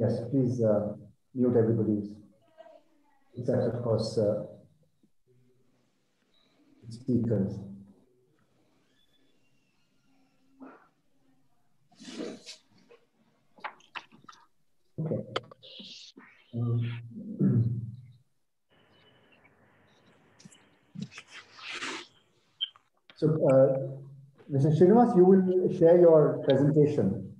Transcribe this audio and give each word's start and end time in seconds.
Yes, 0.00 0.18
please 0.30 0.62
uh, 0.62 0.94
mute 1.34 1.54
everybody's, 1.58 2.14
except 3.36 3.60
of 3.64 3.82
course 3.82 4.16
uh, 4.16 4.44
speakers. 6.88 7.58
Okay. 14.98 15.20
Um, 16.54 17.82
so, 23.16 23.26
uh, 23.28 24.50
Mr. 24.50 24.72
Srinivas, 24.78 25.14
you 25.14 25.26
will 25.26 25.78
share 25.78 26.00
your 26.00 26.42
presentation. 26.48 27.34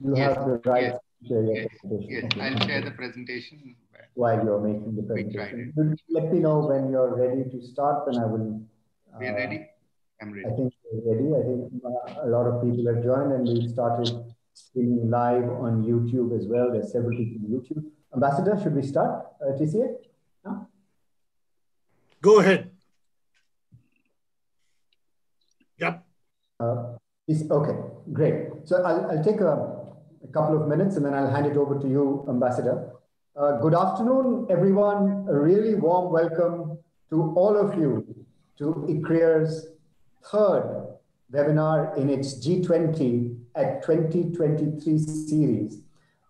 You 0.00 0.16
yes, 0.16 0.34
have 0.36 0.46
the 0.46 0.60
right 0.64 0.82
yes, 0.82 0.98
share 1.26 1.42
your 1.42 1.54
yes, 1.54 1.66
presentation. 1.80 2.30
yes. 2.36 2.60
I'll 2.60 2.66
share 2.66 2.82
the 2.82 2.90
presentation. 2.92 3.76
While 4.14 4.44
you're 4.44 4.60
making 4.60 4.96
the 4.96 5.02
presentation. 5.02 5.72
Let 6.08 6.32
me 6.32 6.40
know 6.40 6.58
when 6.60 6.90
you're 6.90 7.14
ready 7.16 7.48
to 7.50 7.62
start, 7.62 8.04
then 8.06 8.20
I 8.22 8.26
will. 8.26 8.62
We 9.18 9.26
are 9.26 9.32
uh, 9.32 9.36
ready? 9.36 9.66
I'm 10.20 10.32
ready. 10.32 10.46
I 10.46 10.56
think 10.56 10.72
we're 10.92 11.14
ready. 11.14 11.28
I 11.34 11.42
think 11.46 11.82
uh, 11.84 12.26
a 12.26 12.28
lot 12.28 12.46
of 12.46 12.62
people 12.62 12.92
have 12.92 13.02
joined 13.02 13.32
and 13.32 13.46
we've 13.46 13.70
started 13.70 14.34
streaming 14.54 15.08
live 15.10 15.44
on 15.44 15.84
YouTube 15.84 16.36
as 16.36 16.46
well. 16.46 16.72
There's 16.72 16.92
several 16.92 17.16
people 17.16 17.46
on 17.46 17.60
YouTube. 17.60 17.84
Ambassador, 18.14 18.58
should 18.60 18.74
we 18.74 18.82
start? 18.82 19.26
Uh, 19.40 19.52
TCA? 19.52 19.94
No? 20.44 20.66
Go 22.20 22.40
ahead. 22.40 22.70
Yep. 25.78 26.04
Uh, 26.58 26.96
is, 27.28 27.48
okay, 27.50 27.78
great. 28.12 28.48
So 28.64 28.82
I'll, 28.82 29.10
I'll 29.10 29.22
take 29.22 29.40
a, 29.40 29.77
a 30.24 30.28
couple 30.28 30.60
of 30.60 30.68
minutes 30.68 30.96
and 30.96 31.04
then 31.04 31.14
I'll 31.14 31.30
hand 31.30 31.46
it 31.46 31.56
over 31.56 31.78
to 31.78 31.88
you, 31.88 32.24
Ambassador. 32.28 32.90
Uh, 33.36 33.58
good 33.58 33.74
afternoon, 33.74 34.46
everyone. 34.50 35.26
A 35.28 35.34
really 35.34 35.74
warm 35.74 36.12
welcome 36.12 36.78
to 37.10 37.32
all 37.36 37.56
of 37.56 37.78
you 37.78 38.04
to 38.58 38.86
ICRIER's 38.88 39.68
third 40.30 40.88
webinar 41.32 41.96
in 41.96 42.10
its 42.10 42.44
G20 42.46 43.38
at 43.54 43.82
2023 43.82 44.98
series. 44.98 45.80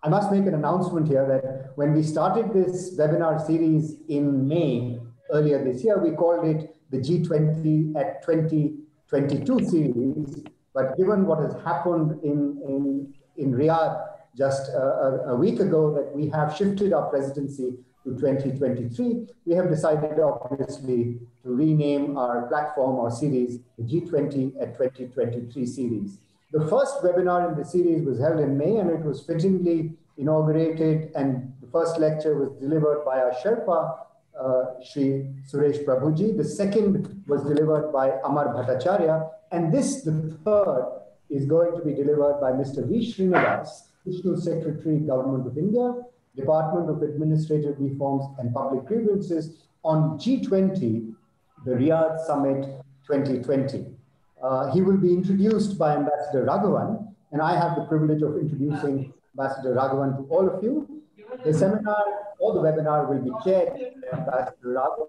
I 0.03 0.09
must 0.09 0.31
make 0.31 0.47
an 0.47 0.55
announcement 0.55 1.09
here 1.09 1.27
that 1.27 1.73
when 1.77 1.93
we 1.93 2.03
started 2.03 2.53
this 2.53 2.97
webinar 2.97 3.45
series 3.45 3.97
in 4.09 4.47
May 4.47 4.99
earlier 5.33 5.63
this 5.65 5.83
year, 5.83 5.99
we 5.99 6.13
called 6.13 6.47
it 6.47 6.77
the 6.91 6.99
G20 6.99 7.97
at 7.97 8.23
2022 8.23 9.65
series. 9.65 10.45
But 10.75 10.97
given 10.97 11.27
what 11.27 11.41
has 11.41 11.55
happened 11.65 12.23
in, 12.23 12.61
in, 12.65 13.15
in 13.39 13.53
Riyadh 13.53 14.07
just 14.37 14.69
a, 14.69 14.83
a, 14.83 15.35
a 15.35 15.37
week 15.37 15.61
ago, 15.61 15.95
that 15.95 16.15
we 16.15 16.29
have 16.29 16.57
shifted 16.57 16.93
our 16.93 17.09
presidency 17.09 17.75
to 18.05 18.11
2023, 18.21 19.27
we 19.47 19.55
have 19.55 19.69
decided, 19.69 20.21
obviously, 20.21 21.19
to 21.43 21.55
rename 21.55 22.17
our 22.17 22.47
platform 22.47 22.97
or 22.97 23.11
series 23.11 23.59
the 23.79 23.85
G20 23.85 24.61
at 24.61 24.77
2023 24.77 25.67
series. 25.67 26.19
The 26.53 26.67
first 26.69 27.03
webinar 27.03 27.51
in 27.51 27.59
the 27.59 27.65
series 27.65 28.05
was 28.05 28.19
held 28.19 28.41
in 28.41 28.57
May 28.57 28.77
and 28.77 28.91
it 28.91 29.05
was 29.05 29.23
fittingly 29.23 29.93
inaugurated 30.17 31.11
and 31.15 31.53
the 31.61 31.67
first 31.69 31.99
lecture 31.99 32.35
was 32.35 32.51
delivered 32.61 33.05
by 33.05 33.21
our 33.21 33.33
Sherpa, 33.33 33.99
uh, 34.39 34.83
Sri 34.83 35.27
Suresh 35.51 35.85
Prabhuji. 35.85 36.37
The 36.37 36.45
second 36.45 37.23
was 37.27 37.43
delivered 37.43 37.93
by 37.93 38.13
Amar 38.25 38.49
Bhattacharya. 38.55 39.31
And 39.51 39.73
this, 39.73 40.03
the 40.03 40.39
third, 40.45 40.98
is 41.31 41.45
going 41.47 41.77
to 41.77 41.85
be 41.85 41.93
delivered 41.93 42.41
by 42.41 42.53
Mr. 42.53 42.89
V. 42.89 43.13
Srinivas, 43.13 43.89
Additional 44.07 44.37
Secretary, 44.41 44.99
Government 44.99 45.47
of 45.47 45.59
India, 45.59 45.95
Department 46.37 46.89
of 46.89 47.03
Administrative 47.03 47.77
Reforms 47.79 48.25
and 48.39 48.55
Public 48.55 48.87
Grievances 48.87 49.57
on 49.85 50.19
G20, 50.19 51.15
the 51.65 51.73
Riyadh 51.73 52.25
Summit 52.27 52.65
2020. 53.07 53.87
Uh, 54.43 54.73
he 54.73 54.81
will 54.81 54.97
be 54.97 55.13
introduced 55.13 55.79
by 55.79 55.97
Ambassador 55.97 56.45
Raghavan, 56.47 57.13
and 57.33 57.43
I 57.43 57.59
have 57.59 57.77
the 57.77 57.85
privilege 57.87 58.23
of 58.23 58.39
introducing 58.39 59.13
Ambassador 59.37 59.75
Raghavan 59.75 60.17
to 60.17 60.23
all 60.33 60.49
of 60.49 60.63
you. 60.63 61.03
The 61.45 61.53
seminar 61.53 62.05
or 62.39 62.55
the 62.55 62.61
webinar 62.61 63.09
will 63.09 63.21
be 63.21 63.33
chaired 63.45 63.73
by 64.13 64.19
Ambassador 64.19 64.57
Raghavan, 64.65 65.09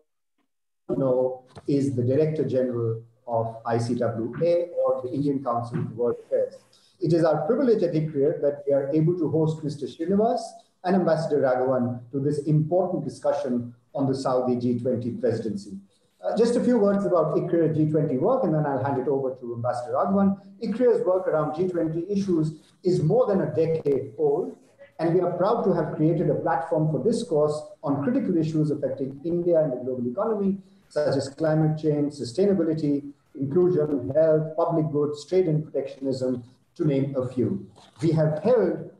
you 0.90 0.98
know, 0.98 1.44
is 1.68 1.96
the 1.96 2.04
Director 2.04 2.44
General 2.46 3.04
of 3.30 3.64
ICWA 3.64 4.70
or 4.78 5.02
the 5.04 5.12
Indian 5.14 5.44
Council 5.44 5.84
for 5.84 5.94
World 5.96 6.16
Affairs. 6.26 6.56
It 7.00 7.14
is 7.14 7.24
our 7.24 7.46
privilege 7.48 7.84
at 7.84 7.94
ICRIER 7.94 8.42
that 8.42 8.64
we 8.68 8.74
are 8.74 8.90
able 8.94 9.18
to 9.18 9.30
host 9.30 9.64
Mr. 9.64 9.86
Srinivas 9.88 10.42
and 10.84 10.96
Ambassador 10.96 11.42
Raghavan 11.42 12.12
to 12.12 12.20
this 12.20 12.40
important 12.40 13.04
discussion 13.04 13.74
on 13.96 14.08
the 14.08 14.16
Saudi 14.16 14.56
G20 14.56 15.20
presidency. 15.20 15.78
Uh, 16.22 16.36
just 16.36 16.58
a 16.58 16.64
few 16.64 16.78
words 16.78 17.06
about 17.06 17.36
ICRIER 17.36 17.74
G20 17.74 18.20
work, 18.20 18.44
and 18.44 18.54
then 18.54 18.66
I'll 18.66 18.84
hand 18.84 19.02
it 19.02 19.08
over 19.08 19.36
to 19.36 19.54
Ambassador 19.56 19.94
Raghavan. 19.94 20.38
ICRIER's 20.62 21.06
work 21.06 21.28
around 21.28 21.54
G20 21.54 22.10
issues 22.10 22.60
is 22.84 23.02
more 23.02 23.26
than 23.26 23.42
a 23.42 23.56
decade 23.56 24.14
old, 24.18 24.58
and 25.00 25.14
we 25.14 25.22
are 25.22 25.32
proud 25.32 25.64
to 25.64 25.74
have 25.74 25.96
created 25.96 26.30
a 26.30 26.36
platform 26.36 26.92
for 26.92 27.02
discourse 27.02 27.62
on 27.84 28.04
critical 28.04 28.36
issues 28.38 28.70
affecting 28.70 29.22
India 29.24 29.64
and 29.64 29.72
the 29.72 29.78
global 29.78 30.06
economy, 30.12 30.58
such 30.90 31.16
as 31.16 31.30
climate 31.30 31.78
change, 31.78 32.12
sustainability, 32.12 33.14
inclusion, 33.36 34.12
health, 34.16 34.56
public 34.56 34.92
goods, 34.92 35.26
trade 35.26 35.48
and 35.48 35.64
protectionism, 35.64 36.44
to 36.76 36.86
name 36.86 37.16
a 37.18 37.28
few. 37.28 37.68
We 38.02 38.12
have 38.12 38.40
held 38.44 38.92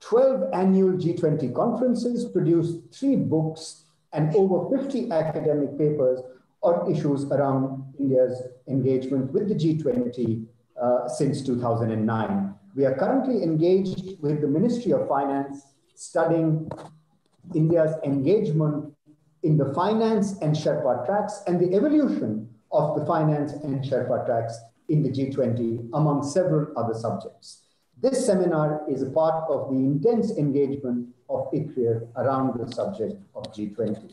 12 0.00 0.50
annual 0.52 0.92
G20 0.92 1.54
conferences, 1.54 2.24
produced 2.24 2.78
three 2.92 3.16
books, 3.16 3.84
and 4.12 4.34
over 4.34 4.76
50 4.76 5.10
academic 5.10 5.76
papers 5.78 6.20
on 6.62 6.90
issues 6.90 7.24
around 7.26 7.94
India's 7.98 8.42
engagement 8.68 9.32
with 9.32 9.48
the 9.48 9.54
G20 9.54 10.46
uh, 10.80 11.08
since 11.08 11.42
2009. 11.42 12.54
We 12.74 12.84
are 12.86 12.94
currently 12.94 13.42
engaged 13.42 14.20
with 14.22 14.40
the 14.40 14.46
Ministry 14.46 14.92
of 14.92 15.08
Finance 15.08 15.66
studying 15.94 16.70
India's 17.54 17.94
engagement 18.04 18.94
in 19.42 19.56
the 19.56 19.72
finance 19.74 20.38
and 20.40 20.54
Sherpa 20.54 21.04
tracks 21.06 21.42
and 21.46 21.58
the 21.58 21.74
evolution 21.74 22.48
of 22.72 22.98
the 22.98 23.06
finance 23.06 23.52
and 23.52 23.82
Sherpa 23.82 24.26
tracks 24.26 24.58
in 24.88 25.02
the 25.02 25.10
G20, 25.10 25.90
among 25.94 26.22
several 26.22 26.72
other 26.76 26.94
subjects. 26.94 27.62
This 28.00 28.24
seminar 28.24 28.82
is 28.88 29.02
a 29.02 29.10
part 29.10 29.44
of 29.50 29.70
the 29.70 29.76
intense 29.76 30.36
engagement 30.38 31.08
of 31.28 31.50
ICRIER 31.52 32.08
around 32.16 32.58
the 32.58 32.72
subject 32.72 33.14
of 33.34 33.44
G20. 33.52 34.12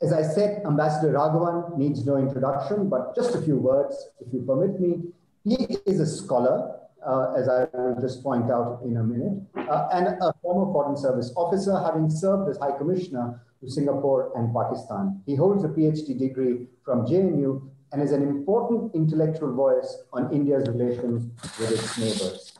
As 0.00 0.12
I 0.12 0.22
said, 0.22 0.62
Ambassador 0.66 1.12
Raghavan 1.12 1.76
needs 1.76 2.04
no 2.04 2.16
introduction, 2.16 2.88
but 2.88 3.14
just 3.14 3.34
a 3.34 3.42
few 3.42 3.56
words, 3.56 3.96
if 4.20 4.32
you 4.32 4.42
permit 4.42 4.80
me. 4.80 5.02
He 5.44 5.76
is 5.86 6.00
a 6.00 6.06
scholar, 6.06 6.78
uh, 7.06 7.34
as 7.36 7.48
I 7.48 7.66
will 7.72 8.00
just 8.00 8.22
point 8.22 8.50
out 8.50 8.80
in 8.84 8.96
a 8.96 9.02
minute, 9.02 9.42
uh, 9.56 9.88
and 9.92 10.06
a 10.06 10.32
former 10.42 10.72
Foreign 10.72 10.96
Service 10.96 11.32
officer, 11.36 11.78
having 11.78 12.10
served 12.10 12.48
as 12.48 12.58
High 12.58 12.76
Commissioner 12.78 13.40
to 13.62 13.70
Singapore 13.70 14.32
and 14.36 14.52
Pakistan. 14.54 15.22
He 15.24 15.36
holds 15.36 15.64
a 15.64 15.68
PhD 15.68 16.18
degree 16.18 16.66
from 16.84 17.06
JNU 17.06 17.70
and 17.92 18.02
is 18.02 18.12
an 18.12 18.22
important 18.22 18.94
intellectual 18.94 19.54
voice 19.54 19.98
on 20.12 20.32
India's 20.32 20.68
relations 20.68 21.30
with 21.60 21.70
its 21.70 21.98
neighbors. 21.98 22.58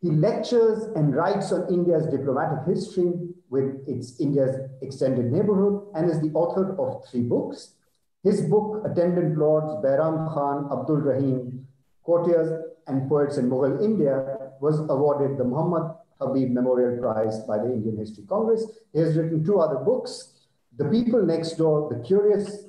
He 0.00 0.10
lectures 0.10 0.84
and 0.96 1.14
writes 1.14 1.52
on 1.52 1.72
India's 1.72 2.06
diplomatic 2.06 2.66
history 2.66 3.12
with 3.50 3.86
its 3.86 4.20
India's 4.20 4.56
extended 4.82 5.32
neighborhood 5.32 5.86
and 5.94 6.10
is 6.10 6.20
the 6.20 6.30
author 6.32 6.76
of 6.78 7.06
three 7.08 7.22
books. 7.22 7.74
His 8.22 8.42
book, 8.42 8.84
Attendant 8.86 9.36
Lords, 9.36 9.72
Bairam 9.84 10.32
Khan, 10.32 10.68
Abdul 10.72 10.96
Rahim, 10.96 11.66
Courtiers 12.02 12.64
and 12.86 13.08
Poets 13.08 13.36
in 13.36 13.50
Mughal 13.50 13.82
India, 13.82 14.36
was 14.60 14.78
awarded 14.88 15.38
the 15.38 15.44
Muhammad 15.44 15.94
Habib 16.20 16.50
Memorial 16.50 17.00
Prize 17.00 17.40
by 17.40 17.58
the 17.58 17.72
Indian 17.72 17.96
History 17.96 18.24
Congress. 18.28 18.66
He 18.92 19.00
has 19.00 19.16
written 19.16 19.44
two 19.44 19.60
other 19.60 19.76
books, 19.76 20.32
The 20.76 20.84
People 20.86 21.24
Next 21.24 21.52
Door, 21.52 21.94
The 21.94 22.04
Curious 22.06 22.66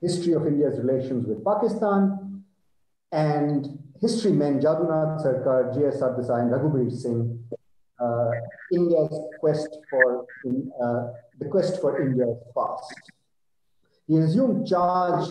History 0.00 0.32
of 0.34 0.46
India's 0.46 0.78
Relations 0.78 1.26
with 1.26 1.44
Pakistan, 1.44 2.44
and 3.12 3.78
History 4.00 4.32
Men, 4.32 4.60
Jadunath 4.60 5.22
Sarkar, 5.22 5.72
G.S. 5.74 6.00
Sardesai, 6.00 6.42
and 6.42 6.50
Raghubir 6.50 6.90
Singh, 6.90 7.38
uh, 8.00 8.30
India's 8.72 9.16
quest 9.38 9.68
for, 9.88 10.26
uh, 10.82 11.12
the 11.38 11.46
quest 11.48 11.80
for 11.80 12.00
India's 12.00 12.36
past. 12.56 13.12
He 14.08 14.16
assumed 14.18 14.66
charge 14.66 15.30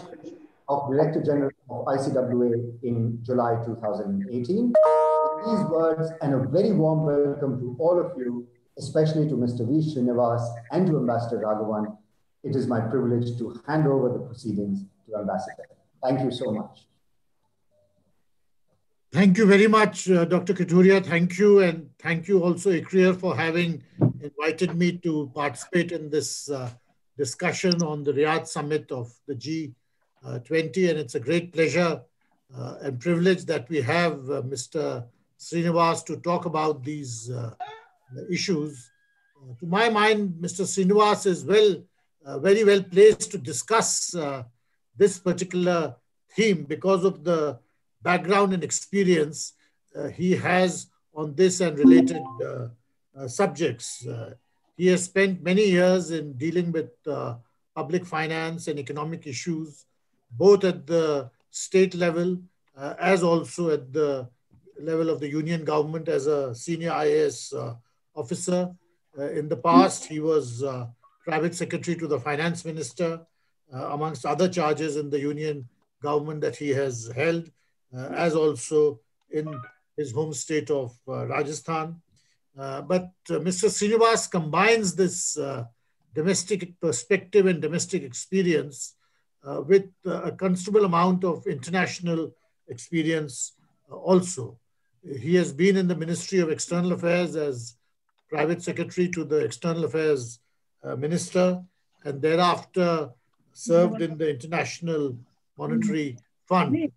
of 0.70 0.90
Director 0.90 1.22
General 1.22 1.52
of 1.70 1.86
ICWA 1.86 2.84
in 2.84 3.20
July 3.24 3.62
2018. 3.66 4.74
These 5.46 5.64
words 5.72 6.12
and 6.22 6.36
a 6.36 6.40
very 6.48 6.72
warm 6.72 7.04
welcome 7.04 7.60
to 7.60 7.76
all 7.80 8.00
of 8.00 8.16
you, 8.16 8.48
especially 8.78 9.28
to 9.28 9.36
Mr. 9.36 9.68
V. 9.68 9.74
Srinivas 9.82 10.44
and 10.72 10.86
to 10.86 10.98
Ambassador 10.98 11.40
Raghavan. 11.40 11.98
It 12.44 12.56
is 12.56 12.68
my 12.68 12.80
privilege 12.80 13.40
to 13.40 13.60
hand 13.68 13.88
over 13.88 14.10
the 14.10 14.20
proceedings 14.20 14.86
to 15.08 15.18
Ambassador. 15.18 15.66
Thank 16.04 16.22
you 16.22 16.30
so 16.30 16.52
much. 16.52 16.86
Thank 19.12 19.40
you 19.40 19.48
very 19.48 19.66
much, 19.66 20.12
uh, 20.12 20.26
Dr. 20.26 20.54
Kathuria. 20.54 21.04
Thank 21.04 21.40
you. 21.40 21.60
And 21.60 21.90
thank 21.98 22.28
you 22.28 22.44
also, 22.44 22.70
ICRIER, 22.70 23.20
for 23.20 23.36
having 23.36 23.82
invited 24.22 24.76
me 24.76 25.00
to 25.00 25.32
participate 25.34 25.92
in 25.92 26.12
this 26.12 26.52
uh, 26.52 26.70
discussion 27.18 27.82
on 27.82 28.04
the 28.04 28.14
Riyadh 28.14 28.48
summit 28.48 28.92
of 28.92 29.12
the 29.28 29.34
G20. 29.34 30.90
And 30.92 31.00
it's 31.00 31.16
a 31.16 31.20
great 31.20 31.52
pleasure 31.52 32.02
uh, 32.56 32.76
and 32.84 33.00
privilege 33.00 33.46
that 33.46 33.68
we 33.70 33.82
have 33.82 34.14
uh, 34.30 34.44
Mr. 34.44 35.06
Srinivas 35.42 36.06
to 36.06 36.18
talk 36.18 36.46
about 36.46 36.84
these 36.84 37.32
uh, 37.32 37.54
issues. 38.30 38.92
Uh, 39.36 39.54
to 39.60 39.66
my 39.66 39.90
mind, 39.90 40.36
Mr. 40.40 40.64
Srinivas 40.72 41.26
is 41.26 41.44
well, 41.44 41.82
very 42.40 42.64
well 42.64 42.84
placed 42.84 43.32
to 43.32 43.38
discuss 43.40 44.16
this 44.96 45.18
particular 45.18 45.96
theme 46.36 46.64
because 46.64 47.04
of 47.04 47.24
the 47.24 47.60
background 48.04 48.54
and 48.54 48.64
experience 48.64 49.54
uh, 49.96 50.08
he 50.08 50.36
has 50.36 50.88
on 51.16 51.34
this 51.36 51.60
and 51.60 51.78
related 51.78 52.22
uh, 52.46 52.68
uh, 53.18 53.28
subjects. 53.28 54.06
he 54.78 54.88
has 54.88 55.04
spent 55.04 55.44
many 55.44 55.66
years 55.66 56.12
in 56.12 56.34
dealing 56.34 56.72
with 56.72 56.92
public 57.76 58.06
finance 58.06 58.68
and 58.68 58.78
economic 58.80 59.26
issues, 59.26 59.86
both 60.32 60.64
at 60.64 60.86
the 60.86 61.30
state 61.50 61.96
level 61.96 62.38
as 63.00 63.24
also 63.24 63.70
at 63.72 63.92
the 63.92 64.28
level 64.82 65.10
of 65.10 65.20
the 65.20 65.30
union 65.30 65.64
government 65.64 66.08
as 66.08 66.28
a 66.28 66.54
senior 66.56 66.92
IAS 66.92 67.54
officer. 68.16 68.70
in 69.18 69.50
the 69.50 69.58
past, 69.58 70.06
he 70.06 70.20
was 70.20 70.64
private 71.24 71.54
secretary 71.56 71.98
to 71.98 72.08
the 72.08 72.20
finance 72.20 72.66
minister, 72.66 73.22
uh, 73.74 73.90
amongst 73.92 74.26
other 74.26 74.50
charges 74.50 74.98
in 74.98 75.10
the 75.10 75.20
union 75.20 75.68
government 76.02 76.42
that 76.42 76.56
he 76.56 76.70
has 76.70 77.12
held. 77.16 77.50
Uh, 77.94 78.08
as 78.16 78.36
also 78.36 79.02
in 79.32 79.46
his 79.98 80.14
home 80.14 80.34
state 80.34 80.72
of 80.72 80.98
uh, 81.10 81.28
Rajasthan. 81.28 82.02
Uh, 82.58 82.82
but 82.82 83.10
Mr. 83.28 83.68
Srinivas 83.68 84.32
combines 84.32 84.96
this 84.96 85.38
domestic 86.14 86.80
perspective 86.80 87.48
and 87.48 87.62
domestic 87.62 88.04
experience 88.04 88.96
with 89.44 89.90
a 90.06 90.32
considerable 90.32 90.86
amount 90.86 91.26
of 91.26 91.46
international 91.48 92.32
experience 92.70 93.54
also. 93.90 94.58
He 95.04 95.36
has 95.36 95.52
been 95.52 95.78
in 95.78 95.88
the 95.88 95.96
Ministry 95.96 96.40
of 96.40 96.50
External 96.50 96.94
Affairs 96.94 97.36
as 97.36 97.76
private 98.30 98.62
secretary 98.62 99.10
to 99.10 99.24
the 99.24 99.38
External 99.38 99.86
Affairs 99.86 100.40
uh, 100.84 100.96
Minister, 100.96 101.62
and 102.06 102.22
thereafter 102.22 103.10
served 103.54 104.02
in 104.02 104.18
the 104.18 104.30
International 104.30 105.18
Monetary 105.58 106.18
Fund. 106.48 106.92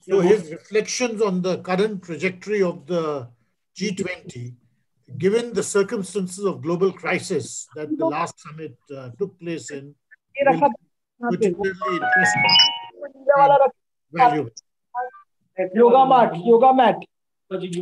So 0.00 0.20
his 0.20 0.50
reflections 0.50 1.20
on 1.20 1.42
the 1.42 1.58
current 1.58 2.02
trajectory 2.02 2.62
of 2.62 2.86
the 2.86 3.28
G20, 3.76 4.54
given 5.18 5.52
the 5.52 5.62
circumstances 5.62 6.44
of 6.44 6.62
global 6.62 6.92
crisis 6.92 7.68
that 7.74 7.96
the 7.96 8.06
last 8.06 8.40
summit 8.40 8.76
uh, 8.96 9.10
took 9.18 9.38
place 9.38 9.70
in, 9.70 9.94
particularly 11.20 11.74
interesting. 11.96 12.44
Yoga 15.74 16.06
mat, 16.06 16.36
yoga 16.36 16.72
mat 16.72 16.96
mat 17.51 17.75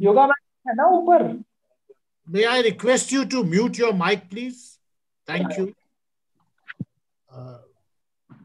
yoga 0.00 0.26
mat 0.26 0.68
है 0.68 0.74
ना 0.76 0.88
ऊपर 0.98 1.42
May 2.34 2.46
I 2.46 2.60
request 2.62 3.10
you 3.10 3.24
to 3.26 3.42
mute 3.42 3.78
your 3.78 3.92
mic, 3.92 4.30
please? 4.30 4.78
Thank 5.26 5.56
you. 5.58 5.74
Uh, 7.34 7.58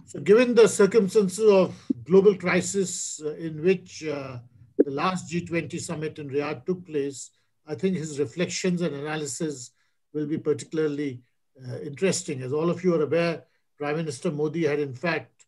so 0.05 0.19
given 0.19 0.55
the 0.55 0.67
circumstances 0.67 1.51
of 1.57 1.75
global 2.03 2.35
crisis 2.35 3.21
uh, 3.23 3.35
in 3.35 3.61
which 3.63 4.03
uh, 4.03 4.39
the 4.79 4.89
last 4.89 5.31
G20 5.31 5.79
summit 5.79 6.17
in 6.17 6.27
Riyadh 6.29 6.65
took 6.65 6.87
place, 6.87 7.29
I 7.67 7.75
think 7.75 7.97
his 7.97 8.17
reflections 8.19 8.81
and 8.81 8.95
analysis 8.95 9.71
will 10.11 10.25
be 10.25 10.39
particularly 10.39 11.21
uh, 11.63 11.77
interesting. 11.79 12.41
As 12.41 12.53
all 12.53 12.71
of 12.71 12.83
you 12.83 12.95
are 12.95 13.03
aware, 13.03 13.43
Prime 13.77 13.97
Minister 13.97 14.31
Modi 14.31 14.65
had 14.65 14.79
in 14.79 14.95
fact 14.95 15.45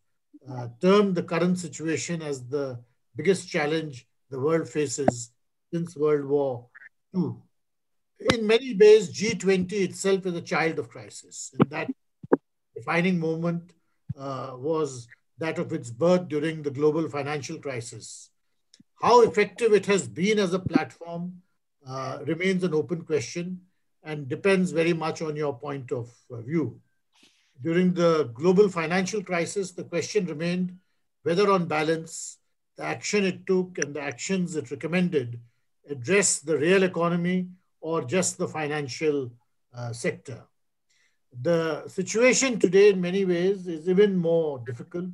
uh, 0.48 0.68
termed 0.80 1.14
the 1.14 1.22
current 1.22 1.58
situation 1.58 2.22
as 2.22 2.46
the 2.46 2.78
biggest 3.16 3.48
challenge 3.48 4.06
the 4.29 4.39
world 4.39 4.67
faces 4.67 5.31
since 5.73 5.95
World 5.95 6.25
War 6.25 6.67
II. 7.15 7.33
In 8.33 8.47
many 8.47 8.75
ways, 8.75 9.11
G20 9.11 9.71
itself 9.73 10.25
is 10.25 10.35
a 10.35 10.41
child 10.41 10.79
of 10.79 10.89
crisis. 10.89 11.53
In 11.59 11.67
that 11.69 11.91
defining 12.75 13.19
moment 13.19 13.73
uh, 14.17 14.51
was 14.55 15.07
that 15.37 15.59
of 15.59 15.73
its 15.73 15.89
birth 15.89 16.27
during 16.27 16.63
the 16.63 16.71
global 16.71 17.09
financial 17.09 17.59
crisis. 17.59 18.29
How 19.01 19.23
effective 19.23 19.73
it 19.73 19.85
has 19.87 20.07
been 20.07 20.39
as 20.39 20.53
a 20.53 20.59
platform 20.59 21.41
uh, 21.87 22.19
remains 22.25 22.63
an 22.63 22.73
open 22.73 23.03
question 23.03 23.61
and 24.03 24.29
depends 24.29 24.71
very 24.71 24.93
much 24.93 25.21
on 25.21 25.35
your 25.35 25.57
point 25.57 25.91
of 25.91 26.09
uh, 26.31 26.37
view. 26.41 26.79
During 27.61 27.93
the 27.93 28.31
global 28.33 28.69
financial 28.69 29.23
crisis, 29.23 29.71
the 29.71 29.83
question 29.83 30.25
remained 30.25 30.77
whether, 31.23 31.51
on 31.51 31.65
balance, 31.65 32.37
the 32.77 32.83
action 32.83 33.23
it 33.25 33.45
took 33.45 33.77
and 33.77 33.95
the 33.95 34.01
actions 34.01 34.55
it 34.55 34.71
recommended 34.71 35.39
address 35.89 36.39
the 36.39 36.57
real 36.57 36.83
economy 36.83 37.47
or 37.81 38.03
just 38.03 38.37
the 38.37 38.47
financial 38.47 39.31
uh, 39.75 39.93
sector. 39.93 40.43
The 41.41 41.87
situation 41.87 42.59
today, 42.59 42.89
in 42.89 43.01
many 43.01 43.25
ways, 43.25 43.67
is 43.67 43.87
even 43.89 44.15
more 44.17 44.59
difficult, 44.65 45.09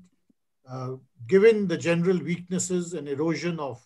uh, 0.69 0.93
given 1.27 1.67
the 1.67 1.77
general 1.77 2.19
weaknesses 2.19 2.93
and 2.93 3.09
erosion 3.09 3.59
of 3.59 3.81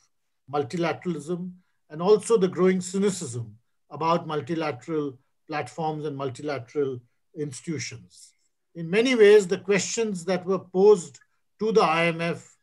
multilateralism, 0.51 1.51
and 1.89 2.01
also 2.01 2.37
the 2.37 2.47
growing 2.47 2.81
cynicism 2.81 3.55
about 3.89 4.27
multilateral 4.27 5.17
platforms 5.47 6.05
and 6.05 6.15
multilateral 6.15 6.99
institutions. 7.37 8.33
In 8.75 8.89
many 8.89 9.15
ways, 9.15 9.47
the 9.47 9.57
questions 9.57 10.25
that 10.25 10.45
were 10.45 10.59
posed 10.59 11.19
to 11.59 11.71
the 11.71 11.81
IMF 11.81 12.54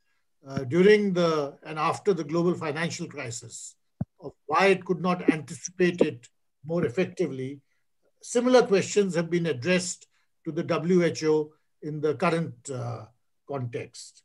uh, 0.47 0.65
during 0.65 1.13
the 1.13 1.57
and 1.65 1.79
after 1.79 2.13
the 2.15 2.25
global 2.25 2.55
financial 2.55 3.07
crisis 3.07 3.75
of 4.21 4.33
why 4.47 4.67
it 4.67 4.85
could 4.85 5.01
not 5.01 5.29
anticipate 5.31 6.01
it 6.01 6.29
more 6.65 6.85
effectively 6.85 7.61
Similar 8.23 8.63
questions 8.69 9.17
have 9.17 9.29
been 9.29 9.47
addressed 9.47 10.07
to 10.45 10.53
the 10.53 10.63
WHO 10.63 11.53
in 11.83 12.01
the 12.01 12.15
current 12.15 12.55
uh, 12.71 13.07
context. 13.49 14.23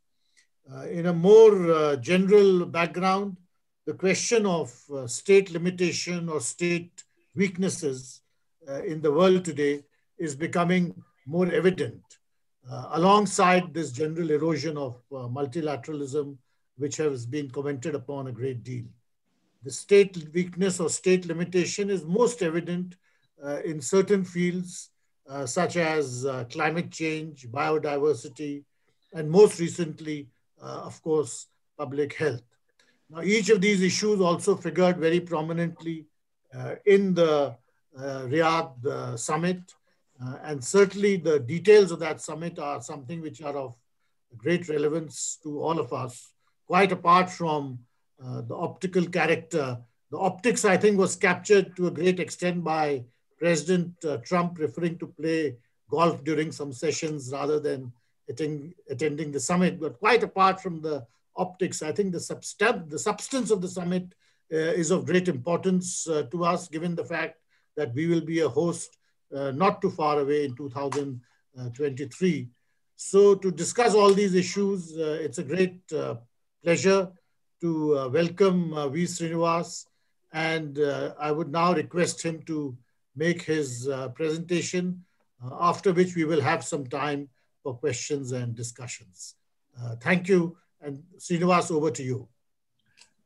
Uh, 0.71 0.83
in 0.83 1.07
a 1.07 1.13
more 1.13 1.71
uh, 1.71 1.95
general 1.95 2.65
background, 2.67 3.37
the 3.87 3.95
question 3.95 4.45
of 4.45 4.71
uh, 4.93 5.07
state 5.07 5.49
limitation 5.51 6.29
or 6.29 6.39
state 6.41 7.03
weaknesses 7.35 8.21
in 8.85 9.01
the 9.01 9.11
world 9.11 9.45
today 9.45 9.81
is 10.19 10.35
becoming 10.35 10.93
more 11.25 11.49
evident 11.49 12.03
uh, 12.69 12.89
alongside 12.93 13.73
this 13.73 13.91
general 13.91 14.29
erosion 14.31 14.77
of 14.77 15.01
multilateralism, 15.11 16.37
which 16.77 16.97
has 16.97 17.25
been 17.25 17.49
commented 17.49 17.95
upon 17.95 18.27
a 18.27 18.31
great 18.31 18.63
deal. 18.63 18.83
The 19.63 19.71
state 19.71 20.17
weakness 20.33 20.79
or 20.79 20.89
state 20.89 21.25
limitation 21.25 21.89
is 21.89 22.05
most 22.05 22.41
evident 22.41 22.95
uh, 23.43 23.61
in 23.63 23.81
certain 23.81 24.23
fields 24.23 24.89
uh, 25.29 25.45
such 25.45 25.77
as 25.77 26.25
uh, 26.25 26.45
climate 26.49 26.89
change, 26.89 27.47
biodiversity, 27.49 28.63
and 29.13 29.29
most 29.29 29.59
recently, 29.59 30.29
of 30.59 31.01
course, 31.01 31.47
public 31.77 32.13
health. 32.13 32.41
Now, 33.09 33.21
each 33.21 33.49
of 33.49 33.61
these 33.61 33.81
issues 33.81 34.19
also 34.21 34.55
figured 34.55 34.97
very 34.97 35.19
prominently 35.19 36.05
in 36.85 37.13
the 37.13 37.55
Riyadh 37.97 39.17
summit. 39.17 39.73
Uh, 40.23 40.37
and 40.43 40.63
certainly 40.63 41.17
the 41.17 41.39
details 41.39 41.91
of 41.91 41.99
that 41.99 42.21
summit 42.21 42.57
are 42.57 42.81
something 42.81 43.21
which 43.21 43.41
are 43.41 43.55
of 43.55 43.75
great 44.37 44.67
relevance 44.67 45.37
to 45.43 45.61
all 45.61 45.79
of 45.79 45.93
us, 45.93 46.33
quite 46.65 46.91
apart 46.91 47.29
from 47.29 47.79
uh, 48.23 48.41
the 48.41 48.55
optical 48.55 49.05
character. 49.05 49.77
The 50.11 50.17
optics, 50.17 50.65
I 50.65 50.77
think, 50.77 50.97
was 50.97 51.15
captured 51.15 51.75
to 51.75 51.87
a 51.87 51.91
great 51.91 52.19
extent 52.19 52.63
by 52.63 53.03
President 53.37 53.93
uh, 54.03 54.17
Trump 54.17 54.57
referring 54.57 54.97
to 54.99 55.07
play 55.07 55.57
golf 55.89 56.23
during 56.23 56.51
some 56.51 56.73
sessions 56.73 57.29
rather 57.31 57.59
than 57.59 57.93
attend, 58.27 58.73
attending 58.89 59.31
the 59.31 59.39
summit. 59.39 59.79
But 59.79 59.99
quite 59.99 60.23
apart 60.23 60.61
from 60.61 60.81
the 60.81 61.05
optics, 61.35 61.83
I 61.83 61.91
think 61.91 62.11
the, 62.11 62.17
substan- 62.17 62.89
the 62.89 62.99
substance 62.99 63.51
of 63.51 63.61
the 63.61 63.67
summit 63.67 64.13
uh, 64.51 64.57
is 64.57 64.91
of 64.91 65.05
great 65.05 65.27
importance 65.27 66.07
uh, 66.07 66.23
to 66.31 66.43
us, 66.43 66.67
given 66.67 66.95
the 66.95 67.05
fact 67.05 67.39
that 67.75 67.93
we 67.93 68.07
will 68.07 68.21
be 68.21 68.39
a 68.39 68.49
host 68.49 68.96
uh, 69.35 69.51
not 69.51 69.81
too 69.81 69.89
far 69.89 70.19
away 70.19 70.45
in 70.45 70.55
2023. 70.55 72.49
So 72.95 73.35
to 73.35 73.51
discuss 73.51 73.93
all 73.93 74.13
these 74.13 74.35
issues, 74.35 74.97
uh, 74.97 75.19
it's 75.21 75.37
a 75.37 75.43
great 75.43 75.81
uh, 75.93 76.15
pleasure 76.63 77.11
to 77.61 78.09
welcome 78.11 78.71
V. 78.91 79.03
Srinivas. 79.03 79.85
And 80.33 80.79
I 81.19 81.31
would 81.31 81.51
now 81.51 81.73
request 81.73 82.21
him 82.21 82.41
to 82.43 82.77
make 83.17 83.41
his 83.41 83.87
uh, 83.87 84.09
presentation, 84.09 85.03
uh, 85.43 85.49
after 85.59 85.91
which 85.91 86.15
we 86.15 86.23
will 86.23 86.41
have 86.41 86.63
some 86.63 86.85
time 86.85 87.27
for 87.63 87.75
questions 87.75 88.31
and 88.31 88.55
discussions. 88.55 89.35
Uh, 89.79 89.95
thank 89.95 90.27
you. 90.27 90.55
And 90.79 91.03
Srinivas, 91.17 91.71
over 91.71 91.91
to 91.91 92.03
you. 92.03 92.27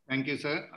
Thank 0.08 0.28
you, 0.28 0.38
sir. 0.38 0.68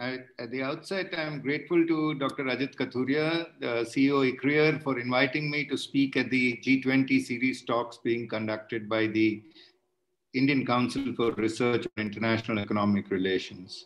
I, 0.00 0.20
at 0.38 0.50
the 0.50 0.62
outset, 0.62 1.12
I'm 1.14 1.42
grateful 1.42 1.86
to 1.86 2.14
Dr. 2.14 2.44
Rajat 2.44 2.74
Kathuria, 2.74 3.48
the 3.60 3.84
CEO 3.84 4.24
ICRIER, 4.32 4.82
for 4.82 4.98
inviting 4.98 5.50
me 5.50 5.66
to 5.66 5.76
speak 5.76 6.16
at 6.16 6.30
the 6.30 6.58
G20 6.64 7.22
series 7.22 7.62
talks 7.66 7.98
being 7.98 8.26
conducted 8.26 8.88
by 8.88 9.08
the 9.08 9.42
Indian 10.32 10.64
Council 10.64 11.12
for 11.14 11.32
Research 11.32 11.86
on 11.98 12.06
International 12.06 12.60
Economic 12.60 13.10
Relations. 13.10 13.84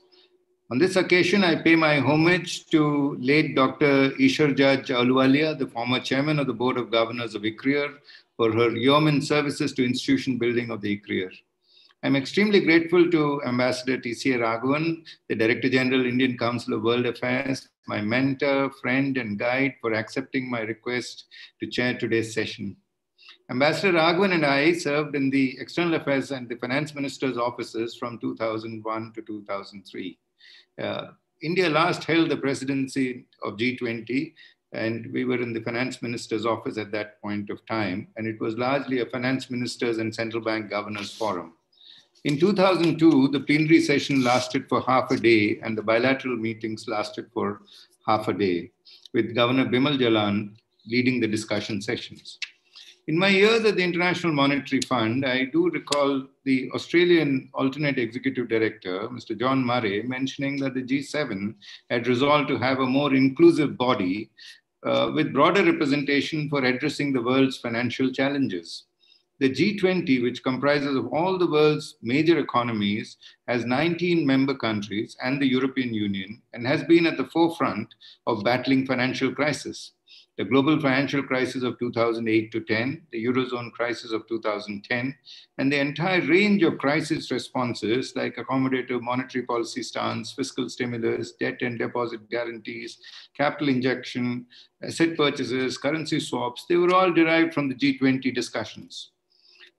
On 0.71 0.79
this 0.79 0.95
occasion, 0.95 1.43
I 1.43 1.57
pay 1.57 1.75
my 1.75 1.99
homage 1.99 2.67
to 2.67 3.17
late 3.19 3.57
Dr. 3.57 4.13
Isher 4.21 4.55
Judge 4.55 4.91
Ahluwalia, 4.91 5.59
the 5.59 5.67
former 5.67 5.99
chairman 5.99 6.39
of 6.39 6.47
the 6.47 6.53
Board 6.53 6.77
of 6.77 6.93
Governors 6.93 7.35
of 7.35 7.43
ICRIER, 7.43 7.93
for 8.37 8.53
her 8.53 8.71
yeoman 8.71 9.21
services 9.21 9.73
to 9.73 9.85
institution 9.85 10.39
building 10.39 10.71
of 10.71 10.81
the 10.81 10.97
ICRIER. 10.97 11.33
I'm 12.05 12.17
extremely 12.17 12.61
grateful 12.61 13.11
to 13.13 13.43
Ambassador 13.47 13.97
TCA 13.97 14.39
Raghavan, 14.39 15.07
the 15.31 15.35
Director 15.35 15.71
General, 15.71 16.05
Indian 16.05 16.37
Council 16.37 16.75
of 16.75 16.83
World 16.83 17.07
Affairs, 17.07 17.67
my 17.87 18.03
mentor, 18.03 18.71
friend, 18.83 19.17
and 19.17 19.39
guide 19.39 19.77
for 19.81 19.95
accepting 19.95 20.51
my 20.51 20.61
request 20.61 21.25
to 21.61 21.67
chair 21.67 21.97
today's 21.97 22.35
session. 22.35 22.77
Ambassador 23.51 23.97
Raghavan 23.97 24.35
and 24.35 24.45
I 24.45 24.75
served 24.75 25.17
in 25.17 25.31
the 25.31 25.57
External 25.59 25.95
Affairs 25.95 26.31
and 26.31 26.47
the 26.47 26.57
Finance 26.57 26.95
Minister's 26.95 27.39
offices 27.39 27.97
from 27.97 28.19
2001 28.19 29.13
to 29.15 29.23
2003. 29.23 30.19
Uh, 30.83 31.07
India 31.41 31.71
last 31.71 32.05
held 32.05 32.29
the 32.29 32.37
presidency 32.37 33.25
of 33.43 33.57
G20 33.57 34.35
and 34.73 35.11
we 35.11 35.25
were 35.25 35.41
in 35.41 35.55
the 35.55 35.63
finance 35.63 36.03
minister's 36.03 36.45
office 36.45 36.77
at 36.77 36.91
that 36.91 37.23
point 37.23 37.49
of 37.49 37.65
time 37.65 38.09
and 38.17 38.27
it 38.27 38.41
was 38.41 38.59
largely 38.59 39.01
a 39.01 39.07
finance 39.07 39.49
ministers 39.49 39.99
and 39.99 40.13
central 40.13 40.43
bank 40.43 40.69
governors 40.69 41.17
forum 41.17 41.53
in 42.25 42.39
2002 42.39 43.29
the 43.29 43.41
plenary 43.41 43.81
session 43.81 44.25
lasted 44.25 44.69
for 44.69 44.81
half 44.83 45.11
a 45.11 45.17
day 45.17 45.61
and 45.63 45.77
the 45.77 45.83
bilateral 45.83 46.37
meetings 46.37 46.89
lasted 46.89 47.27
for 47.35 47.63
half 48.07 48.29
a 48.29 48.33
day 48.33 48.71
with 49.13 49.35
governor 49.35 49.67
bimal 49.67 49.99
jalan 49.99 50.55
leading 50.87 51.21
the 51.21 51.29
discussion 51.37 51.81
sessions 51.81 52.39
in 53.07 53.19
my 53.19 53.29
years 53.29 53.63
at 53.67 53.77
the 53.77 53.83
International 53.83 54.33
Monetary 54.33 54.81
Fund, 54.81 55.27
I 55.27 55.45
do 55.45 55.69
recall 55.69 56.27
the 56.45 56.71
Australian 56.71 57.51
alternate 57.53 57.99
executive 57.99 58.49
director, 58.49 59.09
Mr. 59.11 59.39
John 59.39 59.63
Murray, 59.63 60.03
mentioning 60.03 60.57
that 60.61 60.73
the 60.73 60.83
G7 60.83 61.55
had 61.91 62.07
resolved 62.07 62.49
to 62.49 62.57
have 62.57 62.79
a 62.79 62.87
more 62.87 63.15
inclusive 63.15 63.77
body 63.77 64.31
uh, 64.87 65.11
with 65.15 65.35
broader 65.35 65.63
representation 65.63 66.49
for 66.49 66.65
addressing 66.65 67.13
the 67.13 67.21
world's 67.21 67.59
financial 67.59 68.11
challenges. 68.11 68.85
The 69.45 69.51
G20, 69.51 70.23
which 70.23 70.43
comprises 70.43 70.97
of 70.97 71.13
all 71.13 71.37
the 71.37 71.47
world's 71.47 71.97
major 72.01 72.39
economies, 72.39 73.19
has 73.47 73.67
19 73.67 74.27
member 74.27 74.55
countries 74.55 75.19
and 75.23 75.39
the 75.39 75.47
European 75.47 75.93
Union, 75.93 76.41
and 76.55 76.67
has 76.67 76.83
been 76.85 77.05
at 77.05 77.19
the 77.19 77.27
forefront 77.27 77.95
of 78.27 78.43
battling 78.43 78.87
financial 78.87 79.35
crisis 79.35 79.93
the 80.37 80.45
global 80.45 80.81
financial 80.81 81.23
crisis 81.23 81.63
of 81.63 81.79
2008 81.79 82.51
to 82.51 82.61
10, 82.61 83.07
the 83.13 83.25
Eurozone 83.25 83.71
crisis 83.71 84.11
of 84.11 84.27
2010, 84.27 85.17
and 85.59 85.73
the 85.73 85.79
entire 85.79 86.21
range 86.23 86.63
of 86.65 86.79
crisis 86.79 87.31
responses 87.31 88.15
like 88.17 88.37
accommodative 88.37 89.01
monetary 89.01 89.45
policy 89.45 89.83
stance, 89.83 90.33
fiscal 90.33 90.69
stimulus, 90.69 91.33
debt 91.33 91.63
and 91.63 91.79
deposit 91.79 92.29
guarantees, 92.31 92.99
capital 93.37 93.69
injection, 93.69 94.47
asset 94.83 95.17
purchases, 95.17 95.79
currency 95.79 96.19
swaps, 96.19 96.65
they 96.69 96.77
were 96.77 96.93
all 96.93 97.13
derived 97.13 97.55
from 97.55 97.69
the 97.69 97.75
G20 97.75 98.35
discussions. 98.35 99.13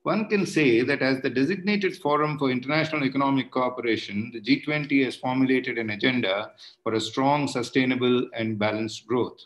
One 0.06 0.28
can 0.28 0.46
say 0.46 0.82
that 0.82 1.02
as 1.02 1.20
the 1.20 1.30
designated 1.30 1.96
forum 1.96 2.38
for 2.38 2.48
international 2.48 3.04
economic 3.04 3.50
cooperation, 3.50 4.30
the 4.32 4.40
G20 4.40 5.04
has 5.04 5.16
formulated 5.16 5.78
an 5.78 5.90
agenda 5.90 6.52
for 6.84 6.94
a 6.94 7.00
strong, 7.00 7.48
sustainable, 7.48 8.28
and 8.32 8.56
balanced 8.56 9.08
growth 9.08 9.40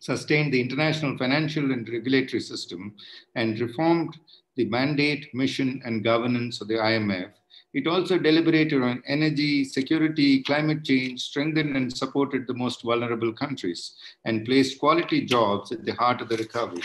sustained 0.00 0.52
the 0.52 0.60
international 0.60 1.16
financial 1.16 1.70
and 1.70 1.88
regulatory 1.88 2.40
system, 2.40 2.92
and 3.36 3.60
reformed 3.60 4.18
the 4.56 4.64
mandate, 4.64 5.32
mission, 5.32 5.80
and 5.84 6.02
governance 6.02 6.60
of 6.60 6.66
the 6.66 6.74
IMF. 6.74 7.30
It 7.72 7.86
also 7.86 8.18
deliberated 8.18 8.82
on 8.82 9.00
energy, 9.06 9.64
security, 9.64 10.42
climate 10.42 10.82
change, 10.82 11.20
strengthened 11.20 11.76
and 11.76 11.96
supported 11.96 12.48
the 12.48 12.54
most 12.54 12.82
vulnerable 12.82 13.32
countries, 13.32 13.94
and 14.24 14.44
placed 14.44 14.80
quality 14.80 15.24
jobs 15.24 15.70
at 15.70 15.84
the 15.84 15.94
heart 15.94 16.20
of 16.20 16.28
the 16.28 16.36
recovery. 16.36 16.82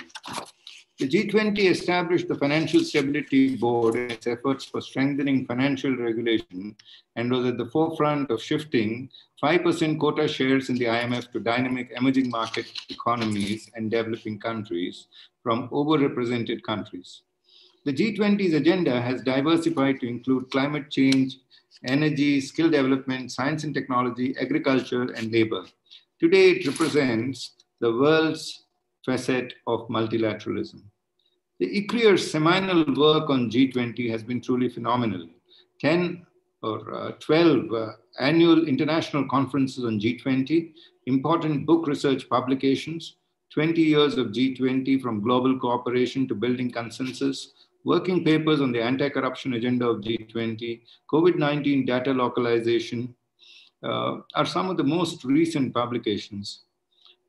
The 0.99 1.07
G20 1.07 1.69
established 1.69 2.27
the 2.27 2.33
Financial 2.33 2.79
Stability 2.79 3.55
Board 3.55 3.93
in 3.93 4.09
its 4.09 4.25
efforts 4.25 4.65
for 4.65 4.81
strengthening 4.81 5.45
financial 5.45 5.95
regulation 5.95 6.75
and 7.15 7.29
was 7.31 7.45
at 7.45 7.59
the 7.59 7.67
forefront 7.67 8.31
of 8.31 8.41
shifting 8.41 9.07
5% 9.43 9.99
quota 9.99 10.27
shares 10.27 10.69
in 10.69 10.75
the 10.75 10.85
IMF 10.85 11.31
to 11.33 11.39
dynamic 11.39 11.91
emerging 11.95 12.31
market 12.31 12.65
economies 12.89 13.69
and 13.75 13.91
developing 13.91 14.39
countries 14.39 15.05
from 15.43 15.69
overrepresented 15.69 16.63
countries. 16.63 17.21
The 17.85 17.93
G20's 17.93 18.55
agenda 18.55 18.99
has 18.99 19.21
diversified 19.21 19.99
to 19.99 20.07
include 20.07 20.49
climate 20.49 20.89
change, 20.89 21.37
energy, 21.85 22.41
skill 22.41 22.71
development, 22.71 23.31
science 23.31 23.63
and 23.65 23.73
technology, 23.75 24.35
agriculture, 24.41 25.03
and 25.03 25.31
labor. 25.31 25.63
Today, 26.19 26.53
it 26.53 26.65
represents 26.65 27.51
the 27.81 27.93
world's 27.93 28.63
facet 29.07 29.53
of 29.65 29.87
multilateralism. 29.87 30.81
The 31.59 31.69
ICRIER's 31.79 32.29
seminal 32.29 32.83
work 32.93 33.31
on 33.31 33.49
G20 33.49 34.11
has 34.11 34.21
been 34.21 34.41
truly 34.41 34.69
phenomenal. 34.69 35.27
10 35.81 36.25
or 36.61 36.93
uh, 36.93 37.11
12 37.19 37.73
uh, 37.73 37.91
annual 38.19 38.67
international 38.67 39.27
conferences 39.27 39.85
on 39.85 39.99
G20, 39.99 40.73
important 41.05 41.65
book 41.65 41.87
research 41.87 42.29
publications, 42.29 43.15
20 43.53 43.81
years 43.81 44.17
of 44.17 44.27
G20 44.27 45.01
from 45.01 45.21
global 45.21 45.57
cooperation 45.57 46.27
to 46.27 46.35
building 46.35 46.69
consensus, 46.69 47.53
working 47.85 48.23
papers 48.23 48.59
on 48.59 48.71
the 48.71 48.83
anti-corruption 48.83 49.53
agenda 49.53 49.87
of 49.87 50.01
G20, 50.01 50.81
COVID-19 51.11 51.87
data 51.87 52.11
localization 52.11 53.15
uh, 53.83 54.17
are 54.35 54.45
some 54.45 54.69
of 54.69 54.77
the 54.77 54.83
most 54.83 55.23
recent 55.23 55.73
publications. 55.73 56.63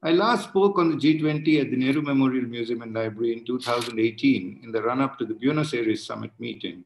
I 0.00 0.12
last 0.12 0.50
spoke 0.50 0.78
on 0.78 0.90
the 0.90 0.96
G20 0.96 1.60
at 1.60 1.70
the 1.70 1.76
Nehru 1.76 2.02
Memorial 2.02 2.44
Museum 2.44 2.82
and 2.82 2.94
Library 2.94 3.32
in 3.32 3.44
2018 3.44 4.60
in 4.62 4.70
the 4.70 4.80
run 4.80 5.00
up 5.00 5.18
to 5.18 5.24
the 5.24 5.34
Buenos 5.34 5.74
Aires 5.74 6.06
summit 6.06 6.30
meeting 6.38 6.84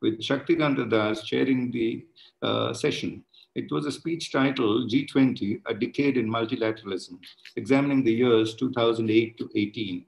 with 0.00 0.20
Shaktikanta 0.20 0.88
Das 0.88 1.24
chairing 1.24 1.72
the 1.72 2.06
uh, 2.42 2.72
session. 2.72 3.24
It 3.56 3.72
was 3.72 3.86
a 3.86 3.92
speech 3.92 4.30
titled 4.30 4.88
G20, 4.88 5.62
A 5.66 5.74
Decade 5.74 6.16
in 6.16 6.30
Multilateralism, 6.30 7.18
examining 7.56 8.04
the 8.04 8.12
years 8.12 8.54
2008 8.54 9.36
to 9.38 9.50
18. 9.56 10.04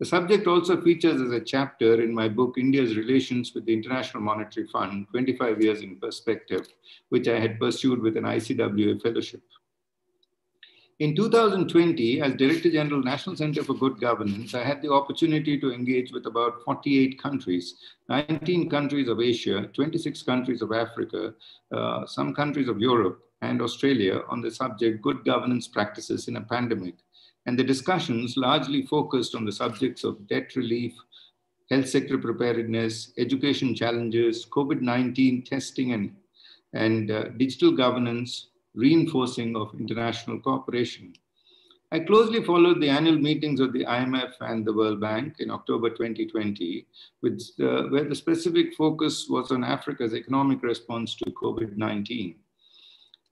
The 0.00 0.06
subject 0.06 0.46
also 0.46 0.80
features 0.80 1.20
as 1.20 1.32
a 1.32 1.40
chapter 1.40 2.00
in 2.00 2.14
my 2.14 2.30
book, 2.30 2.54
India's 2.56 2.96
Relations 2.96 3.52
with 3.54 3.66
the 3.66 3.74
International 3.74 4.22
Monetary 4.22 4.66
Fund, 4.68 5.06
25 5.10 5.60
Years 5.60 5.82
in 5.82 5.96
Perspective, 5.96 6.66
which 7.10 7.28
I 7.28 7.38
had 7.38 7.60
pursued 7.60 8.00
with 8.00 8.16
an 8.16 8.24
ICWA 8.24 9.02
fellowship. 9.02 9.42
In 11.00 11.16
2020, 11.16 12.20
as 12.20 12.34
Director 12.34 12.70
General, 12.70 13.02
National 13.02 13.34
Center 13.34 13.64
for 13.64 13.74
Good 13.74 14.00
Governance, 14.00 14.54
I 14.54 14.62
had 14.62 14.80
the 14.80 14.92
opportunity 14.92 15.58
to 15.58 15.72
engage 15.72 16.12
with 16.12 16.26
about 16.26 16.62
48 16.62 17.20
countries, 17.20 17.74
19 18.08 18.70
countries 18.70 19.08
of 19.08 19.20
Asia, 19.20 19.68
26 19.74 20.22
countries 20.22 20.62
of 20.62 20.70
Africa, 20.70 21.34
uh, 21.72 22.06
some 22.06 22.32
countries 22.32 22.68
of 22.68 22.78
Europe, 22.78 23.24
and 23.42 23.60
Australia 23.60 24.22
on 24.28 24.40
the 24.40 24.52
subject 24.52 25.02
good 25.02 25.24
governance 25.24 25.66
practices 25.66 26.28
in 26.28 26.36
a 26.36 26.40
pandemic. 26.40 26.94
And 27.46 27.58
the 27.58 27.64
discussions 27.64 28.36
largely 28.36 28.82
focused 28.82 29.34
on 29.34 29.44
the 29.44 29.52
subjects 29.52 30.04
of 30.04 30.28
debt 30.28 30.54
relief, 30.54 30.94
health 31.70 31.88
sector 31.88 32.18
preparedness, 32.18 33.12
education 33.18 33.74
challenges, 33.74 34.46
COVID 34.46 34.80
19 34.80 35.42
testing, 35.42 35.92
and, 35.92 36.14
and 36.72 37.10
uh, 37.10 37.24
digital 37.30 37.72
governance, 37.72 38.50
reinforcing 38.74 39.56
of 39.56 39.74
international 39.78 40.40
cooperation. 40.40 41.12
I 41.92 42.00
closely 42.00 42.42
followed 42.42 42.80
the 42.80 42.88
annual 42.88 43.18
meetings 43.18 43.60
of 43.60 43.72
the 43.72 43.84
IMF 43.84 44.32
and 44.40 44.64
the 44.64 44.72
World 44.72 45.00
Bank 45.00 45.36
in 45.38 45.50
October 45.50 45.90
2020, 45.90 46.86
with, 47.22 47.40
uh, 47.60 47.84
where 47.84 48.08
the 48.08 48.14
specific 48.16 48.74
focus 48.74 49.28
was 49.28 49.52
on 49.52 49.62
Africa's 49.62 50.14
economic 50.14 50.62
response 50.62 51.14
to 51.16 51.30
COVID 51.30 51.76
19. 51.76 52.34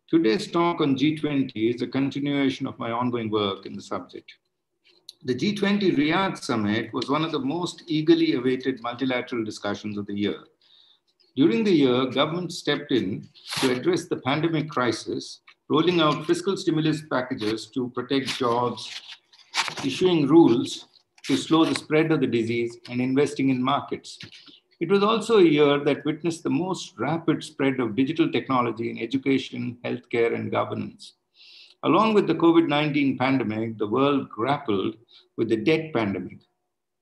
Today's 0.09 0.51
talk 0.51 0.81
on 0.81 0.97
G20 0.97 1.75
is 1.75 1.83
a 1.83 1.87
continuation 1.87 2.67
of 2.67 2.79
my 2.79 2.93
ongoing 2.93 3.31
work 3.31 3.67
in 3.67 3.75
the 3.75 3.83
subject. 3.83 4.33
The 5.25 5.35
G20 5.35 5.97
Riyadh 5.97 6.39
Summit 6.39 6.93
was 6.93 7.09
one 7.09 7.25
of 7.25 7.33
the 7.33 7.39
most 7.39 7.83
eagerly 7.87 8.35
awaited 8.35 8.83
multilateral 8.83 9.45
discussions 9.45 9.97
of 9.97 10.07
the 10.07 10.15
year. 10.15 10.45
During 11.35 11.65
the 11.65 11.73
year, 11.73 12.07
government 12.07 12.53
stepped 12.53 12.93
in 12.93 13.27
to 13.61 13.73
address 13.73 14.05
the 14.05 14.17
pandemic 14.17 14.69
crisis, 14.69 15.41
rolling 15.71 15.99
out 16.03 16.27
fiscal 16.27 16.59
stimulus 16.59 17.01
packages 17.11 17.71
to 17.71 17.89
protect 17.95 18.37
jobs, 18.39 19.01
issuing 19.83 20.27
rules 20.27 20.89
to 21.25 21.39
slow 21.39 21.65
the 21.65 21.75
spread 21.75 22.13
of 22.13 22.21
the 22.21 22.27
disease, 22.27 22.77
and 22.91 23.01
investing 23.01 23.49
in 23.49 23.63
markets. 23.63 24.19
It 24.79 24.91
was 24.91 25.03
also 25.03 25.39
a 25.39 25.45
year 25.45 25.83
that 25.85 26.05
witnessed 26.05 26.43
the 26.43 26.51
most 26.51 26.99
rapid 26.99 27.43
spread 27.43 27.81
of 27.81 27.97
digital 27.97 28.31
technology 28.31 28.91
in 28.91 28.99
education, 28.99 29.79
healthcare, 29.83 30.35
and 30.35 30.51
governance. 30.51 31.15
Along 31.85 32.13
with 32.13 32.27
the 32.27 32.35
COVID 32.35 32.69
19 32.69 33.17
pandemic, 33.17 33.79
the 33.79 33.87
world 33.87 34.29
grappled 34.29 34.97
with 35.39 35.49
the 35.49 35.57
debt 35.57 35.95
pandemic. 35.95 36.41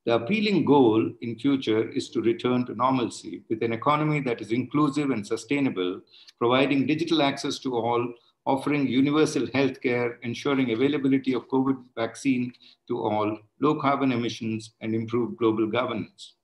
The 0.07 0.15
appealing 0.15 0.65
goal 0.65 1.13
in 1.21 1.39
future 1.39 1.91
is 1.91 2.09
to 2.11 2.23
return 2.23 2.65
to 2.67 2.75
normalcy 2.75 3.43
with 3.51 3.63
an 3.63 3.75
economy 3.75 4.21
that 4.21 4.41
is 4.41 4.51
inclusive 4.51 5.11
and 5.11 5.27
sustainable, 5.27 6.01
providing 6.39 6.87
digital 6.87 7.21
access 7.21 7.59
to 7.61 7.77
all, 7.77 8.15
offering 8.47 8.87
universal 8.87 9.47
healthcare, 9.49 10.17
ensuring 10.23 10.73
availability 10.73 11.35
of 11.35 11.49
COVID 11.49 11.77
vaccine 11.95 12.51
to 12.89 13.03
all, 13.03 13.39
low 13.61 13.79
carbon 13.79 14.11
emissions, 14.11 14.73
and 14.81 14.95
improved 14.95 15.37
global 15.37 15.67
governance. 15.67 16.35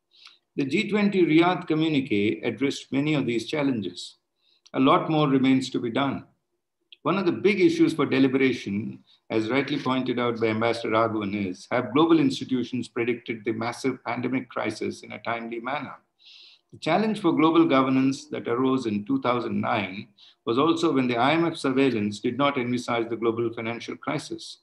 The 0.57 0.67
G20 0.67 1.27
Riyadh 1.27 1.67
communique 1.67 2.43
addressed 2.43 2.93
many 2.93 3.15
of 3.15 3.25
these 3.25 3.47
challenges. 3.47 4.17
A 4.75 4.81
lot 4.81 5.11
more 5.11 5.29
remains 5.29 5.71
to 5.71 5.81
be 5.81 5.91
done. 5.91 6.25
One 7.03 7.17
of 7.17 7.25
the 7.25 7.33
big 7.33 7.61
issues 7.61 7.95
for 7.95 8.05
deliberation, 8.05 8.99
as 9.31 9.51
rightly 9.51 9.79
pointed 9.79 10.19
out 10.19 10.41
by 10.41 10.49
Ambassador 10.49 10.91
Raghavan, 10.91 11.51
is 11.51 11.67
have 11.71 11.93
global 11.93 12.21
institutions 12.21 12.89
predicted 12.89 13.45
the 13.45 13.53
massive 13.53 14.03
pandemic 14.05 14.49
crisis 14.49 15.03
in 15.03 15.13
a 15.13 15.19
timely 15.19 15.61
manner? 15.61 15.97
The 16.73 16.79
challenge 16.79 17.21
for 17.21 17.33
global 17.33 17.67
governance 17.67 18.27
that 18.27 18.49
arose 18.49 18.87
in 18.87 19.05
2009 19.05 20.09
was 20.45 20.59
also 20.59 20.93
when 20.93 21.09
the 21.09 21.15
IMF 21.15 21.57
surveillance 21.57 22.21
did 22.21 22.37
not 22.37 22.59
envisage 22.59 23.09
the 23.09 23.17
global 23.17 23.53
financial 23.53 23.97
crisis. 23.97 24.59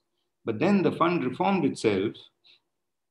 But 0.46 0.60
then 0.60 0.84
the 0.84 0.92
fund 0.92 1.24
reformed 1.24 1.66
itself 1.66 2.14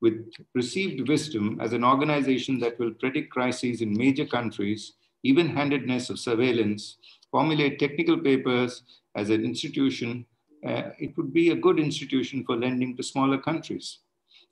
with 0.01 0.33
received 0.53 1.07
wisdom 1.07 1.59
as 1.61 1.73
an 1.73 1.83
organization 1.83 2.59
that 2.59 2.77
will 2.77 2.91
predict 2.91 3.31
crises 3.31 3.81
in 3.81 3.97
major 3.97 4.25
countries, 4.25 4.93
even 5.23 5.47
handedness 5.47 6.09
of 6.09 6.19
surveillance, 6.19 6.97
formulate 7.31 7.79
technical 7.79 8.17
papers 8.17 8.83
as 9.15 9.29
an 9.29 9.43
institution, 9.45 10.25
uh, 10.65 10.89
it 10.99 11.15
would 11.17 11.33
be 11.33 11.49
a 11.49 11.55
good 11.55 11.79
institution 11.79 12.43
for 12.45 12.55
lending 12.55 12.95
to 12.95 13.03
smaller 13.03 13.37
countries. 13.37 13.99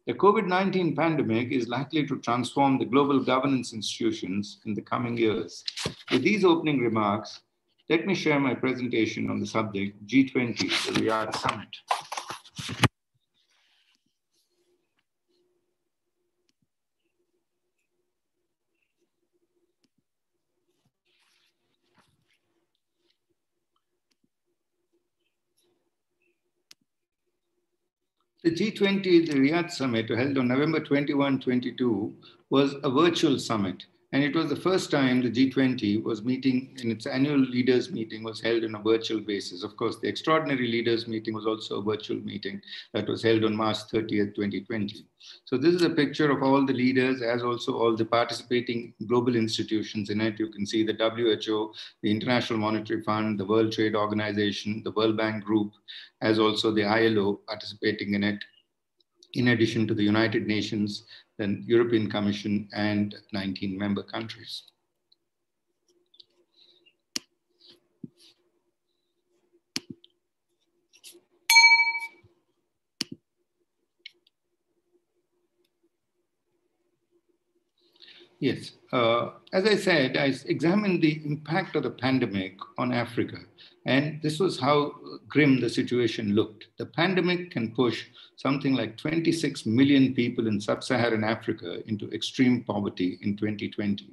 The 0.07 0.13
COVID 0.13 0.47
19 0.47 0.95
pandemic 0.95 1.51
is 1.51 1.67
likely 1.67 2.07
to 2.07 2.19
transform 2.19 2.79
the 2.79 2.85
global 2.85 3.19
governance 3.19 3.71
institutions 3.71 4.59
in 4.65 4.73
the 4.73 4.81
coming 4.81 5.17
years. 5.17 5.63
With 6.11 6.23
these 6.23 6.43
opening 6.43 6.79
remarks, 6.79 7.41
let 7.89 8.07
me 8.07 8.15
share 8.15 8.39
my 8.39 8.55
presentation 8.55 9.29
on 9.29 9.39
the 9.39 9.45
subject 9.45 10.05
G20, 10.07 10.57
the 10.57 11.01
Riyadh 11.01 11.35
Summit. 11.35 12.10
The 28.43 28.49
G20, 28.49 29.27
the 29.27 29.33
Riyadh 29.33 29.69
summit, 29.69 30.09
held 30.09 30.35
on 30.39 30.47
November 30.47 30.79
21 30.79 31.41
22, 31.41 32.11
was 32.49 32.73
a 32.83 32.89
virtual 32.89 33.37
summit 33.37 33.85
and 34.13 34.23
it 34.23 34.35
was 34.35 34.49
the 34.49 34.55
first 34.57 34.91
time 34.91 35.21
the 35.21 35.31
G20 35.31 36.03
was 36.03 36.21
meeting 36.21 36.77
in 36.83 36.91
its 36.91 37.05
annual 37.05 37.39
leaders 37.39 37.91
meeting 37.91 38.23
was 38.23 38.41
held 38.41 38.65
on 38.65 38.75
a 38.75 38.79
virtual 38.79 39.21
basis. 39.21 39.63
Of 39.63 39.77
course, 39.77 39.99
the 39.99 40.09
extraordinary 40.09 40.67
leaders 40.67 41.07
meeting 41.07 41.33
was 41.33 41.45
also 41.45 41.79
a 41.79 41.83
virtual 41.83 42.17
meeting 42.17 42.61
that 42.93 43.07
was 43.07 43.23
held 43.23 43.45
on 43.45 43.55
March 43.55 43.77
30th, 43.77 44.35
2020. 44.35 45.05
So 45.45 45.57
this 45.57 45.73
is 45.73 45.83
a 45.83 45.89
picture 45.89 46.29
of 46.29 46.43
all 46.43 46.65
the 46.65 46.73
leaders 46.73 47.21
as 47.21 47.41
also 47.41 47.77
all 47.77 47.95
the 47.95 48.03
participating 48.03 48.93
global 49.07 49.37
institutions 49.37 50.09
in 50.09 50.19
it. 50.19 50.37
You 50.37 50.49
can 50.49 50.65
see 50.65 50.83
the 50.83 50.93
WHO, 50.93 51.73
the 52.01 52.11
International 52.11 52.59
Monetary 52.59 53.01
Fund, 53.03 53.39
the 53.39 53.45
World 53.45 53.71
Trade 53.71 53.95
Organization, 53.95 54.81
the 54.83 54.91
World 54.91 55.15
Bank 55.15 55.45
Group, 55.45 55.71
as 56.19 56.37
also 56.37 56.71
the 56.71 56.83
ILO 56.83 57.39
participating 57.47 58.13
in 58.15 58.25
it 58.25 58.43
in 59.33 59.49
addition 59.49 59.87
to 59.87 59.93
the 59.93 60.03
United 60.03 60.47
Nations, 60.47 61.05
the 61.37 61.61
European 61.65 62.09
Commission, 62.09 62.69
and 62.73 63.15
19 63.33 63.77
member 63.77 64.03
countries. 64.03 64.63
Yes, 78.41 78.71
uh, 78.91 79.33
as 79.53 79.65
I 79.65 79.75
said, 79.75 80.17
I 80.17 80.33
examined 80.45 81.03
the 81.03 81.21
impact 81.23 81.75
of 81.75 81.83
the 81.83 81.91
pandemic 81.91 82.57
on 82.79 82.91
Africa 82.91 83.37
and 83.85 84.21
this 84.21 84.39
was 84.39 84.59
how 84.59 84.93
grim 85.27 85.59
the 85.59 85.69
situation 85.69 86.35
looked. 86.35 86.67
The 86.77 86.85
pandemic 86.85 87.51
can 87.51 87.73
push 87.73 88.05
something 88.35 88.73
like 88.73 88.97
26 88.97 89.65
million 89.65 90.13
people 90.13 90.47
in 90.47 90.61
sub 90.61 90.83
Saharan 90.83 91.23
Africa 91.23 91.81
into 91.87 92.09
extreme 92.11 92.63
poverty 92.63 93.17
in 93.21 93.37
2020, 93.37 94.07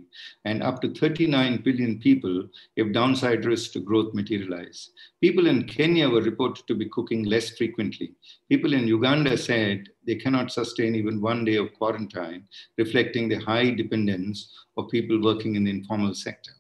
and 0.44 0.62
up 0.62 0.81
to 0.83 0.94
39 0.94 1.62
billion 1.62 1.98
people 1.98 2.48
if 2.76 2.92
downside 2.92 3.44
risks 3.44 3.72
to 3.72 3.81
growth 3.81 4.14
materialize. 4.14 4.90
People 5.20 5.46
in 5.46 5.64
Kenya 5.64 6.09
were 6.09 6.22
reported 6.22 6.66
to 6.66 6.74
be 6.74 6.88
cooking 6.88 7.24
less 7.24 7.50
frequently. 7.50 8.14
People 8.48 8.72
in 8.72 8.87
Uganda 8.87 9.37
said 9.37 9.88
they 10.07 10.14
cannot 10.14 10.50
sustain 10.50 10.94
even 10.94 11.20
one 11.20 11.44
day 11.44 11.57
of 11.57 11.74
quarantine, 11.74 12.44
reflecting 12.78 13.28
the 13.28 13.38
high 13.38 13.70
dependence 13.70 14.52
of 14.78 14.90
people 14.90 15.20
working 15.20 15.57
in 15.57 15.64
the 15.64 15.70
informal 15.70 16.14
sector. 16.14 16.52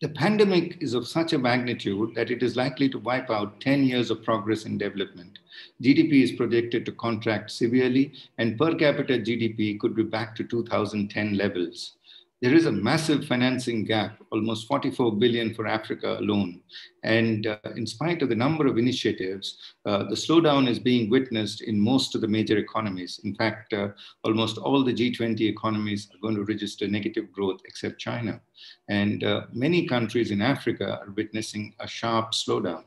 The 0.00 0.08
pandemic 0.08 0.80
is 0.80 0.94
of 0.94 1.08
such 1.08 1.32
a 1.32 1.38
magnitude 1.38 2.14
that 2.14 2.30
it 2.30 2.40
is 2.40 2.54
likely 2.54 2.88
to 2.90 3.00
wipe 3.00 3.30
out 3.30 3.60
10 3.60 3.82
years 3.82 4.12
of 4.12 4.22
progress 4.22 4.64
in 4.64 4.78
development. 4.78 5.40
GDP 5.82 6.22
is 6.22 6.30
projected 6.30 6.86
to 6.86 6.92
contract 6.92 7.50
severely, 7.50 8.12
and 8.38 8.56
per 8.56 8.76
capita 8.76 9.14
GDP 9.14 9.76
could 9.80 9.96
be 9.96 10.04
back 10.04 10.36
to 10.36 10.44
2010 10.44 11.36
levels. 11.36 11.96
There 12.40 12.54
is 12.54 12.66
a 12.66 12.72
massive 12.72 13.26
financing 13.26 13.84
gap, 13.84 14.22
almost 14.30 14.68
44 14.68 15.16
billion 15.16 15.54
for 15.54 15.66
Africa 15.66 16.18
alone. 16.20 16.60
And 17.02 17.48
uh, 17.48 17.58
in 17.74 17.84
spite 17.84 18.22
of 18.22 18.28
the 18.28 18.36
number 18.36 18.68
of 18.68 18.78
initiatives, 18.78 19.74
uh, 19.84 20.04
the 20.04 20.14
slowdown 20.14 20.68
is 20.68 20.78
being 20.78 21.10
witnessed 21.10 21.62
in 21.62 21.80
most 21.80 22.14
of 22.14 22.20
the 22.20 22.28
major 22.28 22.56
economies. 22.56 23.20
In 23.24 23.34
fact, 23.34 23.72
uh, 23.72 23.88
almost 24.22 24.56
all 24.58 24.84
the 24.84 24.94
G20 24.94 25.40
economies 25.40 26.08
are 26.14 26.20
going 26.20 26.36
to 26.36 26.44
register 26.44 26.86
negative 26.86 27.32
growth 27.32 27.60
except 27.64 27.98
China. 27.98 28.40
And 28.88 29.24
uh, 29.24 29.46
many 29.52 29.88
countries 29.88 30.30
in 30.30 30.40
Africa 30.40 31.00
are 31.02 31.10
witnessing 31.16 31.74
a 31.80 31.88
sharp 31.88 32.30
slowdown. 32.30 32.84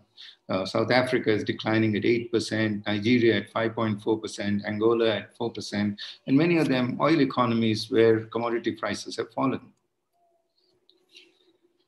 Uh, 0.51 0.65
South 0.65 0.91
Africa 0.91 1.31
is 1.31 1.45
declining 1.45 1.95
at 1.95 2.03
8%, 2.03 2.85
Nigeria 2.85 3.37
at 3.37 3.53
5.4%, 3.53 4.65
Angola 4.65 5.15
at 5.15 5.37
4%, 5.37 5.97
and 6.27 6.37
many 6.37 6.57
of 6.57 6.67
them 6.67 6.97
oil 6.99 7.21
economies 7.21 7.89
where 7.89 8.25
commodity 8.25 8.73
prices 8.73 9.15
have 9.15 9.31
fallen. 9.31 9.61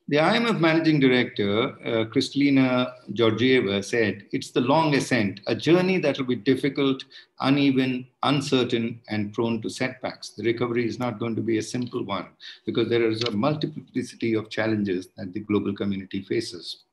The 0.08 0.16
IMF 0.16 0.60
managing 0.60 0.98
director, 0.98 1.72
uh, 1.84 2.04
Kristalina 2.06 2.92
Georgieva, 3.12 3.84
said, 3.84 4.24
It's 4.32 4.50
the 4.50 4.62
long 4.62 4.94
ascent, 4.94 5.40
a 5.46 5.54
journey 5.54 5.98
that 5.98 6.16
will 6.16 6.26
be 6.26 6.36
difficult, 6.36 7.04
uneven, 7.40 8.06
uncertain, 8.22 8.98
and 9.10 9.34
prone 9.34 9.60
to 9.60 9.68
setbacks. 9.68 10.30
The 10.30 10.44
recovery 10.44 10.86
is 10.86 10.98
not 10.98 11.18
going 11.18 11.36
to 11.36 11.42
be 11.42 11.58
a 11.58 11.62
simple 11.62 12.02
one 12.02 12.28
because 12.64 12.88
there 12.88 13.06
is 13.10 13.24
a 13.24 13.30
multiplicity 13.30 14.34
of 14.34 14.48
challenges 14.48 15.08
that 15.18 15.34
the 15.34 15.40
global 15.40 15.74
community 15.74 16.22
faces 16.22 16.84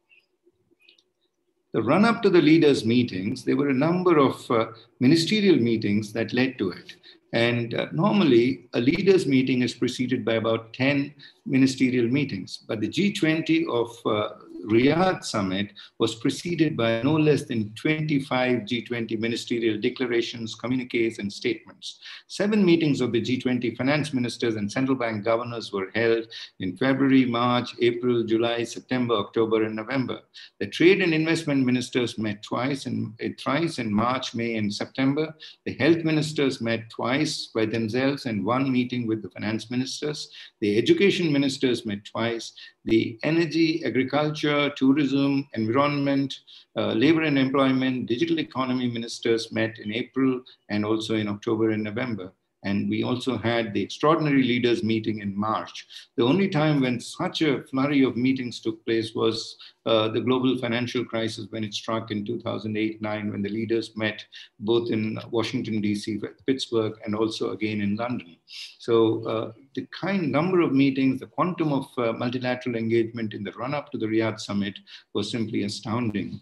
the 1.73 1.81
run 1.81 2.03
up 2.05 2.21
to 2.21 2.29
the 2.29 2.41
leaders' 2.41 2.86
meetings, 2.86 3.43
there 3.43 3.55
were 3.55 3.69
a 3.69 3.73
number 3.73 4.17
of 4.17 4.49
uh, 4.51 4.67
ministerial 4.99 5.55
meetings 5.55 6.12
that 6.13 6.34
led 6.34 6.57
to 6.57 6.71
it. 6.71 6.95
And 7.34 7.73
uh, 7.73 7.88
normally, 7.93 8.65
a 8.73 8.79
leaders' 8.81 9.25
meeting 9.25 9.62
is 9.62 9.73
preceded 9.73 10.25
by 10.25 10.34
about 10.34 10.73
10 10.73 11.13
ministerial 11.45 12.07
meetings. 12.07 12.60
But 12.67 12.81
the 12.81 12.89
G20 12.89 13.69
of 13.69 13.89
uh, 14.05 14.36
Riyadh 14.65 15.24
summit 15.24 15.74
was 16.00 16.15
preceded 16.15 16.78
by 16.78 17.02
no 17.02 17.13
less 17.13 17.43
than 17.43 17.74
25 17.76 18.60
G20 18.60 19.19
ministerial 19.19 19.80
declarations, 19.80 20.56
communiques, 20.56 21.19
and 21.19 21.32
statements. 21.32 22.00
Seven 22.28 22.63
meetings 22.63 23.02
of 23.02 23.12
the 23.12 23.21
G20 23.21 23.76
finance 23.76 24.13
ministers 24.13 24.56
and 24.56 24.71
central 24.71 24.95
bank 24.95 25.24
governors 25.24 25.71
were 25.71 25.91
held 25.95 26.28
in 26.60 26.78
February, 26.78 27.26
March, 27.26 27.76
April, 27.82 28.24
July, 28.24 28.63
September, 28.63 29.15
October, 29.15 29.63
and 29.63 29.76
November. 29.76 30.19
The 30.60 30.67
trade 30.67 31.02
and 31.02 31.13
investment 31.13 31.65
ministers 31.65 32.17
met 32.17 32.43
twice 32.43 32.86
and 32.86 33.13
uh, 33.24 33.30
thrice 33.39 33.80
in 33.80 33.93
March, 33.93 34.36
May, 34.36 34.56
and 34.56 34.74
September. 34.74 35.34
The 35.65 35.74
health 35.74 36.04
ministers 36.04 36.62
met 36.62 36.89
twice 36.89 37.47
by 37.54 37.65
themselves 37.65 38.26
and 38.26 38.45
one 38.45 38.71
meeting 38.71 39.08
with 39.08 39.21
the 39.21 39.30
finance 39.30 39.71
ministers. 39.71 40.30
The 40.60 40.78
education 40.78 41.32
ministers 41.32 41.86
met 41.86 42.06
twice. 42.06 42.54
The 42.86 43.20
energy, 43.24 43.86
agriculture, 43.86 44.72
tourism, 44.76 45.48
environment, 45.54 46.39
uh, 46.76 46.94
labor 46.94 47.24
and 47.24 47.38
employment, 47.38 48.08
digital 48.08 48.39
economy 48.39 48.88
ministers 48.88 49.52
met 49.52 49.78
in 49.78 49.94
April 49.94 50.41
and 50.70 50.84
also 50.84 51.15
in 51.15 51.28
October 51.28 51.70
and 51.72 51.84
November. 51.84 52.34
And 52.63 52.89
we 52.89 53.04
also 53.04 53.38
had 53.38 53.74
the 53.74 53.82
extraordinary 53.82 54.43
leaders 54.43 54.84
meeting 54.84 55.19
in 55.19 55.38
March. 55.38 55.88
The 56.15 56.24
only 56.24 56.47
time 56.47 56.82
when 56.82 57.00
such 57.00 57.41
a 57.41 57.63
flurry 57.63 58.04
of 58.04 58.15
meetings 58.15 58.60
took 58.60 58.86
place 58.86 59.15
was 59.15 59.58
uh, 59.86 60.10
the 60.10 60.21
global 60.21 60.58
financial 60.58 61.04
crisis 61.04 61.47
when 61.50 61.63
it 61.63 61.74
struck 61.74 62.12
in 62.12 62.24
2008 62.24 63.02
9, 63.02 63.32
when 63.32 63.41
the 63.41 63.50
leaders 63.50 63.97
met 63.97 64.24
both 64.60 64.91
in 64.91 65.19
Washington, 65.32 65.82
D.C., 65.82 66.21
Pittsburgh, 66.45 66.93
and 67.04 67.15
also 67.15 67.52
again 67.52 67.82
in 67.82 67.95
London. 67.95 68.38
So, 68.78 69.26
uh, 69.26 69.52
the 69.74 69.88
kind 70.00 70.32
number 70.32 70.62
of 70.62 70.74
meetings, 70.74 71.19
the 71.19 71.28
quantum 71.28 71.74
of 71.74 71.88
uh, 71.97 72.13
multilateral 72.13 72.76
engagement 72.76 73.34
in 73.34 73.43
the 73.43 73.54
run 73.54 73.74
up 73.74 73.91
to 73.91 73.97
the 73.97 74.06
Riyadh 74.06 74.39
summit 74.39 74.78
was 75.13 75.32
simply 75.32 75.63
astounding. 75.63 76.41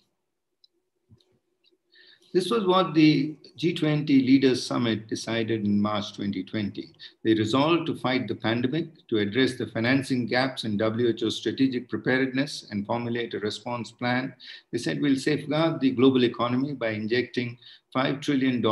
This 2.31 2.51
was 2.51 2.67
what 2.67 2.93
the 2.93 3.35
G20 3.57 4.07
Leaders 4.07 4.63
Summit 4.63 5.07
decided 5.07 5.65
in 5.65 5.81
March 5.81 6.13
2020. 6.13 6.93
They 7.23 7.33
resolved 7.33 7.87
to 7.87 7.95
fight 7.95 8.27
the 8.27 8.35
pandemic, 8.35 9.07
to 9.07 9.17
address 9.17 9.57
the 9.57 9.65
financing 9.65 10.27
gaps 10.27 10.63
in 10.63 10.77
WHO's 10.77 11.37
strategic 11.37 11.89
preparedness 11.89 12.67
and 12.69 12.85
formulate 12.85 13.33
a 13.33 13.39
response 13.39 13.91
plan. 13.91 14.35
They 14.71 14.77
said 14.77 15.01
we'll 15.01 15.15
safeguard 15.15 15.79
the 15.79 15.89
global 15.89 16.23
economy 16.23 16.73
by 16.73 16.89
injecting 16.89 17.57
$5 17.95 18.21
trillion 18.21 18.63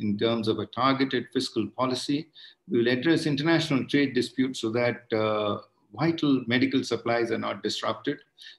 in 0.00 0.18
terms 0.18 0.48
of 0.48 0.58
a 0.58 0.66
targeted 0.66 1.28
fiscal 1.32 1.68
policy. 1.68 2.28
We 2.68 2.78
will 2.78 2.88
address 2.88 3.26
international 3.26 3.86
trade 3.86 4.12
disputes 4.12 4.60
so 4.60 4.70
that 4.70 5.04
uh, 5.12 5.58
vital 5.98 6.42
medical 6.46 6.84
supplies 6.84 7.30
are 7.30 7.38
not 7.38 7.62
disrupted 7.62 8.18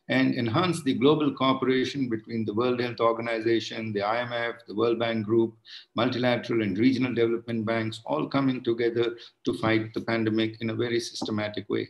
and 0.09 0.35
enhance 0.35 0.83
the 0.83 0.93
global 0.93 1.31
cooperation 1.31 2.09
between 2.09 2.45
the 2.45 2.53
World 2.53 2.79
Health 2.81 2.99
Organization, 2.99 3.93
the 3.93 4.01
IMF, 4.01 4.65
the 4.67 4.75
World 4.75 4.99
Bank 4.99 5.25
Group, 5.25 5.55
multilateral 5.95 6.63
and 6.63 6.77
regional 6.77 7.13
development 7.13 7.65
banks, 7.65 8.01
all 8.05 8.27
coming 8.27 8.63
together 8.63 9.15
to 9.45 9.53
fight 9.53 9.93
the 9.93 10.01
pandemic 10.01 10.61
in 10.61 10.69
a 10.69 10.75
very 10.75 10.99
systematic 10.99 11.69
way. 11.69 11.89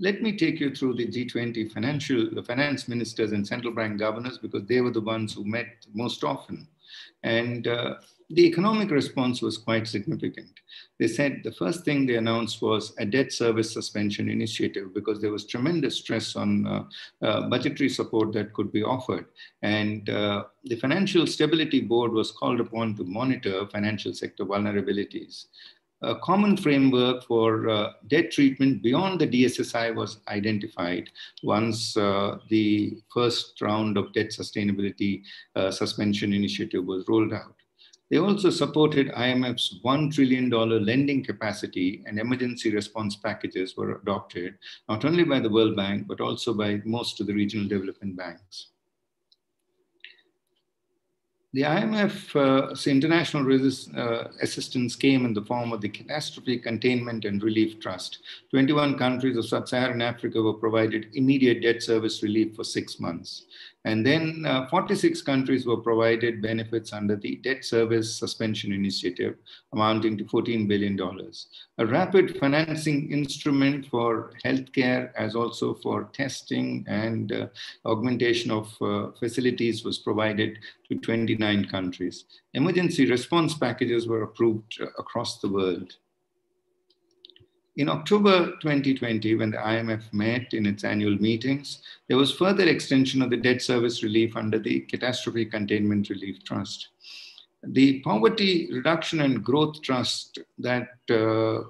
Let 0.00 0.22
me 0.22 0.36
take 0.36 0.58
you 0.58 0.74
through 0.74 0.94
the 0.94 1.06
G20 1.06 1.70
financial, 1.72 2.28
the 2.34 2.42
finance 2.42 2.88
ministers 2.88 3.30
and 3.30 3.46
central 3.46 3.72
bank 3.72 3.98
governors 3.98 4.38
because 4.38 4.64
they 4.66 4.80
were 4.80 4.90
the 4.90 5.00
ones 5.00 5.34
who 5.34 5.44
met 5.44 5.86
most 5.94 6.24
often. 6.24 6.66
And 7.22 7.68
uh, 7.68 7.94
the 8.30 8.46
economic 8.46 8.90
response 8.90 9.42
was 9.42 9.58
quite 9.58 9.86
significant. 9.86 10.50
They 10.98 11.08
said 11.08 11.42
the 11.44 11.52
first 11.52 11.84
thing 11.84 12.06
they 12.06 12.16
announced 12.16 12.62
was 12.62 12.94
a 12.98 13.04
debt 13.04 13.32
service 13.32 13.72
suspension 13.72 14.30
initiative 14.30 14.94
because 14.94 15.20
there 15.20 15.30
was 15.30 15.46
tremendous 15.46 15.96
stress 15.96 16.34
on 16.34 16.66
uh, 16.66 16.84
uh, 17.22 17.48
budgetary 17.48 17.90
support 17.90 18.32
that 18.32 18.54
could 18.54 18.72
be 18.72 18.82
offered. 18.82 19.26
And 19.62 20.08
uh, 20.08 20.44
the 20.64 20.76
Financial 20.76 21.26
Stability 21.26 21.80
Board 21.80 22.12
was 22.12 22.32
called 22.32 22.60
upon 22.60 22.96
to 22.96 23.04
monitor 23.04 23.66
financial 23.66 24.14
sector 24.14 24.44
vulnerabilities. 24.44 25.46
A 26.02 26.16
common 26.16 26.56
framework 26.56 27.24
for 27.24 27.68
uh, 27.70 27.92
debt 28.08 28.30
treatment 28.30 28.82
beyond 28.82 29.20
the 29.20 29.26
DSSI 29.26 29.94
was 29.94 30.18
identified 30.28 31.08
once 31.42 31.96
uh, 31.96 32.38
the 32.50 32.98
first 33.12 33.60
round 33.62 33.96
of 33.96 34.12
debt 34.12 34.28
sustainability 34.28 35.22
uh, 35.56 35.70
suspension 35.70 36.34
initiative 36.34 36.84
was 36.84 37.08
rolled 37.08 37.32
out. 37.32 37.54
They 38.10 38.18
also 38.18 38.50
supported 38.50 39.08
IMF's 39.12 39.80
$1 39.84 40.14
trillion 40.14 40.50
lending 40.50 41.24
capacity 41.24 42.02
and 42.06 42.18
emergency 42.18 42.72
response 42.72 43.16
packages 43.16 43.76
were 43.76 43.96
adopted, 43.96 44.58
not 44.88 45.04
only 45.04 45.24
by 45.24 45.40
the 45.40 45.50
World 45.50 45.74
Bank, 45.74 46.06
but 46.06 46.20
also 46.20 46.52
by 46.52 46.82
most 46.84 47.20
of 47.20 47.26
the 47.26 47.34
regional 47.34 47.66
development 47.66 48.16
banks. 48.16 48.68
The 51.54 51.62
IMF 51.62 52.34
uh, 52.34 52.90
international 52.90 53.44
resist, 53.44 53.94
uh, 53.94 54.24
assistance 54.42 54.96
came 54.96 55.24
in 55.24 55.32
the 55.32 55.44
form 55.44 55.72
of 55.72 55.80
the 55.80 55.88
Catastrophe 55.88 56.58
Containment 56.58 57.24
and 57.24 57.40
Relief 57.40 57.78
Trust. 57.78 58.18
21 58.50 58.98
countries 58.98 59.36
of 59.36 59.46
sub-Saharan 59.46 60.02
Africa 60.02 60.42
were 60.42 60.54
provided 60.54 61.10
immediate 61.14 61.62
debt 61.62 61.80
service 61.80 62.24
relief 62.24 62.56
for 62.56 62.64
six 62.64 62.98
months. 62.98 63.44
And 63.86 64.04
then 64.04 64.44
uh, 64.46 64.66
46 64.68 65.20
countries 65.22 65.66
were 65.66 65.76
provided 65.76 66.40
benefits 66.40 66.92
under 66.94 67.16
the 67.16 67.36
Debt 67.36 67.64
Service 67.64 68.16
Suspension 68.16 68.72
Initiative, 68.72 69.36
amounting 69.74 70.16
to 70.18 70.24
$14 70.24 70.66
billion. 70.66 70.98
A 71.78 71.86
rapid 71.86 72.38
financing 72.38 73.12
instrument 73.12 73.86
for 73.86 74.32
healthcare, 74.42 75.12
as 75.16 75.34
also 75.34 75.74
for 75.74 76.04
testing 76.14 76.86
and 76.88 77.32
uh, 77.32 77.46
augmentation 77.84 78.50
of 78.50 78.74
uh, 78.80 79.10
facilities, 79.18 79.84
was 79.84 79.98
provided 79.98 80.58
to 80.88 80.96
29 80.96 81.66
countries. 81.66 82.24
Emergency 82.54 83.10
response 83.10 83.52
packages 83.52 84.08
were 84.08 84.22
approved 84.22 84.80
uh, 84.80 84.86
across 84.98 85.40
the 85.40 85.48
world. 85.48 85.92
In 87.76 87.88
October 87.88 88.52
2020, 88.60 89.34
when 89.34 89.50
the 89.50 89.56
IMF 89.56 90.12
met 90.12 90.54
in 90.54 90.64
its 90.64 90.84
annual 90.84 91.16
meetings, 91.16 91.82
there 92.06 92.16
was 92.16 92.30
further 92.30 92.68
extension 92.68 93.20
of 93.20 93.30
the 93.30 93.36
debt 93.36 93.62
service 93.62 94.04
relief 94.04 94.36
under 94.36 94.60
the 94.60 94.80
Catastrophe 94.80 95.44
Containment 95.44 96.08
Relief 96.08 96.44
Trust. 96.44 96.90
The 97.64 98.00
Poverty 98.02 98.68
Reduction 98.72 99.22
and 99.22 99.42
Growth 99.42 99.82
Trust 99.82 100.38
that 100.58 100.90
uh, 101.10 101.62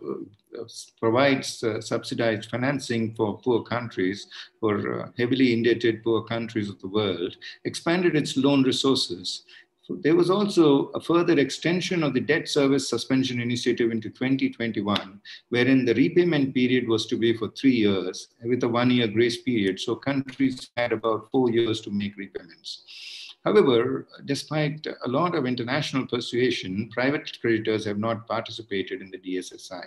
provides 1.01 1.63
uh, 1.63 1.81
subsidized 1.81 2.51
financing 2.51 3.15
for 3.15 3.39
poor 3.39 3.63
countries, 3.63 4.27
for 4.61 5.05
uh, 5.05 5.09
heavily 5.17 5.55
indebted 5.55 6.05
poor 6.05 6.23
countries 6.25 6.69
of 6.69 6.79
the 6.81 6.89
world, 6.89 7.37
expanded 7.65 8.15
its 8.15 8.37
loan 8.37 8.63
resources 8.63 9.45
so 9.87 9.97
there 10.01 10.17
was 10.17 10.31
also 10.31 10.87
a 10.95 11.01
further 11.01 11.39
extension 11.39 12.03
of 12.03 12.15
the 12.15 12.21
debt 12.21 12.49
service 12.49 12.89
suspension 12.89 13.39
initiative 13.39 13.91
into 13.91 14.09
2021, 14.09 15.21
wherein 15.51 15.85
the 15.85 15.93
repayment 15.93 16.55
period 16.55 16.89
was 16.89 17.05
to 17.07 17.19
be 17.19 17.37
for 17.37 17.51
three 17.51 17.77
years 17.77 18.29
with 18.43 18.65
a 18.65 18.69
one 18.69 18.91
year 18.91 19.07
grace 19.07 19.43
period. 19.43 19.79
So 19.79 19.95
countries 19.95 20.71
had 20.79 20.93
about 20.93 21.31
four 21.31 21.51
years 21.51 21.83
to 21.83 21.91
make 21.91 22.17
repayments. 22.17 23.35
However, 23.45 24.09
despite 24.25 24.87
a 24.87 25.09
lot 25.09 25.35
of 25.35 25.45
international 25.45 26.07
persuasion, 26.07 26.89
private 26.91 27.39
creditors 27.43 27.85
have 27.85 27.99
not 27.99 28.27
participated 28.27 29.03
in 29.03 29.11
the 29.11 29.19
DSSI. 29.19 29.85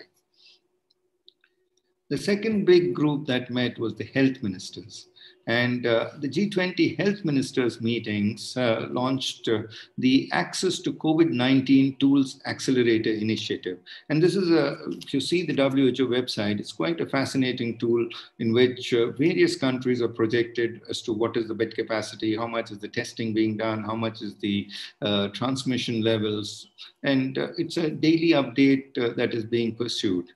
The 2.09 2.19
second 2.19 2.65
big 2.65 2.93
group 2.93 3.25
that 3.25 3.49
met 3.49 3.79
was 3.79 3.95
the 3.95 4.05
health 4.05 4.43
ministers. 4.43 5.07
And 5.47 5.85
uh, 5.85 6.09
the 6.19 6.27
G20 6.27 6.97
health 6.99 7.23
ministers 7.23 7.79
meetings 7.79 8.55
uh, 8.57 8.87
launched 8.89 9.47
uh, 9.47 9.63
the 9.97 10.29
Access 10.33 10.79
to 10.79 10.91
COVID 10.91 11.29
19 11.29 11.95
Tools 11.97 12.41
Accelerator 12.45 13.11
Initiative. 13.11 13.79
And 14.09 14.21
this 14.21 14.35
is 14.35 14.51
a, 14.51 14.77
if 14.89 15.13
you 15.13 15.21
see 15.21 15.45
the 15.45 15.53
WHO 15.53 16.09
website, 16.09 16.59
it's 16.59 16.73
quite 16.73 16.99
a 16.99 17.05
fascinating 17.05 17.77
tool 17.77 18.07
in 18.39 18.51
which 18.51 18.93
uh, 18.93 19.11
various 19.11 19.55
countries 19.55 20.01
are 20.01 20.09
projected 20.09 20.81
as 20.89 21.01
to 21.03 21.13
what 21.13 21.37
is 21.37 21.47
the 21.47 21.55
bed 21.55 21.73
capacity, 21.73 22.35
how 22.35 22.47
much 22.47 22.69
is 22.71 22.79
the 22.79 22.89
testing 22.89 23.33
being 23.33 23.55
done, 23.55 23.85
how 23.85 23.95
much 23.95 24.21
is 24.21 24.35
the 24.35 24.67
uh, 25.01 25.29
transmission 25.29 26.01
levels. 26.01 26.67
And 27.03 27.37
uh, 27.37 27.49
it's 27.57 27.77
a 27.77 27.89
daily 27.89 28.31
update 28.31 29.15
that 29.15 29.33
is 29.33 29.45
being 29.45 29.75
pursued 29.75 30.27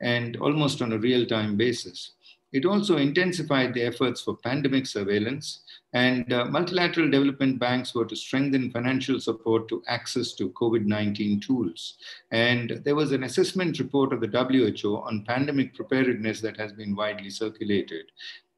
and 0.00 0.36
almost 0.36 0.80
on 0.80 0.92
a 0.92 0.98
real 0.98 1.26
time 1.26 1.56
basis. 1.56 2.12
It 2.52 2.64
also 2.64 2.96
intensified 2.96 3.74
the 3.74 3.82
efforts 3.82 4.22
for 4.22 4.36
pandemic 4.36 4.86
surveillance, 4.86 5.60
and 5.92 6.32
uh, 6.32 6.46
multilateral 6.46 7.08
development 7.08 7.60
banks 7.60 7.94
were 7.94 8.06
to 8.06 8.16
strengthen 8.16 8.72
financial 8.72 9.20
support 9.20 9.68
to 9.68 9.82
access 9.86 10.32
to 10.34 10.50
COVID 10.50 10.84
19 10.84 11.40
tools. 11.40 11.96
And 12.32 12.80
there 12.84 12.96
was 12.96 13.12
an 13.12 13.22
assessment 13.22 13.78
report 13.78 14.12
of 14.12 14.20
the 14.20 14.26
WHO 14.26 14.96
on 14.96 15.24
pandemic 15.26 15.74
preparedness 15.74 16.40
that 16.40 16.56
has 16.56 16.72
been 16.72 16.96
widely 16.96 17.30
circulated. 17.30 18.06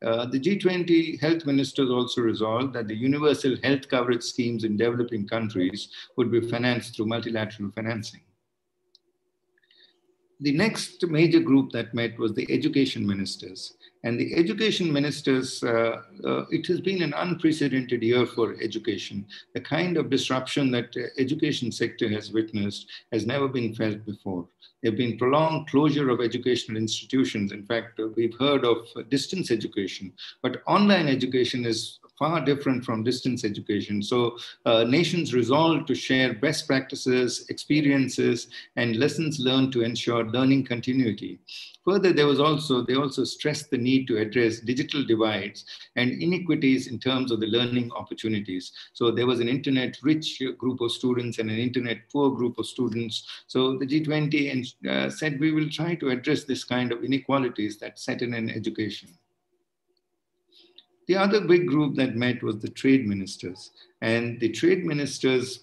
Uh, 0.02 0.26
the 0.26 0.40
G20 0.40 1.20
health 1.20 1.46
ministers 1.46 1.90
also 1.90 2.22
resolved 2.22 2.72
that 2.72 2.88
the 2.88 2.96
universal 2.96 3.56
health 3.62 3.88
coverage 3.88 4.22
schemes 4.22 4.64
in 4.64 4.76
developing 4.76 5.28
countries 5.28 5.88
would 6.16 6.30
be 6.30 6.40
financed 6.40 6.96
through 6.96 7.06
multilateral 7.06 7.70
financing. 7.70 8.20
The 10.40 10.52
next 10.52 11.06
major 11.06 11.38
group 11.38 11.70
that 11.70 11.94
met 11.94 12.18
was 12.18 12.34
the 12.34 12.50
education 12.50 13.06
ministers. 13.06 13.74
And 14.04 14.18
the 14.18 14.34
education 14.34 14.92
ministers, 14.92 15.62
uh, 15.62 16.02
uh, 16.24 16.44
it 16.50 16.66
has 16.66 16.80
been 16.80 17.02
an 17.02 17.14
unprecedented 17.16 18.02
year 18.02 18.26
for 18.26 18.56
education. 18.60 19.24
The 19.54 19.60
kind 19.60 19.96
of 19.96 20.10
disruption 20.10 20.72
that 20.72 20.92
the 20.92 21.10
education 21.18 21.70
sector 21.70 22.08
has 22.08 22.32
witnessed 22.32 22.90
has 23.12 23.26
never 23.26 23.46
been 23.46 23.74
felt 23.74 24.04
before. 24.04 24.48
There 24.82 24.90
have 24.90 24.98
been 24.98 25.18
prolonged 25.18 25.68
closure 25.68 26.10
of 26.10 26.20
educational 26.20 26.78
institutions. 26.78 27.52
In 27.52 27.64
fact, 27.64 28.00
uh, 28.00 28.08
we've 28.16 28.36
heard 28.40 28.64
of 28.64 28.88
distance 29.08 29.52
education, 29.52 30.12
but 30.42 30.62
online 30.66 31.06
education 31.06 31.64
is 31.64 32.00
far 32.18 32.44
different 32.44 32.84
from 32.84 33.02
distance 33.02 33.44
education. 33.44 34.02
So 34.02 34.36
uh, 34.66 34.84
nations 34.84 35.34
resolved 35.34 35.86
to 35.88 35.94
share 35.94 36.34
best 36.34 36.66
practices, 36.66 37.46
experiences, 37.48 38.48
and 38.76 38.96
lessons 38.96 39.40
learned 39.40 39.72
to 39.72 39.82
ensure 39.82 40.24
learning 40.24 40.66
continuity. 40.66 41.40
Further, 41.84 42.12
there 42.12 42.28
was 42.28 42.38
also, 42.38 42.82
they 42.82 42.94
also 42.94 43.24
stressed 43.24 43.70
the 43.70 43.78
need 43.78 44.06
to 44.06 44.18
address 44.18 44.60
digital 44.60 45.04
divides 45.04 45.64
and 45.96 46.22
inequities 46.22 46.86
in 46.86 47.00
terms 47.00 47.32
of 47.32 47.40
the 47.40 47.46
learning 47.46 47.90
opportunities. 47.92 48.72
So 48.92 49.10
there 49.10 49.26
was 49.26 49.40
an 49.40 49.48
internet 49.48 49.98
rich 50.02 50.40
group 50.58 50.80
of 50.80 50.92
students 50.92 51.38
and 51.38 51.50
an 51.50 51.58
internet 51.58 52.08
poor 52.12 52.30
group 52.30 52.58
of 52.58 52.66
students. 52.66 53.26
So 53.48 53.78
the 53.78 53.86
G20 53.86 54.74
uh, 54.88 55.10
said 55.10 55.40
we 55.40 55.50
will 55.50 55.68
try 55.68 55.96
to 55.96 56.10
address 56.10 56.44
this 56.44 56.62
kind 56.62 56.92
of 56.92 57.02
inequalities 57.02 57.78
that 57.78 57.98
set 57.98 58.22
in 58.22 58.32
in 58.34 58.48
education. 58.48 59.08
The 61.06 61.16
other 61.16 61.40
big 61.40 61.66
group 61.66 61.96
that 61.96 62.16
met 62.16 62.42
was 62.42 62.58
the 62.58 62.68
trade 62.68 63.06
ministers. 63.06 63.70
And 64.00 64.38
the 64.40 64.48
trade 64.48 64.84
ministers 64.84 65.60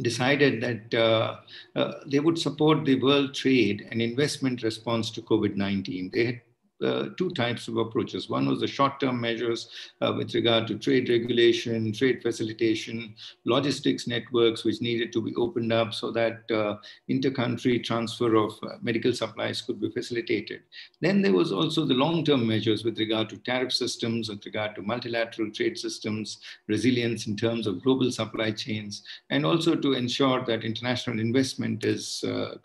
decided 0.00 0.60
that 0.62 0.98
uh, 0.98 1.36
uh, 1.76 1.92
they 2.06 2.20
would 2.20 2.38
support 2.38 2.84
the 2.84 3.00
world 3.00 3.34
trade 3.34 3.86
and 3.90 4.02
investment 4.02 4.62
response 4.62 5.10
to 5.10 5.22
COVID 5.22 5.56
19. 5.56 6.10
They 6.12 6.24
had 6.24 6.40
uh, 6.82 7.10
two 7.16 7.30
types 7.30 7.68
of 7.68 7.76
approaches. 7.76 8.28
One 8.28 8.46
was 8.46 8.60
the 8.60 8.66
short-term 8.66 9.20
measures 9.20 9.68
uh, 10.00 10.12
with 10.16 10.34
regard 10.34 10.66
to 10.68 10.78
trade 10.78 11.08
regulation, 11.08 11.92
trade 11.92 12.22
facilitation, 12.22 13.14
logistics 13.44 14.06
networks, 14.06 14.64
which 14.64 14.80
needed 14.80 15.12
to 15.12 15.22
be 15.22 15.34
opened 15.36 15.72
up 15.72 15.94
so 15.94 16.10
that 16.12 16.50
uh, 16.50 16.76
inter-country 17.08 17.78
transfer 17.80 18.34
of 18.36 18.52
uh, 18.62 18.76
medical 18.82 19.12
supplies 19.12 19.62
could 19.62 19.80
be 19.80 19.90
facilitated. 19.90 20.62
Then 21.00 21.22
there 21.22 21.32
was 21.32 21.52
also 21.52 21.84
the 21.84 21.94
long-term 21.94 22.46
measures 22.46 22.84
with 22.84 22.98
regard 22.98 23.28
to 23.30 23.38
tariff 23.38 23.72
systems, 23.72 24.28
with 24.28 24.44
regard 24.44 24.74
to 24.76 24.82
multilateral 24.82 25.50
trade 25.50 25.78
systems, 25.78 26.38
resilience 26.68 27.26
in 27.26 27.36
terms 27.36 27.66
of 27.66 27.82
global 27.82 28.10
supply 28.10 28.50
chains, 28.50 29.02
and 29.30 29.44
also 29.44 29.74
to 29.74 29.92
ensure 29.92 30.44
that 30.44 30.64
international 30.64 31.20
investment 31.20 31.84
is 31.84 32.24
uh, 32.26 32.56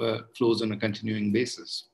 uh, 0.00 0.18
flows 0.36 0.62
on 0.62 0.72
a 0.72 0.76
continuing 0.76 1.32
basis. 1.32 1.87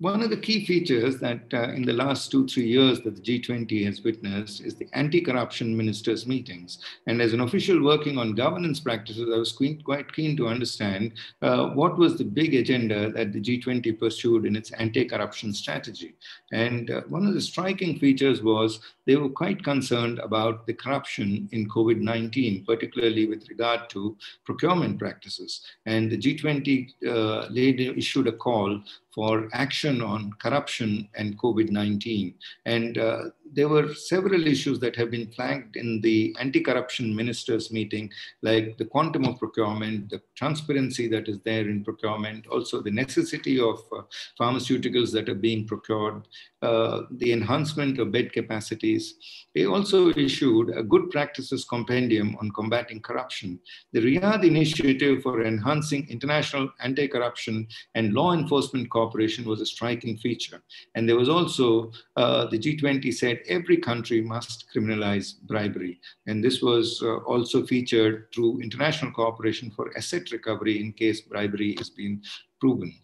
One 0.00 0.22
of 0.22 0.30
the 0.30 0.36
key 0.36 0.64
features 0.64 1.18
that 1.18 1.52
uh, 1.52 1.70
in 1.70 1.82
the 1.82 1.92
last 1.92 2.30
two, 2.30 2.46
three 2.46 2.68
years 2.68 3.00
that 3.00 3.16
the 3.16 3.20
G20 3.40 3.84
has 3.86 4.00
witnessed 4.02 4.60
is 4.60 4.76
the 4.76 4.86
anti-corruption 4.92 5.76
ministers 5.76 6.24
meetings. 6.24 6.78
And 7.08 7.20
as 7.20 7.32
an 7.32 7.40
official 7.40 7.82
working 7.82 8.16
on 8.16 8.36
governance 8.36 8.78
practices, 8.78 9.28
I 9.28 9.36
was 9.36 9.50
quite 9.50 10.12
keen 10.12 10.36
to 10.36 10.46
understand 10.46 11.14
uh, 11.42 11.70
what 11.70 11.98
was 11.98 12.16
the 12.16 12.24
big 12.24 12.54
agenda 12.54 13.10
that 13.10 13.32
the 13.32 13.40
G20 13.40 13.98
pursued 13.98 14.46
in 14.46 14.54
its 14.54 14.70
anti-corruption 14.70 15.52
strategy. 15.52 16.14
And 16.52 16.92
uh, 16.92 17.00
one 17.08 17.26
of 17.26 17.34
the 17.34 17.40
striking 17.40 17.98
features 17.98 18.40
was 18.40 18.78
they 19.08 19.16
were 19.16 19.30
quite 19.30 19.64
concerned 19.64 20.18
about 20.18 20.66
the 20.66 20.74
corruption 20.74 21.48
in 21.52 21.66
COVID-19, 21.66 22.66
particularly 22.66 23.24
with 23.26 23.48
regard 23.48 23.88
to 23.88 24.14
procurement 24.44 24.98
practices. 24.98 25.62
And 25.86 26.12
the 26.12 26.18
G20 26.18 26.92
uh, 27.06 27.46
later 27.48 27.94
issued 27.96 28.26
a 28.26 28.32
call 28.32 28.82
for 29.14 29.48
action 29.54 30.02
on 30.02 30.34
corruption 30.34 31.08
and 31.14 31.38
COVID-19. 31.38 32.34
And 32.66 32.98
uh, 32.98 33.22
there 33.52 33.68
were 33.68 33.94
several 33.94 34.46
issues 34.46 34.78
that 34.80 34.96
have 34.96 35.10
been 35.10 35.30
flagged 35.30 35.76
in 35.76 36.00
the 36.00 36.34
anti-corruption 36.38 37.14
ministers 37.14 37.70
meeting, 37.72 38.10
like 38.42 38.76
the 38.78 38.84
quantum 38.84 39.24
of 39.24 39.38
procurement, 39.38 40.10
the 40.10 40.20
transparency 40.34 41.08
that 41.08 41.28
is 41.28 41.38
there 41.44 41.68
in 41.68 41.84
procurement, 41.84 42.46
also 42.46 42.80
the 42.80 42.90
necessity 42.90 43.60
of 43.60 43.80
uh, 43.96 44.02
pharmaceuticals 44.40 45.12
that 45.12 45.28
are 45.28 45.34
being 45.34 45.66
procured, 45.66 46.26
uh, 46.62 47.02
the 47.12 47.32
enhancement 47.32 47.98
of 47.98 48.12
bed 48.12 48.32
capacities. 48.32 49.14
They 49.54 49.66
also 49.66 50.10
issued 50.10 50.70
a 50.70 50.82
good 50.82 51.10
practices 51.10 51.64
compendium 51.64 52.36
on 52.40 52.50
combating 52.50 53.00
corruption. 53.00 53.58
The 53.92 54.00
Riyadh 54.00 54.44
initiative 54.44 55.22
for 55.22 55.44
enhancing 55.44 56.06
international 56.08 56.70
anti-corruption 56.80 57.66
and 57.94 58.12
law 58.12 58.32
enforcement 58.32 58.90
cooperation 58.90 59.44
was 59.44 59.60
a 59.60 59.66
striking 59.66 60.16
feature. 60.16 60.62
And 60.94 61.08
there 61.08 61.16
was 61.16 61.28
also, 61.28 61.92
uh, 62.16 62.46
the 62.46 62.58
G20 62.58 63.12
said 63.14 63.37
every 63.46 63.76
country 63.76 64.20
must 64.20 64.66
criminalize 64.74 65.40
bribery. 65.42 66.00
And 66.26 66.42
this 66.42 66.62
was 66.62 67.00
uh, 67.02 67.16
also 67.18 67.64
featured 67.66 68.26
through 68.34 68.60
international 68.60 69.12
cooperation 69.12 69.70
for 69.70 69.96
asset 69.96 70.30
recovery 70.32 70.80
in 70.80 70.92
case 70.92 71.20
bribery 71.20 71.74
has 71.78 71.90
been 71.90 72.22
proven. 72.60 72.94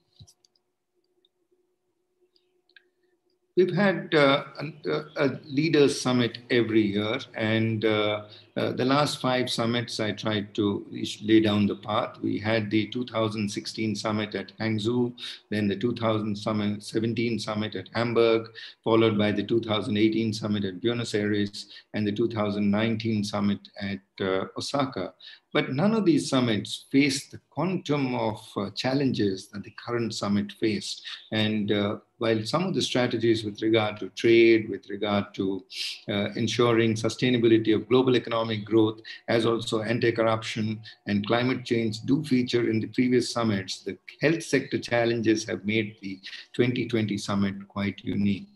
We've 3.56 3.74
had 3.74 4.12
uh, 4.14 4.44
a, 4.86 5.00
a, 5.16 5.40
leaders 5.44 6.00
summit 6.00 6.38
every 6.50 6.82
year, 6.82 7.20
and 7.34 7.84
uh, 8.56 8.70
the 8.72 8.84
last 8.84 9.20
five 9.20 9.50
summits 9.50 9.98
I 9.98 10.12
tried 10.12 10.54
to 10.54 10.86
lay 11.22 11.40
down 11.40 11.66
the 11.66 11.74
path. 11.74 12.18
We 12.22 12.38
had 12.38 12.70
the 12.70 12.86
2016 12.86 13.96
summit 13.96 14.34
at 14.34 14.56
Hangzhou, 14.58 15.12
then 15.50 15.66
the 15.66 15.76
2017 15.76 17.38
summit 17.40 17.74
at 17.74 17.88
Hamburg, 17.94 18.50
followed 18.84 19.18
by 19.18 19.32
the 19.32 19.42
2018 19.42 20.32
summit 20.32 20.64
at 20.64 20.80
Buenos 20.80 21.14
Aires, 21.14 21.66
and 21.94 22.06
the 22.06 22.12
2019 22.12 23.24
summit 23.24 23.58
at 23.80 24.00
uh, 24.20 24.44
Osaka. 24.56 25.14
But 25.52 25.72
none 25.72 25.94
of 25.94 26.04
these 26.04 26.28
summits 26.28 26.86
faced 26.90 27.30
the 27.30 27.40
quantum 27.48 28.14
of 28.16 28.40
uh, 28.56 28.70
challenges 28.70 29.48
that 29.50 29.62
the 29.62 29.72
current 29.84 30.12
summit 30.12 30.52
faced. 30.52 31.06
And 31.30 31.70
uh, 31.70 31.98
while 32.18 32.44
some 32.44 32.64
of 32.64 32.74
the 32.74 32.82
strategies 32.82 33.44
with 33.44 33.62
regard 33.62 33.98
to 34.00 34.08
trade, 34.10 34.68
with 34.68 34.88
regard 34.90 35.32
to 35.34 35.64
uh, 36.08 36.30
ensuring 36.34 36.94
sustainability 36.94 37.72
of 37.72 37.88
global 37.88 38.16
economic 38.16 38.43
growth, 38.64 39.00
as 39.28 39.46
also 39.46 39.82
anti-corruption 39.82 40.80
and 41.06 41.26
climate 41.26 41.64
change 41.64 42.00
do 42.02 42.22
feature 42.24 42.68
in 42.70 42.80
the 42.80 42.88
previous 42.88 43.32
summits, 43.32 43.82
the 43.82 43.96
health 44.20 44.42
sector 44.42 44.78
challenges 44.78 45.44
have 45.44 45.64
made 45.64 45.96
the 46.00 46.20
2020 46.52 47.16
summit 47.18 47.54
quite 47.68 48.00
unique. 48.04 48.48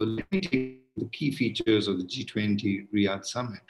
So 0.00 0.06
let 0.06 0.30
me 0.32 0.40
take 0.40 0.80
the 0.96 1.06
key 1.06 1.30
features 1.32 1.88
of 1.88 1.98
the 1.98 2.04
G20 2.04 2.88
Riyadh 2.92 3.24
summit. 3.24 3.62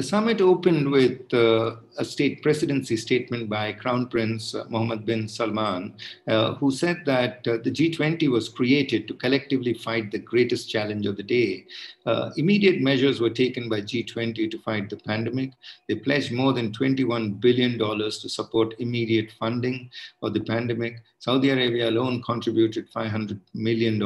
The 0.00 0.06
summit 0.06 0.40
opened 0.40 0.90
with 0.90 1.34
uh, 1.34 1.76
a 1.98 2.06
state 2.06 2.42
presidency 2.42 2.96
statement 2.96 3.50
by 3.50 3.74
Crown 3.74 4.06
Prince 4.06 4.54
uh, 4.54 4.64
Mohammed 4.70 5.04
bin 5.04 5.28
Salman, 5.28 5.92
uh, 6.26 6.54
who 6.54 6.70
said 6.70 7.02
that 7.04 7.46
uh, 7.46 7.58
the 7.62 7.70
G20 7.70 8.30
was 8.30 8.48
created 8.48 9.06
to 9.08 9.12
collectively 9.12 9.74
fight 9.74 10.10
the 10.10 10.18
greatest 10.18 10.70
challenge 10.70 11.04
of 11.04 11.18
the 11.18 11.22
day. 11.22 11.66
Uh, 12.06 12.30
immediate 12.38 12.80
measures 12.80 13.20
were 13.20 13.28
taken 13.28 13.68
by 13.68 13.82
G20 13.82 14.50
to 14.50 14.58
fight 14.60 14.88
the 14.88 14.96
pandemic. 14.96 15.52
They 15.86 15.96
pledged 15.96 16.32
more 16.32 16.54
than 16.54 16.72
$21 16.72 17.38
billion 17.38 17.78
to 17.78 18.10
support 18.10 18.76
immediate 18.78 19.32
funding 19.38 19.90
of 20.22 20.32
the 20.32 20.40
pandemic. 20.40 21.02
Saudi 21.18 21.50
Arabia 21.50 21.90
alone 21.90 22.22
contributed 22.22 22.90
$500 22.90 23.38
million. 23.52 24.00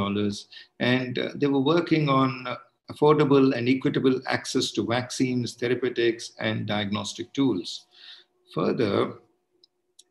And 0.80 1.18
uh, 1.20 1.28
they 1.36 1.46
were 1.46 1.60
working 1.60 2.08
on 2.08 2.48
affordable 2.90 3.56
and 3.56 3.68
equitable 3.68 4.20
access 4.26 4.70
to 4.72 4.86
vaccines, 4.86 5.54
therapeutics, 5.54 6.32
and 6.38 6.66
diagnostic 6.66 7.32
tools. 7.32 7.86
Further, 8.54 9.14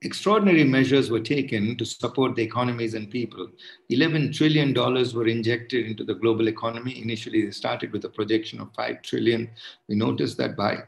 extraordinary 0.01 0.63
measures 0.63 1.09
were 1.09 1.19
taken 1.19 1.77
to 1.77 1.85
support 1.85 2.35
the 2.35 2.43
economies 2.43 2.93
and 2.93 3.09
people. 3.09 3.47
$11 3.91 4.35
trillion 4.35 4.73
were 4.73 5.27
injected 5.27 5.85
into 5.85 6.03
the 6.03 6.15
global 6.15 6.47
economy. 6.47 7.01
Initially, 7.01 7.45
they 7.45 7.51
started 7.51 7.91
with 7.91 8.05
a 8.05 8.09
projection 8.09 8.59
of 8.59 8.73
5 8.75 9.01
trillion. 9.01 9.49
We 9.87 9.95
noticed 9.95 10.37
that 10.37 10.57
by 10.57 10.79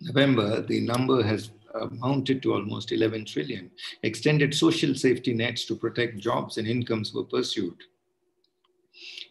November, 0.00 0.62
the 0.62 0.80
number 0.80 1.22
has 1.22 1.50
uh, 1.74 1.86
mounted 1.90 2.42
to 2.42 2.54
almost 2.54 2.90
11 2.90 3.26
trillion. 3.26 3.70
Extended 4.02 4.54
social 4.54 4.94
safety 4.94 5.34
nets 5.34 5.64
to 5.66 5.76
protect 5.76 6.18
jobs 6.18 6.58
and 6.58 6.66
incomes 6.66 7.12
were 7.12 7.24
pursued. 7.24 7.76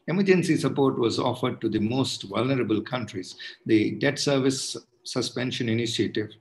Emergency 0.07 0.55
support 0.55 0.99
was 0.99 1.19
offered 1.19 1.59
to 1.61 1.69
the 1.69 1.79
most 1.79 2.23
vulnerable 2.23 2.81
countries. 2.81 3.35
The 3.65 3.91
debt 3.91 4.19
service 4.19 4.77
suspension 5.03 5.69
initiative 5.69 6.31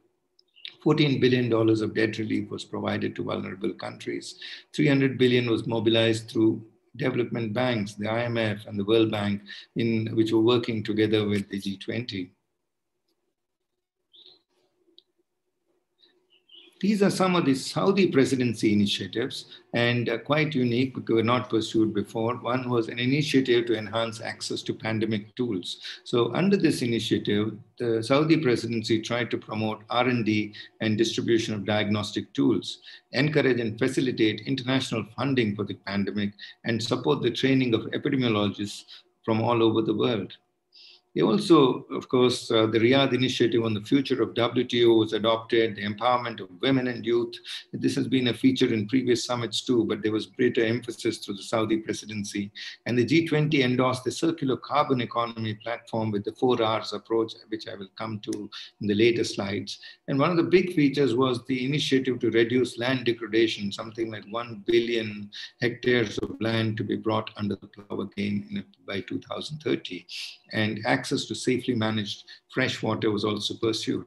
$14 0.85 1.21
billion 1.21 1.53
of 1.53 1.95
debt 1.95 2.19
relief 2.19 2.51
was 2.51 2.65
provided 2.65 3.17
to 3.17 3.25
vulnerable 3.25 3.73
countries. 3.73 4.39
300 4.75 5.17
billion 5.17 5.51
was 5.51 5.67
mobilized 5.67 6.31
through 6.31 6.63
development 6.97 7.53
banks, 7.55 7.95
the 7.95 8.05
IMF 8.05 8.67
and 8.67 8.79
the 8.79 8.85
World 8.85 9.11
Bank, 9.11 9.43
in, 9.77 10.15
which 10.15 10.33
were 10.33 10.43
working 10.43 10.83
together 10.83 11.27
with 11.27 11.49
the 11.49 11.61
G20. 11.61 12.31
These 16.81 17.03
are 17.03 17.11
some 17.11 17.37
of 17.37 17.45
the 17.45 17.55
Saudi 17.55 18.09
presidency 18.09 18.73
initiatives 18.73 19.47
and 19.75 20.09
uh, 20.09 20.19
quite 20.19 20.55
unique 20.55 20.95
because 20.95 21.15
were 21.15 21.23
not 21.23 21.49
pursued 21.49 21.95
before. 21.95 22.35
One 22.37 22.69
was 22.69 22.89
an 22.89 22.99
initiative 22.99 23.67
to 23.67 23.79
enhance 23.79 24.21
access 24.21 24.61
to 24.63 24.75
pandemic 24.75 25.35
tools. 25.37 25.79
So 26.03 26.35
under 26.35 26.57
this 26.57 26.83
initiative, 26.83 27.57
the 27.79 28.03
Saudi 28.03 28.37
presidency 28.39 29.01
tried 29.01 29.31
to 29.31 29.39
promote 29.39 29.85
R&D 29.89 30.53
and 30.81 30.99
distribution 30.99 31.55
of 31.55 31.65
diagnostic 31.65 32.33
tools, 32.35 32.81
encourage 33.13 33.61
and 33.61 33.79
facilitate 33.79 34.41
international 34.41 35.07
funding 35.17 35.55
for 35.55 35.65
the 35.65 35.75
pandemic, 35.75 36.33
and 36.65 36.83
support 36.83 37.23
the 37.23 37.31
training 37.31 37.73
of 37.75 37.83
epidemiologists 37.93 38.85
from 39.25 39.41
all 39.41 39.63
over 39.63 39.81
the 39.81 39.95
world. 39.95 40.37
They 41.15 41.23
also, 41.23 41.87
of 41.93 42.09
course, 42.09 42.51
uh, 42.51 42.67
the 42.67 42.81
Riyadh 42.81 43.15
initiative 43.15 43.65
on 43.65 43.73
the 43.73 43.81
future 43.81 44.21
of 44.21 44.35
WTO 44.35 44.99
was 44.99 45.13
adopted, 45.13 45.77
the 45.77 45.85
empowerment 45.85 46.41
of 46.41 46.49
women 46.61 46.89
and 46.89 47.07
youth. 47.07 47.37
This 47.73 47.95
has 47.95 48.09
been 48.09 48.29
a 48.29 48.35
feature 48.35 48.73
in 48.73 48.89
previous 48.89 49.25
summits 49.25 49.61
too, 49.63 49.85
but 49.85 50.03
there 50.03 50.11
was 50.11 50.27
greater 50.27 50.65
emphasis 50.65 51.19
through 51.19 51.35
the 51.35 51.43
Saudi 51.43 51.77
presidency. 51.77 52.51
And 52.87 52.99
the 52.99 53.07
G20 53.07 53.61
endorsed 53.63 54.03
the 54.03 54.11
circular 54.11 54.57
carbon 54.57 55.01
economy 55.01 55.55
platform 55.55 56.11
with 56.11 56.25
the 56.25 56.33
four 56.33 56.61
R's 56.61 56.93
approach, 56.93 57.35
which 57.49 57.69
I 57.69 57.77
will 57.77 57.91
come 57.97 58.19
to 58.21 58.51
in 58.81 58.89
the 58.89 58.95
later 58.95 59.23
slides. 59.23 59.79
And 60.09 60.19
one 60.19 60.31
of 60.31 60.37
the 60.37 60.43
big 60.43 60.75
features 60.75 61.15
was 61.15 61.45
the 61.47 61.65
initiative 61.65 62.19
to 62.21 62.31
reduce 62.31 62.77
land 62.77 63.05
degradation, 63.05 63.71
something 63.71 64.11
like 64.11 64.25
1 64.31 64.65
billion 64.67 65.31
hectares 65.61 66.19
of 66.19 66.41
land 66.41 66.77
to 66.79 66.85
be 66.85 66.97
brought 66.97 67.31
under 67.37 67.55
the 67.55 67.69
plow 67.69 68.01
again 68.01 68.65
by 68.87 69.01
2030. 69.01 70.07
And 70.53 70.81
access 71.05 71.27
to 71.27 71.35
safely 71.35 71.75
managed 71.75 72.25
fresh 72.49 72.83
water 72.83 73.11
was 73.11 73.27
also 73.27 73.53
pursued. 73.61 74.07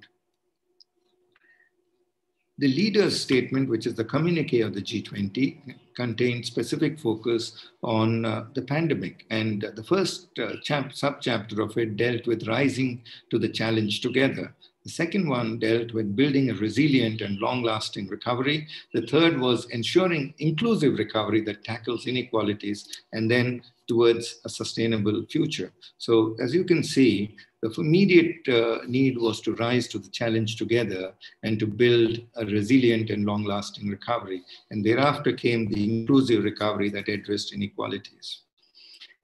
The 2.57 2.67
leader's 2.67 3.21
statement, 3.21 3.69
which 3.69 3.85
is 3.85 3.93
the 3.93 4.03
communique 4.03 4.61
of 4.61 4.73
the 4.73 4.81
G20, 4.81 5.75
contained 5.95 6.43
specific 6.43 6.99
focus 6.99 7.41
on 7.83 8.25
uh, 8.25 8.45
the 8.55 8.63
pandemic. 8.63 9.27
And 9.29 9.63
uh, 9.63 9.71
the 9.75 9.83
first 9.83 10.39
uh, 10.39 10.53
chap- 10.63 10.93
subchapter 11.03 11.63
of 11.63 11.77
it 11.77 11.97
dealt 11.97 12.25
with 12.25 12.47
rising 12.47 13.03
to 13.29 13.37
the 13.37 13.49
challenge 13.49 14.01
together. 14.01 14.55
The 14.83 14.89
second 14.89 15.29
one 15.29 15.59
dealt 15.59 15.93
with 15.93 16.15
building 16.15 16.49
a 16.49 16.55
resilient 16.55 17.21
and 17.21 17.37
long 17.37 17.61
lasting 17.61 18.07
recovery. 18.07 18.67
The 18.91 19.05
third 19.05 19.39
was 19.39 19.69
ensuring 19.69 20.33
inclusive 20.39 20.97
recovery 20.97 21.41
that 21.41 21.63
tackles 21.63 22.07
inequalities 22.07 22.87
and 23.13 23.29
then 23.29 23.61
towards 23.87 24.39
a 24.45 24.49
sustainable 24.49 25.25
future. 25.29 25.71
So, 25.97 26.35
as 26.41 26.53
you 26.53 26.63
can 26.63 26.83
see, 26.83 27.35
the 27.61 27.73
immediate 27.77 28.47
uh, 28.47 28.79
need 28.87 29.17
was 29.17 29.41
to 29.41 29.55
rise 29.55 29.87
to 29.89 29.99
the 29.99 30.09
challenge 30.09 30.57
together 30.57 31.13
and 31.43 31.57
to 31.59 31.65
build 31.65 32.19
a 32.35 32.45
resilient 32.45 33.09
and 33.09 33.25
long 33.25 33.43
lasting 33.45 33.87
recovery. 33.89 34.43
And 34.69 34.85
thereafter 34.85 35.33
came 35.33 35.67
the 35.67 35.83
inclusive 35.83 36.43
recovery 36.43 36.89
that 36.91 37.07
addressed 37.07 37.53
inequalities. 37.53 38.41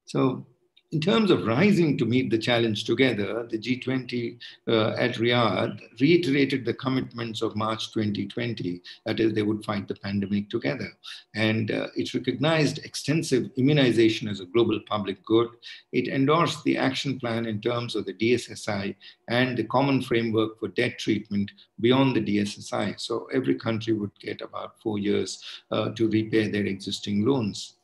So, 0.05 0.45
in 0.93 1.01
terms 1.01 1.31
of 1.31 1.47
rising 1.47 1.97
to 1.97 2.05
meet 2.05 2.29
the 2.29 2.37
challenge 2.37 2.83
together, 2.83 3.47
the 3.49 3.57
G20 3.57 4.37
uh, 4.67 4.89
at 4.91 5.15
Riyadh 5.15 5.81
reiterated 5.99 6.65
the 6.65 6.73
commitments 6.75 7.41
of 7.41 7.55
March 7.55 7.91
2020, 7.93 8.79
that 9.07 9.19
is, 9.19 9.33
they 9.33 9.41
would 9.41 9.65
fight 9.65 9.87
the 9.87 9.95
pandemic 9.95 10.51
together. 10.51 10.89
And 11.33 11.71
uh, 11.71 11.87
it 11.95 12.13
recognized 12.13 12.85
extensive 12.85 13.49
immunization 13.57 14.27
as 14.27 14.39
a 14.39 14.45
global 14.45 14.79
public 14.87 15.25
good. 15.25 15.49
It 15.91 16.07
endorsed 16.07 16.63
the 16.63 16.77
action 16.77 17.19
plan 17.19 17.47
in 17.47 17.59
terms 17.59 17.95
of 17.95 18.05
the 18.05 18.13
DSSI 18.13 18.95
and 19.29 19.57
the 19.57 19.63
common 19.63 20.03
framework 20.03 20.59
for 20.59 20.67
debt 20.67 20.99
treatment 20.99 21.51
beyond 21.81 22.15
the 22.15 22.21
DSSI. 22.21 22.99
So 22.99 23.27
every 23.33 23.55
country 23.55 23.93
would 23.93 24.11
get 24.19 24.41
about 24.41 24.79
four 24.79 24.99
years 24.99 25.43
uh, 25.71 25.89
to 25.89 26.07
repay 26.07 26.49
their 26.49 26.67
existing 26.67 27.25
loans. 27.25 27.77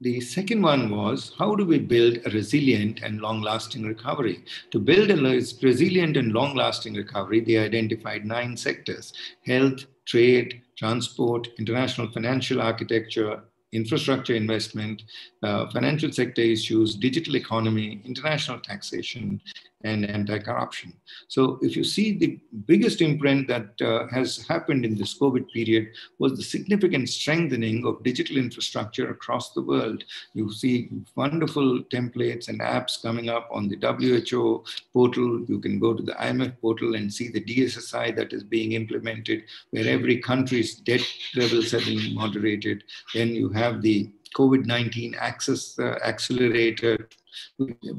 The 0.00 0.20
second 0.20 0.62
one 0.62 0.90
was 0.90 1.32
how 1.38 1.56
do 1.56 1.64
we 1.64 1.80
build 1.80 2.18
a 2.24 2.30
resilient 2.30 3.00
and 3.02 3.20
long 3.20 3.42
lasting 3.42 3.82
recovery? 3.82 4.44
To 4.70 4.78
build 4.78 5.10
a 5.10 5.16
resilient 5.16 6.16
and 6.16 6.32
long 6.32 6.54
lasting 6.54 6.94
recovery, 6.94 7.40
they 7.40 7.58
identified 7.58 8.24
nine 8.24 8.56
sectors 8.56 9.12
health, 9.44 9.86
trade, 10.06 10.62
transport, 10.76 11.48
international 11.58 12.12
financial 12.12 12.62
architecture, 12.62 13.42
infrastructure 13.72 14.34
investment, 14.34 15.02
uh, 15.42 15.68
financial 15.70 16.12
sector 16.12 16.42
issues, 16.42 16.94
digital 16.94 17.34
economy, 17.34 18.00
international 18.04 18.60
taxation, 18.60 19.40
and 19.84 20.08
anti-corruption. 20.10 20.92
So 21.28 21.58
if 21.62 21.76
you 21.76 21.84
see 21.84 22.12
the 22.12 22.38
biggest 22.66 23.00
imprint 23.00 23.46
that 23.48 23.80
uh, 23.80 24.08
has 24.08 24.44
happened 24.48 24.84
in 24.84 24.96
this 24.96 25.16
COVID 25.16 25.50
period 25.52 25.88
was 26.18 26.36
the 26.36 26.42
significant 26.42 27.08
strengthening 27.08 27.86
of 27.86 28.02
digital 28.02 28.38
infrastructure 28.38 29.10
across 29.10 29.52
the 29.52 29.62
world. 29.62 30.02
You 30.34 30.52
see 30.52 30.88
wonderful 31.14 31.84
templates 31.84 32.48
and 32.48 32.60
apps 32.60 33.00
coming 33.00 33.28
up 33.28 33.48
on 33.52 33.68
the 33.68 33.76
WHO 33.76 34.64
portal. 34.92 35.44
You 35.48 35.60
can 35.60 35.78
go 35.78 35.94
to 35.94 36.02
the 36.02 36.12
IMF 36.12 36.60
portal 36.60 36.96
and 36.96 37.12
see 37.12 37.28
the 37.28 37.40
DSSI 37.40 38.16
that 38.16 38.32
is 38.32 38.42
being 38.42 38.72
implemented, 38.72 39.44
where 39.70 39.86
every 39.86 40.18
country's 40.18 40.74
debt 40.74 41.06
levels 41.36 41.70
have 41.70 41.84
been 41.84 42.14
moderated. 42.14 42.82
Then 43.14 43.28
you 43.28 43.48
have 43.50 43.80
the 43.82 44.10
COVID-19 44.34 45.16
access 45.18 45.78
uh, 45.78 45.98
accelerator 46.04 47.08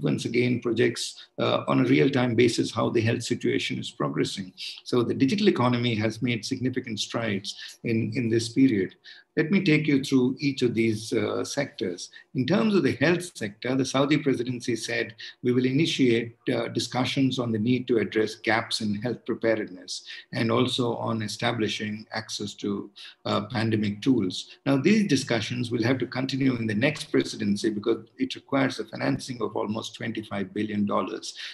once 0.02 0.26
again 0.26 0.62
projects 0.62 1.28
uh, 1.40 1.64
on 1.68 1.82
a 1.82 1.90
real-time 1.90 2.36
basis 2.36 2.72
how 2.72 2.90
the 2.90 3.02
health 3.02 3.24
situation 3.24 3.80
is 3.80 3.92
progressing. 3.92 4.54
So 4.84 5.04
the 5.04 5.14
digital 5.14 5.48
economy 5.48 5.96
has 5.96 6.22
made 6.22 6.46
significant 6.46 7.00
strides 7.00 7.56
in, 7.84 8.12
in 8.16 8.30
this 8.30 8.50
period. 8.50 8.96
Let 9.38 9.52
me 9.52 9.64
take 9.64 9.88
you 9.88 10.04
through 10.04 10.36
each 10.40 10.64
of 10.64 10.74
these 10.74 11.14
uh, 11.14 11.46
sectors. 11.46 12.10
In 12.36 12.46
terms 12.46 12.76
of 12.76 12.84
the 12.84 12.98
health 12.98 13.38
sector, 13.38 13.74
the 13.74 13.86
Saudi 13.86 14.18
presidency 14.18 14.76
said 14.76 15.16
we 15.44 15.54
will 15.54 15.66
initiate 15.66 16.36
uh, 16.54 16.68
discussions 16.70 17.40
on 17.40 17.52
the 17.54 17.60
need 17.60 17.88
to 17.88 18.00
address 18.00 18.36
gaps 18.36 18.82
in 18.82 18.96
health 18.96 19.26
preparedness 19.26 20.04
and 20.34 20.52
also 20.52 20.96
on 20.96 21.22
establishing 21.22 22.06
access 22.12 22.54
to 22.56 22.90
uh, 23.26 23.42
pandemic 23.46 24.02
tools. 24.02 24.58
Now, 24.66 24.76
these 24.76 25.08
discussions 25.08 25.72
will 25.72 25.84
have 25.84 26.00
to 26.00 26.08
continue 26.08 26.56
in 26.56 26.68
the 26.68 26.76
next 26.76 27.06
presidency 27.06 27.70
because 27.70 28.08
it 28.18 28.36
requires 28.36 28.76
the 28.76 28.86
financing 28.86 29.29
of 29.42 29.56
almost 29.56 30.00
$25 30.00 30.54
billion. 30.54 30.88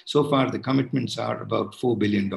So 0.06 0.30
far, 0.30 0.50
the 0.52 0.60
commitments 0.60 1.18
are 1.18 1.42
about 1.42 1.74
$4 1.74 2.00
billion. 2.00 2.32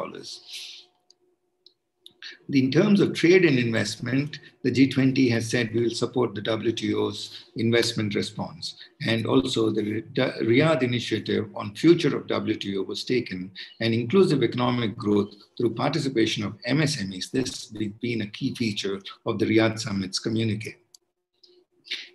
In 2.51 2.71
terms 2.71 3.01
of 3.01 3.15
trade 3.15 3.45
and 3.45 3.59
investment, 3.59 4.39
the 4.63 4.71
G20 4.71 5.31
has 5.31 5.51
said 5.51 5.73
we 5.73 5.83
will 5.83 5.91
support 5.91 6.35
the 6.35 6.43
WTO's 6.43 7.45
investment 7.57 8.15
response. 8.15 8.77
And 9.07 9.27
also 9.27 9.71
the 9.71 10.03
Riyadh 10.43 10.83
initiative 10.83 11.49
on 11.55 11.75
future 11.75 12.17
of 12.17 12.27
WTO 12.27 12.87
was 12.87 13.05
taken 13.05 13.51
and 13.81 13.95
inclusive 13.95 14.43
economic 14.43 14.97
growth 14.97 15.35
through 15.57 15.75
participation 15.75 16.45
of 16.45 16.59
MSMEs. 16.69 17.31
This 17.31 17.71
has 17.71 17.89
been 18.01 18.23
a 18.23 18.27
key 18.27 18.55
feature 18.55 19.01
of 19.27 19.39
the 19.39 19.47
Riyadh 19.47 19.79
Summit's 19.79 20.19
communique. 20.19 20.77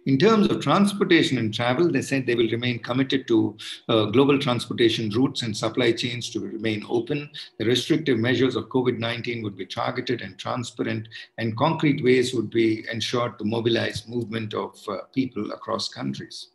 In 0.06 0.18
terms 0.18 0.50
of 0.50 0.62
transportation 0.62 1.38
and 1.38 1.54
travel, 1.54 1.90
they 1.90 2.02
said 2.02 2.26
they 2.26 2.36
will 2.36 2.50
remain 2.50 2.80
committed 2.80 3.28
to 3.28 3.58
uh, 3.88 4.06
global 4.06 4.38
transportation 4.38 5.10
routes 5.10 5.42
and 5.42 5.56
supply 5.56 5.94
chains 5.94 6.30
to 6.32 6.40
remain 6.42 6.86
open. 6.90 7.30
The 7.58 7.66
restrictive 7.66 8.20
measures 8.20 8.56
of 8.56 8.70
COVID 8.70 9.00
19 9.00 9.44
would 9.44 9.56
be 9.56 9.66
targeted 9.66 10.22
and 10.22 10.38
transparent, 10.38 11.08
and 11.38 11.58
concrete 11.58 12.04
ways 12.04 12.34
would 12.34 12.50
be 12.50 12.86
ensured 12.92 13.40
to 13.40 13.46
mobilize 13.46 14.08
movement 14.08 14.54
of 14.54 14.78
uh, 14.90 14.98
people 15.14 15.52
across 15.52 15.88
countries. 15.88 16.50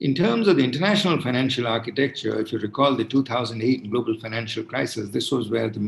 In 0.00 0.14
terms 0.14 0.48
of 0.48 0.56
the 0.56 0.64
international 0.64 1.20
financial 1.20 1.66
architecture, 1.66 2.40
if 2.40 2.52
you 2.52 2.58
recall 2.58 2.94
the 2.94 3.04
2008 3.04 3.90
global 3.90 4.18
financial 4.20 4.62
crisis, 4.62 5.08
this 5.10 5.30
was 5.30 5.48
where 5.50 5.70
the 5.70 5.80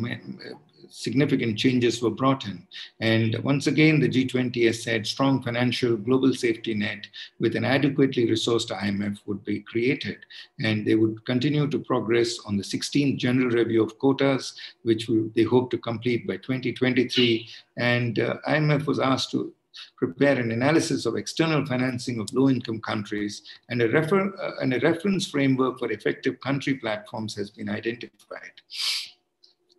significant 0.96 1.58
changes 1.58 2.00
were 2.00 2.10
brought 2.10 2.46
in. 2.46 2.66
And 3.00 3.36
once 3.44 3.66
again, 3.66 4.00
the 4.00 4.08
G20 4.08 4.66
has 4.66 4.82
said 4.82 5.06
strong 5.06 5.42
financial 5.42 5.94
global 5.96 6.32
safety 6.32 6.72
net 6.72 7.06
with 7.38 7.54
an 7.54 7.66
adequately 7.66 8.26
resourced 8.26 8.70
IMF 8.70 9.18
would 9.26 9.44
be 9.44 9.60
created. 9.60 10.16
And 10.60 10.86
they 10.86 10.94
would 10.94 11.24
continue 11.26 11.68
to 11.68 11.78
progress 11.78 12.38
on 12.46 12.56
the 12.56 12.62
16th 12.62 13.18
general 13.18 13.50
review 13.50 13.82
of 13.82 13.98
quotas, 13.98 14.54
which 14.84 15.10
they 15.34 15.42
hope 15.42 15.70
to 15.72 15.78
complete 15.78 16.26
by 16.26 16.38
2023. 16.38 17.46
And 17.76 18.18
uh, 18.18 18.38
IMF 18.48 18.86
was 18.86 18.98
asked 18.98 19.30
to 19.32 19.52
prepare 19.98 20.40
an 20.40 20.50
analysis 20.50 21.04
of 21.04 21.16
external 21.16 21.66
financing 21.66 22.18
of 22.18 22.32
low-income 22.32 22.80
countries, 22.80 23.42
and 23.68 23.82
a, 23.82 23.88
refer- 23.88 24.34
uh, 24.42 24.62
and 24.62 24.72
a 24.72 24.80
reference 24.80 25.26
framework 25.28 25.78
for 25.78 25.92
effective 25.92 26.40
country 26.40 26.76
platforms 26.76 27.34
has 27.34 27.50
been 27.50 27.68
identified. 27.68 28.62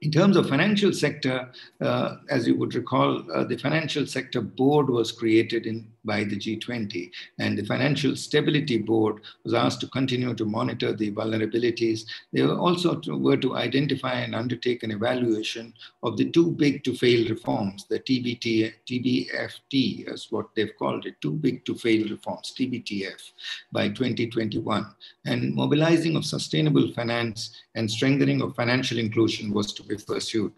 In 0.01 0.11
terms 0.11 0.37
of 0.37 0.47
financial 0.47 0.93
sector, 0.93 1.51
uh, 1.81 2.17
as 2.29 2.45
you 2.47 2.55
would 2.55 2.75
recall, 2.75 3.23
uh, 3.31 3.43
the 3.43 3.57
financial 3.57 4.05
sector 4.05 4.41
board 4.41 4.89
was 4.89 5.11
created 5.11 5.65
in, 5.65 5.87
by 6.07 6.23
the 6.23 6.37
G20, 6.37 7.11
and 7.37 7.57
the 7.57 7.65
Financial 7.65 8.15
Stability 8.15 8.77
Board 8.77 9.21
was 9.43 9.53
asked 9.53 9.81
to 9.81 9.87
continue 9.89 10.33
to 10.33 10.45
monitor 10.45 10.93
the 10.93 11.11
vulnerabilities. 11.11 12.05
They 12.33 12.41
were 12.41 12.57
also 12.57 12.95
to, 13.01 13.17
were 13.17 13.37
to 13.37 13.55
identify 13.55 14.13
and 14.13 14.33
undertake 14.33 14.81
an 14.81 14.91
evaluation 14.91 15.73
of 16.01 16.17
the 16.17 16.31
too 16.31 16.49
big 16.49 16.83
to 16.85 16.95
fail 16.95 17.29
reforms, 17.29 17.85
the 17.89 17.99
TBT, 17.99 18.73
TBFT 18.89 20.11
is 20.11 20.27
what 20.31 20.47
they've 20.55 20.75
called 20.79 21.05
it, 21.05 21.19
too 21.21 21.33
big 21.33 21.65
to 21.65 21.75
fail 21.75 22.07
reforms, 22.09 22.53
TBTF, 22.57 23.31
by 23.71 23.89
2021. 23.89 24.87
And 25.25 25.53
mobilizing 25.53 26.15
of 26.15 26.25
sustainable 26.25 26.91
finance 26.93 27.61
and 27.75 27.91
strengthening 27.91 28.41
of 28.41 28.55
financial 28.55 28.97
inclusion 28.97 29.51
was 29.53 29.73
to 29.73 29.83
be 29.83 29.97
pursued. 29.97 30.53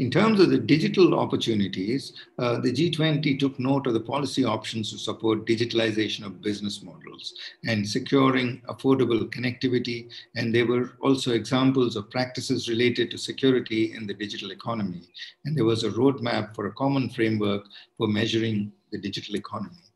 In 0.00 0.10
terms 0.10 0.40
of 0.40 0.48
the 0.48 0.56
digital 0.56 1.14
opportunities, 1.14 2.14
uh, 2.38 2.58
the 2.58 2.72
G20 2.72 3.38
took 3.38 3.60
note 3.60 3.86
of 3.86 3.92
the 3.92 4.00
policy 4.00 4.46
options 4.46 4.90
to 4.90 4.98
support 4.98 5.44
digitalization 5.44 6.24
of 6.24 6.40
business 6.40 6.82
models 6.82 7.34
and 7.66 7.86
securing 7.86 8.62
affordable 8.62 9.28
connectivity. 9.28 10.10
And 10.36 10.54
there 10.54 10.66
were 10.66 10.92
also 11.02 11.32
examples 11.32 11.96
of 11.96 12.08
practices 12.08 12.66
related 12.66 13.10
to 13.10 13.18
security 13.18 13.92
in 13.94 14.06
the 14.06 14.14
digital 14.14 14.52
economy. 14.52 15.02
And 15.44 15.54
there 15.54 15.66
was 15.66 15.84
a 15.84 15.90
roadmap 15.90 16.54
for 16.54 16.64
a 16.68 16.72
common 16.72 17.10
framework 17.10 17.66
for 17.98 18.08
measuring 18.08 18.72
the 18.92 18.98
digital 18.98 19.36
economy. 19.36 19.89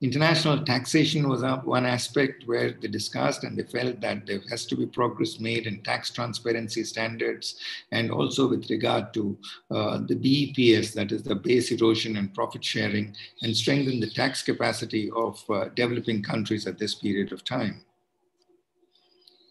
International 0.00 0.62
taxation 0.64 1.28
was 1.28 1.42
one 1.64 1.84
aspect 1.84 2.46
where 2.46 2.70
they 2.70 2.86
discussed 2.86 3.42
and 3.42 3.58
they 3.58 3.64
felt 3.64 4.00
that 4.00 4.24
there 4.26 4.40
has 4.48 4.64
to 4.64 4.76
be 4.76 4.86
progress 4.86 5.40
made 5.40 5.66
in 5.66 5.82
tax 5.82 6.10
transparency 6.10 6.84
standards 6.84 7.56
and 7.90 8.12
also 8.12 8.48
with 8.48 8.70
regard 8.70 9.12
to 9.12 9.36
uh, 9.72 9.98
the 10.06 10.14
BEPS, 10.14 10.94
that 10.94 11.10
is 11.10 11.24
the 11.24 11.34
base 11.34 11.72
erosion 11.72 12.16
and 12.16 12.32
profit 12.32 12.64
sharing, 12.64 13.12
and 13.42 13.56
strengthen 13.56 13.98
the 13.98 14.10
tax 14.10 14.40
capacity 14.40 15.10
of 15.16 15.42
uh, 15.50 15.64
developing 15.74 16.22
countries 16.22 16.68
at 16.68 16.78
this 16.78 16.94
period 16.94 17.32
of 17.32 17.42
time. 17.42 17.80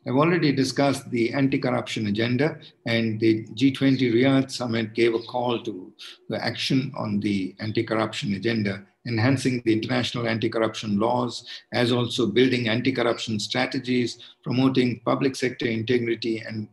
I've 0.07 0.15
already 0.15 0.53
discussed 0.53 1.11
the 1.11 1.33
anti-corruption 1.33 2.07
agenda 2.07 2.59
and 2.85 3.19
the 3.19 3.43
G20 3.47 4.13
Riyadh 4.13 4.49
summit 4.49 4.93
gave 4.93 5.13
a 5.13 5.19
call 5.19 5.61
to 5.63 5.91
the 6.29 6.41
action 6.41 6.93
on 6.97 7.19
the 7.19 7.53
anti-corruption 7.59 8.33
agenda 8.35 8.85
enhancing 9.07 9.61
the 9.65 9.73
international 9.73 10.27
anti-corruption 10.27 10.99
laws, 10.99 11.45
as 11.71 11.91
also 11.91 12.27
building 12.27 12.67
anti-corruption 12.67 13.39
strategies, 13.39 14.19
promoting 14.43 14.99
public 15.05 15.35
sector 15.35 15.65
integrity 15.65 16.39
and 16.39 16.67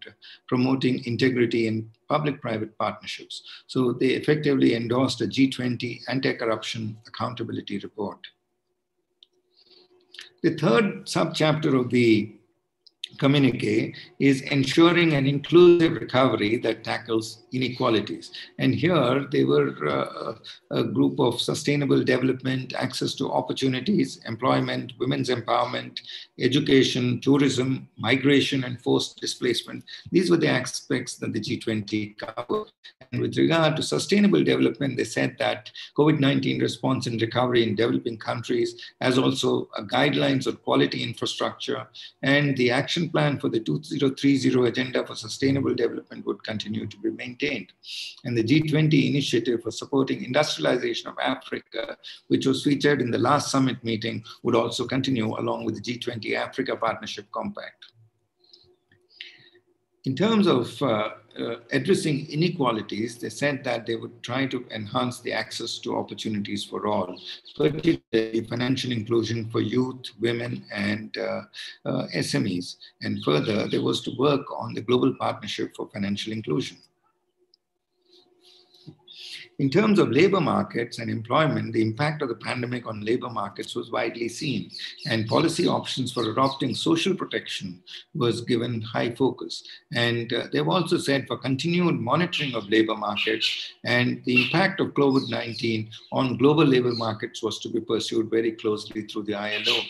promoting 0.48 1.04
integrity 1.04 1.66
in 1.66 1.88
public-private 2.08 2.76
partnerships. 2.78 3.42
So 3.66 3.92
they 3.92 4.08
effectively 4.08 4.74
endorsed 4.74 5.20
a 5.20 5.26
G20 5.26 6.02
anti-corruption 6.08 6.98
accountability 7.06 7.78
report. 7.78 8.18
The 10.42 10.56
third 10.56 11.06
subchapter 11.06 11.78
of 11.78 11.90
the 11.90 12.36
communique 13.18 13.94
is 14.18 14.42
ensuring 14.42 15.14
an 15.14 15.26
inclusive 15.26 15.92
recovery 15.92 16.56
that 16.58 16.84
tackles 16.84 17.43
inequalities. 17.54 18.32
And 18.58 18.74
here 18.74 19.26
they 19.30 19.44
were 19.44 19.88
uh, 19.88 20.34
a 20.70 20.84
group 20.84 21.20
of 21.20 21.40
sustainable 21.40 22.02
development, 22.02 22.74
access 22.74 23.14
to 23.14 23.30
opportunities, 23.30 24.20
employment, 24.26 24.92
women's 24.98 25.28
empowerment, 25.28 26.00
education, 26.38 27.20
tourism, 27.20 27.88
migration, 27.96 28.64
and 28.64 28.80
forced 28.80 29.20
displacement. 29.20 29.84
These 30.10 30.30
were 30.30 30.36
the 30.36 30.48
aspects 30.48 31.16
that 31.16 31.32
the 31.32 31.40
G20 31.40 32.18
covered. 32.18 32.70
And 33.12 33.20
with 33.20 33.36
regard 33.36 33.76
to 33.76 33.82
sustainable 33.82 34.42
development, 34.42 34.96
they 34.96 35.04
said 35.04 35.36
that 35.38 35.70
COVID-19 35.96 36.60
response 36.60 37.06
and 37.06 37.20
recovery 37.20 37.62
in 37.62 37.76
developing 37.76 38.16
countries, 38.16 38.80
as 39.00 39.18
also 39.18 39.68
guidelines 39.82 40.46
on 40.46 40.56
quality 40.56 41.02
infrastructure, 41.02 41.86
and 42.22 42.56
the 42.56 42.70
action 42.70 43.08
plan 43.08 43.38
for 43.38 43.48
the 43.48 43.60
2030 43.60 44.66
Agenda 44.66 45.06
for 45.06 45.14
Sustainable 45.14 45.74
Development 45.74 46.24
would 46.26 46.42
continue 46.42 46.86
to 46.86 46.96
be 46.98 47.10
maintained. 47.10 47.43
And 48.24 48.36
the 48.36 48.44
G20 48.44 49.08
initiative 49.10 49.62
for 49.62 49.70
supporting 49.70 50.24
industrialization 50.24 51.08
of 51.08 51.16
Africa, 51.22 51.96
which 52.28 52.46
was 52.46 52.64
featured 52.64 53.00
in 53.00 53.10
the 53.10 53.18
last 53.18 53.50
summit 53.50 53.82
meeting, 53.84 54.24
would 54.42 54.54
also 54.54 54.86
continue 54.86 55.38
along 55.38 55.64
with 55.64 55.74
the 55.76 55.98
G20 55.98 56.36
Africa 56.36 56.76
Partnership 56.76 57.26
Compact. 57.32 57.86
In 60.04 60.14
terms 60.14 60.46
of 60.46 60.82
uh, 60.82 61.10
uh, 61.38 61.56
addressing 61.72 62.30
inequalities, 62.30 63.16
they 63.16 63.30
said 63.30 63.64
that 63.64 63.86
they 63.86 63.96
would 63.96 64.22
try 64.22 64.44
to 64.44 64.66
enhance 64.70 65.20
the 65.20 65.32
access 65.32 65.78
to 65.78 65.96
opportunities 65.96 66.62
for 66.62 66.86
all, 66.86 67.18
particularly 67.56 68.44
financial 68.44 68.92
inclusion 68.92 69.48
for 69.50 69.60
youth, 69.60 70.10
women, 70.20 70.64
and 70.72 71.16
uh, 71.16 71.42
uh 71.86 72.06
SMEs. 72.14 72.76
And 73.00 73.24
further, 73.24 73.66
there 73.66 73.82
was 73.82 74.02
to 74.02 74.10
work 74.18 74.44
on 74.54 74.74
the 74.74 74.82
global 74.82 75.14
partnership 75.14 75.74
for 75.74 75.88
financial 75.88 76.34
inclusion. 76.34 76.76
In 79.60 79.70
terms 79.70 80.00
of 80.00 80.10
labor 80.10 80.40
markets 80.40 80.98
and 80.98 81.08
employment, 81.08 81.72
the 81.72 81.82
impact 81.82 82.22
of 82.22 82.28
the 82.28 82.34
pandemic 82.34 82.86
on 82.88 83.04
labor 83.04 83.30
markets 83.30 83.76
was 83.76 83.90
widely 83.90 84.28
seen, 84.28 84.70
and 85.06 85.28
policy 85.28 85.68
options 85.68 86.12
for 86.12 86.28
adopting 86.28 86.74
social 86.74 87.14
protection 87.14 87.80
was 88.14 88.40
given 88.40 88.80
high 88.80 89.12
focus. 89.14 89.62
And 89.92 90.32
uh, 90.32 90.48
they've 90.52 90.66
also 90.66 90.98
said 90.98 91.28
for 91.28 91.36
continued 91.38 92.00
monitoring 92.00 92.54
of 92.54 92.68
labor 92.68 92.96
markets 92.96 93.74
and 93.84 94.24
the 94.24 94.42
impact 94.42 94.80
of 94.80 94.88
COVID 94.88 95.30
19 95.30 95.88
on 96.10 96.36
global 96.36 96.64
labor 96.64 96.92
markets 96.92 97.40
was 97.40 97.60
to 97.60 97.68
be 97.68 97.80
pursued 97.80 98.30
very 98.30 98.52
closely 98.52 99.02
through 99.02 99.22
the 99.22 99.34
ILO. 99.34 99.80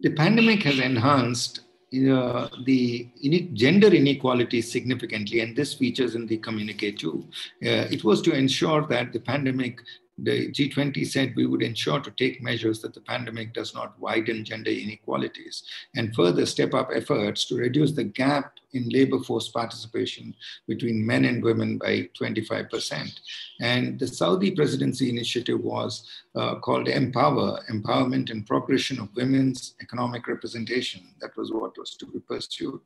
The 0.00 0.10
pandemic 0.10 0.62
has 0.62 0.78
enhanced 0.78 1.61
uh, 1.92 2.48
the 2.64 3.08
gender 3.52 3.88
inequality 3.88 4.62
significantly, 4.62 5.40
and 5.40 5.54
this 5.54 5.74
features 5.74 6.14
in 6.14 6.26
the 6.26 6.38
communique 6.38 6.92
too. 6.92 7.24
Uh, 7.64 7.86
it 7.90 8.02
was 8.02 8.22
to 8.22 8.32
ensure 8.32 8.86
that 8.86 9.12
the 9.12 9.20
pandemic 9.20 9.80
the 10.22 10.52
G20 10.52 11.04
said 11.06 11.34
we 11.34 11.46
would 11.46 11.62
ensure 11.62 11.98
to 12.00 12.10
take 12.12 12.42
measures 12.42 12.80
that 12.80 12.94
the 12.94 13.00
pandemic 13.00 13.52
does 13.52 13.74
not 13.74 13.98
widen 13.98 14.44
gender 14.44 14.70
inequalities 14.70 15.64
and 15.96 16.14
further 16.14 16.46
step 16.46 16.74
up 16.74 16.90
efforts 16.94 17.44
to 17.46 17.56
reduce 17.56 17.92
the 17.92 18.04
gap 18.04 18.54
in 18.72 18.88
labor 18.88 19.18
force 19.18 19.48
participation 19.48 20.34
between 20.68 21.04
men 21.04 21.24
and 21.24 21.42
women 21.42 21.76
by 21.76 22.08
25%. 22.18 23.20
And 23.60 23.98
the 23.98 24.06
Saudi 24.06 24.52
presidency 24.52 25.10
initiative 25.10 25.60
was 25.60 26.08
uh, 26.36 26.54
called 26.56 26.88
Empower, 26.88 27.60
Empowerment 27.70 28.30
and 28.30 28.46
Progression 28.46 29.00
of 29.00 29.14
Women's 29.16 29.74
Economic 29.82 30.28
Representation. 30.28 31.02
That 31.20 31.36
was 31.36 31.52
what 31.52 31.76
was 31.76 31.96
to 31.96 32.06
be 32.06 32.20
pursued. 32.20 32.80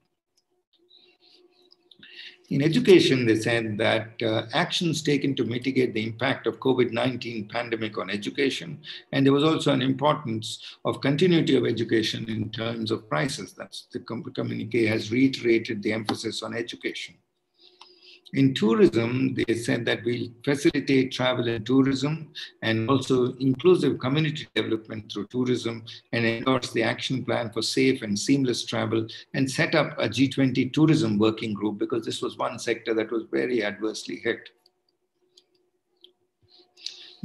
In 2.49 2.63
education, 2.63 3.27
they 3.27 3.35
said 3.35 3.77
that 3.79 4.23
uh, 4.23 4.47
actions 4.53 5.03
taken 5.03 5.35
to 5.35 5.45
mitigate 5.45 5.95
the 5.95 6.05
impact 6.05 6.47
of 6.47 6.61
COVID-19 6.61 7.51
pandemic 7.51 7.99
on 7.99 8.09
education, 8.09 8.81
and 9.11 9.27
there 9.27 9.33
was 9.33 9.43
also 9.43 9.73
an 9.73 9.83
importance 9.83 10.77
of 10.85 11.01
continuity 11.01 11.57
of 11.57 11.67
education 11.67 12.29
in 12.29 12.51
terms 12.51 12.93
of 12.93 13.09
prices. 13.09 13.53
That's 13.53 13.87
the 13.93 13.99
communique 13.99 14.87
has 14.87 15.11
reiterated 15.11 15.83
the 15.83 15.93
emphasis 15.93 16.45
on 16.45 16.55
education. 16.55 17.17
In 18.37 18.53
tourism, 18.53 19.33
they 19.33 19.55
said 19.55 19.87
that 19.87 20.05
we'll 20.05 20.29
facilitate 20.45 21.11
travel 21.11 21.49
and 21.49 21.65
tourism 21.65 22.29
and 22.61 22.87
also 22.91 23.33
inclusive 23.37 23.99
community 23.99 24.47
development 24.55 25.11
through 25.11 25.29
tourism 25.29 25.83
and 26.13 26.27
endorse 26.27 26.71
the 26.73 26.83
action 26.83 27.25
plan 27.25 27.51
for 27.51 27.63
safe 27.63 28.03
and 28.03 28.19
seamless 28.19 28.67
travel 28.67 29.07
and 29.33 29.51
set 29.51 29.75
up 29.75 29.99
a 29.99 30.07
G20 30.07 30.71
tourism 30.75 31.19
working 31.19 31.55
group 31.55 31.79
because 31.79 32.05
this 32.05 32.21
was 32.21 32.37
one 32.37 32.59
sector 32.59 32.93
that 32.93 33.11
was 33.11 33.25
very 33.33 33.65
adversely 33.65 34.17
hit. 34.17 34.51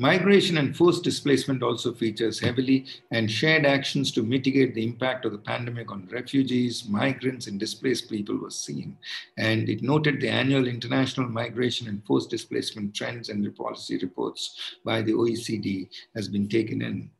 Migration 0.01 0.57
and 0.57 0.75
forced 0.75 1.03
displacement 1.03 1.61
also 1.61 1.93
features 1.93 2.39
heavily, 2.39 2.87
and 3.11 3.29
shared 3.29 3.67
actions 3.67 4.11
to 4.11 4.23
mitigate 4.23 4.73
the 4.73 4.83
impact 4.83 5.25
of 5.25 5.31
the 5.31 5.37
pandemic 5.37 5.91
on 5.91 6.09
refugees, 6.11 6.89
migrants, 6.89 7.45
and 7.45 7.59
displaced 7.59 8.09
people 8.09 8.35
was 8.35 8.59
seen. 8.59 8.97
And 9.37 9.69
it 9.69 9.83
noted 9.83 10.19
the 10.19 10.27
annual 10.27 10.67
international 10.67 11.29
migration 11.29 11.87
and 11.87 12.03
forced 12.03 12.31
displacement 12.31 12.95
trends 12.95 13.29
and 13.29 13.55
policy 13.55 13.99
reports 13.99 14.75
by 14.83 15.03
the 15.03 15.13
OECD 15.13 15.87
has 16.15 16.27
been 16.27 16.49
taken 16.49 16.81
in 16.81 17.11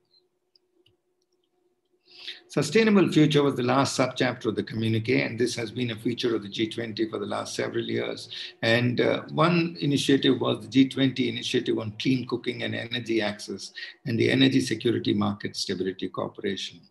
Sustainable 2.52 3.10
future 3.10 3.44
was 3.44 3.56
the 3.56 3.64
last 3.64 3.98
subchapter 3.98 4.48
of 4.48 4.58
the 4.58 4.64
communique, 4.64 5.22
and 5.22 5.40
this 5.40 5.56
has 5.56 5.72
been 5.72 5.92
a 5.92 5.96
feature 5.96 6.36
of 6.36 6.44
the 6.44 6.50
G20 6.50 7.10
for 7.10 7.18
the 7.18 7.26
last 7.26 7.56
several 7.56 7.86
years. 7.86 8.28
And 8.62 9.00
uh, 9.00 9.22
one 9.30 9.78
initiative 9.80 10.42
was 10.42 10.60
the 10.60 10.68
G20 10.68 11.30
initiative 11.30 11.80
on 11.80 11.94
clean 11.98 12.28
cooking 12.28 12.64
and 12.64 12.76
energy 12.76 13.22
access 13.22 13.72
and 14.06 14.20
the 14.20 14.30
Energy 14.30 14.60
Security 14.60 15.14
Market 15.14 15.56
Stability 15.56 16.10
Corporation 16.10 16.82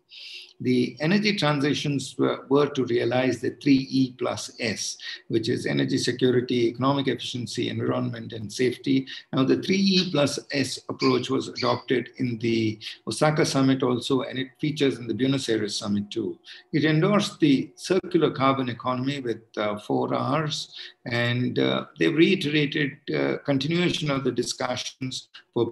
the 0.61 0.95
energy 0.99 1.35
transitions 1.35 2.15
were, 2.17 2.45
were, 2.49 2.69
to 2.69 2.85
realize 2.85 3.41
the 3.41 3.51
3E 3.51 4.17
plus 4.17 4.51
S, 4.59 4.97
which 5.27 5.49
is 5.49 5.65
energy 5.65 5.97
security, 5.97 6.67
economic 6.67 7.07
efficiency, 7.07 7.69
environment, 7.69 8.31
and 8.33 8.51
safety. 8.51 9.07
Now, 9.33 9.43
the 9.43 9.57
3E 9.57 10.11
plus 10.11 10.39
S 10.51 10.79
approach 10.87 11.29
was 11.29 11.47
adopted 11.49 12.09
in 12.17 12.37
the 12.37 12.79
Osaka 13.07 13.45
summit 13.45 13.81
also, 13.81 14.21
and 14.21 14.37
it 14.37 14.49
features 14.59 14.99
in 14.99 15.07
the 15.07 15.13
Buenos 15.13 15.49
Aires 15.49 15.75
summit 15.75 16.11
too. 16.11 16.37
It 16.73 16.85
endorsed 16.85 17.39
the 17.39 17.71
circular 17.75 18.31
carbon 18.31 18.69
economy 18.69 19.19
with 19.19 19.41
uh, 19.57 19.79
four 19.79 20.13
R's, 20.13 20.73
and 21.05 21.57
uh, 21.57 21.85
they 21.97 22.07
reiterated 22.07 22.97
uh, 23.15 23.37
continuation 23.45 24.11
of 24.11 24.23
the 24.23 24.31
discussions 24.31 25.29
for 25.53 25.69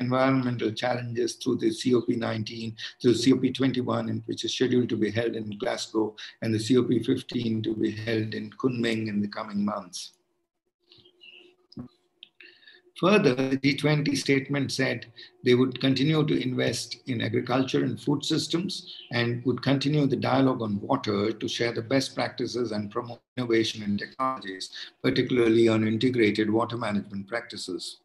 environmental 0.00 0.72
challenges 0.72 1.34
through 1.36 1.56
the 1.56 1.70
COP19, 1.70 2.74
through 3.00 3.14
COP21, 3.14 4.22
which 4.26 4.44
is 4.44 4.54
scheduled 4.54 4.88
to 4.88 4.96
be 4.96 5.10
held 5.10 5.36
in 5.36 5.58
Glasgow, 5.58 6.14
and 6.42 6.52
the 6.52 6.58
COP15 6.58 7.62
to 7.64 7.74
be 7.74 7.90
held 7.90 8.34
in 8.34 8.50
Kunming 8.50 9.08
in 9.08 9.20
the 9.20 9.28
coming 9.28 9.64
months. 9.64 10.12
Further, 13.00 13.34
the 13.34 13.58
G20 13.58 14.16
statement 14.16 14.70
said 14.70 15.06
they 15.44 15.56
would 15.56 15.80
continue 15.80 16.24
to 16.24 16.40
invest 16.40 16.98
in 17.06 17.20
agriculture 17.22 17.82
and 17.82 18.00
food 18.00 18.24
systems 18.24 18.96
and 19.10 19.44
would 19.44 19.62
continue 19.62 20.06
the 20.06 20.16
dialogue 20.16 20.62
on 20.62 20.80
water 20.80 21.32
to 21.32 21.48
share 21.48 21.72
the 21.72 21.82
best 21.82 22.14
practices 22.14 22.70
and 22.70 22.92
promote 22.92 23.20
innovation 23.36 23.82
and 23.82 23.98
technologies, 23.98 24.70
particularly 25.02 25.66
on 25.66 25.88
integrated 25.88 26.48
water 26.48 26.76
management 26.76 27.26
practices. 27.26 27.98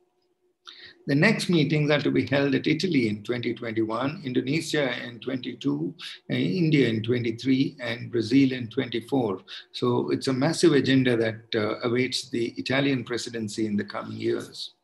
The 1.09 1.15
next 1.15 1.49
meetings 1.49 1.89
are 1.89 2.01
to 2.01 2.11
be 2.11 2.27
held 2.27 2.53
at 2.53 2.67
Italy 2.67 3.09
in 3.09 3.23
2021, 3.23 4.21
Indonesia 4.23 4.93
in 5.03 5.19
22, 5.19 5.95
uh, 6.29 6.33
India 6.35 6.87
in 6.87 7.01
23, 7.01 7.77
and 7.81 8.11
Brazil 8.11 8.51
in 8.51 8.67
24. 8.67 9.39
So 9.71 10.11
it's 10.11 10.27
a 10.27 10.33
massive 10.33 10.73
agenda 10.73 11.17
that 11.17 11.41
uh, 11.55 11.79
awaits 11.79 12.29
the 12.29 12.49
Italian 12.57 13.03
presidency 13.03 13.65
in 13.65 13.75
the 13.75 13.85
coming 13.85 14.19
years. 14.19 14.75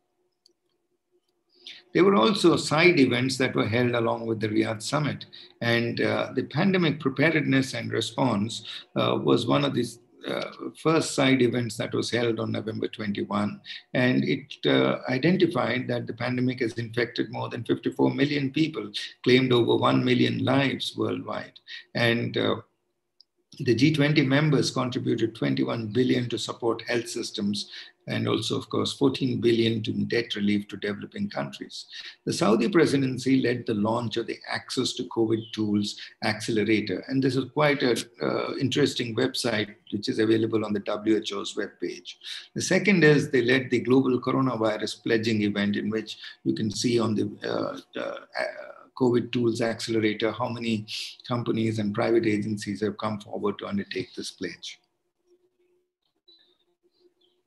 There 1.93 2.03
were 2.03 2.15
also 2.15 2.55
side 2.57 2.99
events 2.99 3.37
that 3.37 3.53
were 3.53 3.67
held 3.67 3.91
along 3.91 4.25
with 4.25 4.39
the 4.39 4.49
Riyadh 4.49 4.81
summit. 4.81 5.27
And 5.61 6.01
uh, 6.01 6.31
the 6.33 6.45
pandemic 6.45 6.99
preparedness 6.99 7.75
and 7.75 7.91
response 7.91 8.65
uh, 8.95 9.19
was 9.23 9.45
one 9.45 9.63
of 9.63 9.75
these 9.75 9.99
uh, 10.27 10.51
first 10.81 11.15
side 11.15 11.41
events 11.41 11.77
that 11.77 11.93
was 11.93 12.11
held 12.11 12.39
on 12.39 12.51
November 12.51 12.87
21. 12.87 13.59
And 13.93 14.23
it 14.23 14.53
uh, 14.65 14.99
identified 15.09 15.87
that 15.87 16.07
the 16.07 16.13
pandemic 16.13 16.59
has 16.61 16.73
infected 16.73 17.31
more 17.31 17.49
than 17.49 17.63
54 17.63 18.13
million 18.13 18.51
people, 18.51 18.91
claimed 19.23 19.51
over 19.51 19.75
1 19.75 20.03
million 20.03 20.43
lives 20.43 20.95
worldwide. 20.97 21.59
And 21.93 22.37
uh, 22.37 22.55
the 23.59 23.75
G20 23.75 24.25
members 24.25 24.71
contributed 24.71 25.35
21 25.35 25.87
billion 25.87 26.29
to 26.29 26.37
support 26.37 26.81
health 26.87 27.09
systems 27.09 27.69
and 28.07 28.27
also, 28.27 28.57
of 28.57 28.69
course, 28.69 28.93
14 28.93 29.41
billion 29.41 29.81
to 29.83 29.91
debt 29.91 30.35
relief 30.35 30.67
to 30.67 30.77
developing 30.77 31.29
countries. 31.29 31.85
The 32.25 32.33
Saudi 32.33 32.69
presidency 32.69 33.41
led 33.41 33.65
the 33.65 33.73
launch 33.73 34.17
of 34.17 34.27
the 34.27 34.37
Access 34.47 34.93
to 34.93 35.03
COVID 35.05 35.51
Tools 35.53 35.99
Accelerator, 36.23 37.03
and 37.07 37.23
this 37.23 37.35
is 37.35 37.49
quite 37.51 37.81
an 37.81 37.97
uh, 38.21 38.55
interesting 38.57 39.15
website 39.15 39.75
which 39.91 40.09
is 40.09 40.19
available 40.19 40.65
on 40.65 40.73
the 40.73 40.81
WHO's 40.85 41.55
webpage. 41.55 42.15
The 42.53 42.61
second 42.61 43.03
is 43.03 43.31
they 43.31 43.41
led 43.41 43.69
the 43.69 43.79
Global 43.79 44.19
Coronavirus 44.19 45.03
Pledging 45.03 45.41
event, 45.41 45.75
in 45.75 45.89
which 45.89 46.17
you 46.43 46.53
can 46.53 46.69
see 46.69 46.99
on 46.99 47.15
the 47.15 47.31
uh, 47.43 47.99
uh, 47.99 48.17
COVID 48.97 49.31
Tools 49.31 49.61
Accelerator 49.61 50.31
how 50.31 50.49
many 50.49 50.85
companies 51.27 51.79
and 51.79 51.93
private 51.93 52.25
agencies 52.25 52.81
have 52.81 52.97
come 52.97 53.19
forward 53.19 53.59
to 53.59 53.67
undertake 53.67 54.13
this 54.15 54.31
pledge. 54.31 54.79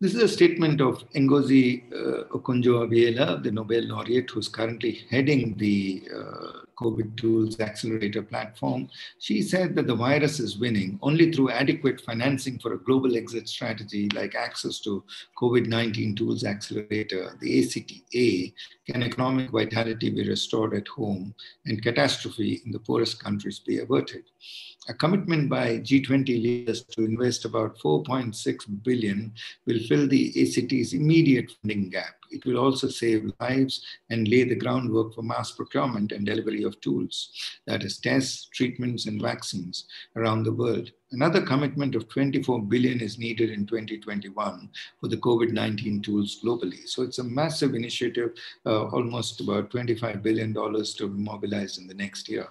This 0.00 0.14
is 0.14 0.22
a 0.22 0.28
statement 0.28 0.80
of 0.80 1.02
Ngozi 1.10 1.92
uh, 1.92 2.24
Okonjo-Iweala, 2.28 3.42
the 3.42 3.50
Nobel 3.50 3.82
laureate 3.88 4.30
who's 4.30 4.46
currently 4.46 5.04
heading 5.10 5.56
the 5.56 6.08
uh, 6.14 6.60
COVID 6.80 7.16
Tools 7.16 7.60
Accelerator 7.60 8.22
platform. 8.22 8.88
She 9.18 9.42
said 9.42 9.74
that 9.74 9.86
the 9.86 9.94
virus 9.94 10.38
is 10.40 10.58
winning 10.58 10.98
only 11.02 11.32
through 11.32 11.50
adequate 11.50 12.00
financing 12.00 12.58
for 12.58 12.74
a 12.74 12.78
global 12.78 13.16
exit 13.16 13.48
strategy 13.48 14.08
like 14.14 14.34
access 14.34 14.78
to 14.80 15.02
COVID-19 15.36 16.16
Tools 16.16 16.44
Accelerator, 16.44 17.36
the 17.40 17.60
ACTA, 17.60 18.54
can 18.90 19.02
economic 19.02 19.50
vitality 19.50 20.10
be 20.10 20.28
restored 20.28 20.74
at 20.74 20.88
home 20.88 21.34
and 21.66 21.82
catastrophe 21.82 22.62
in 22.64 22.72
the 22.72 22.78
poorest 22.78 23.22
countries 23.22 23.58
be 23.58 23.78
averted 23.78 24.24
a 24.88 24.94
commitment 24.94 25.50
by 25.50 25.78
G20 25.78 26.26
leaders 26.28 26.82
to 26.84 27.04
invest 27.04 27.44
about 27.44 27.78
4.6 27.78 28.82
billion 28.82 29.32
will 29.66 29.80
fill 29.80 30.08
the 30.08 30.28
ACT's 30.40 30.94
immediate 30.94 31.52
funding 31.60 31.90
gap. 31.90 32.14
It 32.30 32.44
will 32.46 32.58
also 32.58 32.88
save 32.88 33.30
lives 33.40 33.84
and 34.10 34.28
lay 34.28 34.44
the 34.44 34.54
groundwork 34.54 35.14
for 35.14 35.22
mass 35.22 35.52
procurement 35.52 36.12
and 36.12 36.24
delivery 36.24 36.62
of 36.62 36.80
tools, 36.80 37.32
that 37.66 37.82
is 37.84 37.98
tests, 37.98 38.48
treatments, 38.54 39.06
and 39.06 39.20
vaccines 39.20 39.86
around 40.16 40.44
the 40.44 40.52
world. 40.52 40.90
Another 41.12 41.40
commitment 41.40 41.94
of 41.94 42.08
24 42.08 42.62
billion 42.62 43.00
is 43.00 43.18
needed 43.18 43.50
in 43.50 43.66
2021 43.66 44.70
for 45.00 45.08
the 45.08 45.16
COVID-19 45.16 46.02
tools 46.02 46.40
globally. 46.44 46.86
So 46.86 47.02
it's 47.02 47.18
a 47.18 47.24
massive 47.24 47.74
initiative, 47.74 48.32
uh, 48.66 48.84
almost 48.88 49.40
about 49.40 49.70
$25 49.70 50.22
billion 50.22 50.52
to 50.54 51.08
be 51.08 51.22
mobilized 51.22 51.78
in 51.78 51.86
the 51.86 51.94
next 51.94 52.28
year. 52.28 52.48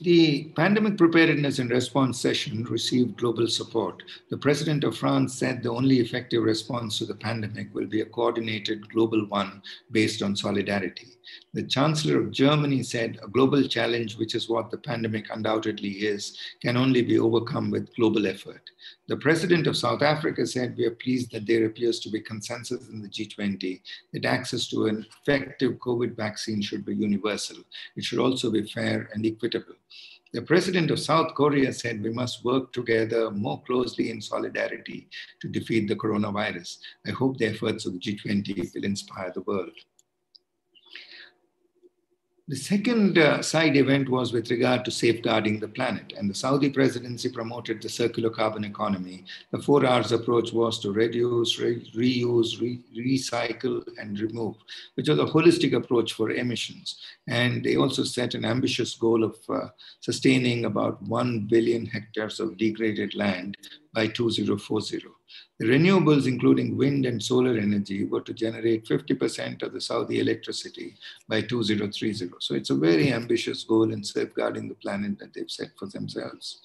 The 0.00 0.44
pandemic 0.54 0.96
preparedness 0.96 1.58
and 1.58 1.70
response 1.70 2.20
session 2.20 2.62
received 2.62 3.16
global 3.16 3.48
support. 3.48 4.04
The 4.30 4.38
president 4.38 4.84
of 4.84 4.96
France 4.96 5.34
said 5.34 5.60
the 5.60 5.72
only 5.72 5.98
effective 5.98 6.44
response 6.44 6.98
to 6.98 7.04
the 7.04 7.16
pandemic 7.16 7.74
will 7.74 7.86
be 7.86 8.02
a 8.02 8.06
coordinated 8.06 8.88
global 8.90 9.26
one 9.26 9.60
based 9.90 10.22
on 10.22 10.36
solidarity. 10.36 11.17
The 11.54 11.62
Chancellor 11.62 12.20
of 12.20 12.30
Germany 12.30 12.82
said 12.82 13.18
a 13.22 13.28
global 13.28 13.66
challenge, 13.66 14.16
which 14.16 14.34
is 14.34 14.48
what 14.48 14.70
the 14.70 14.78
pandemic 14.78 15.26
undoubtedly 15.30 15.90
is, 15.90 16.36
can 16.60 16.76
only 16.76 17.02
be 17.02 17.18
overcome 17.18 17.70
with 17.70 17.94
global 17.96 18.26
effort. 18.26 18.62
The 19.06 19.16
President 19.16 19.66
of 19.66 19.76
South 19.76 20.02
Africa 20.02 20.46
said, 20.46 20.76
We 20.76 20.84
are 20.86 20.92
pleased 20.92 21.32
that 21.32 21.46
there 21.46 21.66
appears 21.66 22.00
to 22.00 22.10
be 22.10 22.20
consensus 22.20 22.88
in 22.88 23.00
the 23.00 23.08
G20 23.08 23.80
that 24.12 24.24
access 24.24 24.68
to 24.68 24.86
an 24.86 25.06
effective 25.22 25.72
COVID 25.78 26.16
vaccine 26.16 26.60
should 26.60 26.84
be 26.84 26.94
universal. 26.94 27.56
It 27.96 28.04
should 28.04 28.18
also 28.18 28.50
be 28.50 28.62
fair 28.62 29.08
and 29.14 29.24
equitable. 29.24 29.74
The 30.34 30.42
president 30.42 30.90
of 30.90 31.00
South 31.00 31.34
Korea 31.34 31.72
said 31.72 32.02
we 32.02 32.10
must 32.10 32.44
work 32.44 32.70
together 32.74 33.30
more 33.30 33.62
closely 33.62 34.10
in 34.10 34.20
solidarity 34.20 35.08
to 35.40 35.48
defeat 35.48 35.88
the 35.88 35.96
coronavirus. 35.96 36.80
I 37.06 37.12
hope 37.12 37.38
the 37.38 37.46
efforts 37.46 37.86
of 37.86 37.94
the 37.94 37.98
G20 37.98 38.74
will 38.74 38.84
inspire 38.84 39.32
the 39.34 39.40
world. 39.40 39.72
The 42.48 42.56
second 42.56 43.18
uh, 43.18 43.42
side 43.42 43.76
event 43.76 44.08
was 44.08 44.32
with 44.32 44.50
regard 44.50 44.82
to 44.86 44.90
safeguarding 44.90 45.60
the 45.60 45.68
planet, 45.68 46.14
and 46.16 46.30
the 46.30 46.34
Saudi 46.34 46.70
presidency 46.70 47.28
promoted 47.28 47.82
the 47.82 47.90
circular 47.90 48.30
carbon 48.30 48.64
economy. 48.64 49.26
The 49.50 49.58
four 49.58 49.84
R's 49.84 50.12
approach 50.12 50.54
was 50.54 50.78
to 50.78 50.90
reduce, 50.90 51.58
re 51.58 51.76
reuse, 51.94 52.58
re 52.58 52.80
recycle, 52.96 53.86
and 53.98 54.18
remove, 54.18 54.56
which 54.94 55.10
was 55.10 55.18
a 55.18 55.26
holistic 55.26 55.74
approach 55.74 56.14
for 56.14 56.30
emissions. 56.30 56.96
And 57.26 57.62
they 57.62 57.76
also 57.76 58.02
set 58.02 58.32
an 58.32 58.46
ambitious 58.46 58.94
goal 58.94 59.24
of 59.24 59.36
uh, 59.50 59.68
sustaining 60.00 60.64
about 60.64 61.02
1 61.02 61.48
billion 61.50 61.84
hectares 61.84 62.40
of 62.40 62.56
degraded 62.56 63.14
land 63.14 63.58
by 63.92 64.06
2040. 64.06 65.17
The 65.58 65.66
renewables, 65.66 66.26
including 66.26 66.76
wind 66.76 67.04
and 67.04 67.22
solar 67.22 67.58
energy, 67.58 68.04
were 68.04 68.20
to 68.22 68.32
generate 68.32 68.86
50% 68.86 69.62
of 69.62 69.72
the 69.72 69.80
Saudi 69.80 70.20
electricity 70.20 70.96
by 71.28 71.42
2030. 71.42 72.30
So 72.38 72.54
it's 72.54 72.70
a 72.70 72.74
very 72.74 73.12
ambitious 73.12 73.64
goal 73.64 73.92
in 73.92 74.04
safeguarding 74.04 74.68
the 74.68 74.74
planet 74.76 75.18
that 75.18 75.34
they've 75.34 75.50
set 75.50 75.70
for 75.78 75.86
themselves. 75.86 76.60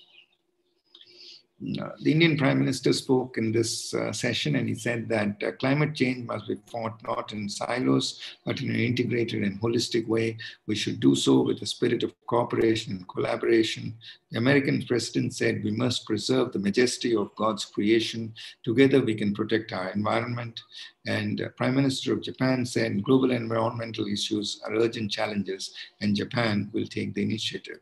The 1.66 2.12
Indian 2.12 2.38
Prime 2.38 2.60
Minister 2.60 2.92
spoke 2.92 3.38
in 3.38 3.54
this 3.54 3.94
uh, 3.94 4.12
session 4.12 4.58
and 4.58 4.68
he 4.68 4.76
said 4.76 5.08
that 5.08 5.42
uh, 5.42 5.52
climate 5.54 5.96
change 5.96 6.28
must 6.28 6.48
be 6.50 6.58
fought 6.68 7.02
not 7.04 7.32
in 7.32 7.48
silos, 7.48 8.20
but 8.46 8.62
in 8.62 8.70
an 8.70 8.80
integrated 8.80 9.44
and 9.44 9.62
holistic 9.62 10.06
way. 10.06 10.38
We 10.68 10.76
should 10.76 11.00
do 11.00 11.16
so 11.16 11.42
with 11.42 11.62
a 11.62 11.66
spirit 11.66 12.04
of 12.04 12.14
cooperation 12.28 12.98
and 12.98 13.08
collaboration. 13.08 13.96
The 14.32 14.40
American 14.40 14.84
president 14.86 15.36
said 15.36 15.64
we 15.64 15.72
must 15.72 16.06
preserve 16.06 16.52
the 16.52 16.60
majesty 16.60 17.16
of 17.16 17.34
God's 17.36 17.64
creation. 17.64 18.34
Together 18.64 19.00
we 19.00 19.16
can 19.16 19.34
protect 19.34 19.72
our 19.72 19.90
environment. 19.92 20.60
And 21.08 21.40
uh, 21.40 21.50
Prime 21.56 21.76
Minister 21.76 22.12
of 22.12 22.24
Japan 22.24 22.66
said 22.66 23.04
global 23.06 23.32
environmental 23.32 24.08
issues 24.08 24.60
are 24.66 24.76
urgent 24.76 25.12
challenges 25.12 25.74
and 26.02 26.14
Japan 26.14 26.70
will 26.74 26.88
take 26.88 27.14
the 27.14 27.24
initiative. 27.24 27.80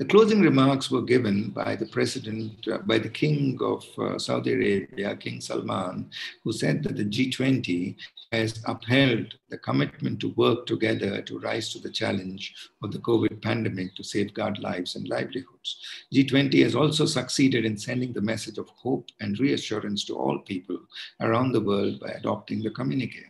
The 0.00 0.06
closing 0.06 0.40
remarks 0.40 0.90
were 0.90 1.02
given 1.02 1.50
by 1.50 1.76
the 1.76 1.84
president, 1.84 2.66
uh, 2.66 2.78
by 2.78 2.96
the 2.96 3.10
king 3.10 3.58
of 3.60 3.84
uh, 3.98 4.18
Saudi 4.18 4.54
Arabia, 4.54 5.14
King 5.14 5.42
Salman, 5.42 6.08
who 6.42 6.54
said 6.54 6.82
that 6.84 6.96
the 6.96 7.04
G20 7.04 7.96
has 8.32 8.62
upheld 8.66 9.34
the 9.50 9.58
commitment 9.58 10.18
to 10.20 10.32
work 10.38 10.64
together 10.64 11.20
to 11.20 11.38
rise 11.40 11.70
to 11.74 11.80
the 11.80 11.90
challenge 11.90 12.54
of 12.82 12.92
the 12.92 12.98
COVID 13.00 13.42
pandemic 13.42 13.94
to 13.96 14.02
safeguard 14.02 14.58
lives 14.60 14.96
and 14.96 15.06
livelihoods. 15.06 15.84
G20 16.14 16.62
has 16.62 16.74
also 16.74 17.04
succeeded 17.04 17.66
in 17.66 17.76
sending 17.76 18.14
the 18.14 18.22
message 18.22 18.56
of 18.56 18.70
hope 18.70 19.10
and 19.20 19.38
reassurance 19.38 20.06
to 20.06 20.16
all 20.16 20.38
people 20.38 20.78
around 21.20 21.52
the 21.52 21.60
world 21.60 22.00
by 22.00 22.08
adopting 22.12 22.62
the 22.62 22.70
communique. 22.70 23.29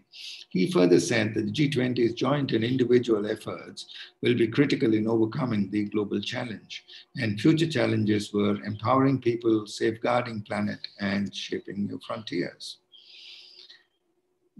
He 0.51 0.71
further 0.71 0.99
said 0.99 1.35
that 1.35 1.47
the 1.47 1.53
G20's 1.53 2.14
joint 2.14 2.53
and 2.53 2.64
individual 2.64 3.27
efforts 3.27 3.87
will 4.21 4.35
be 4.35 4.49
critical 4.49 4.95
in 4.95 5.07
overcoming 5.07 5.71
the 5.71 5.85
global 5.85 6.21
challenge. 6.21 6.85
And 7.16 7.41
future 7.41 7.68
challenges 7.68 8.33
were 8.33 8.62
empowering 8.64 9.21
people, 9.21 9.66
safeguarding 9.66 10.43
planet, 10.43 10.81
and 10.99 11.35
shaping 11.35 11.87
new 11.87 12.01
frontiers. 12.07 12.79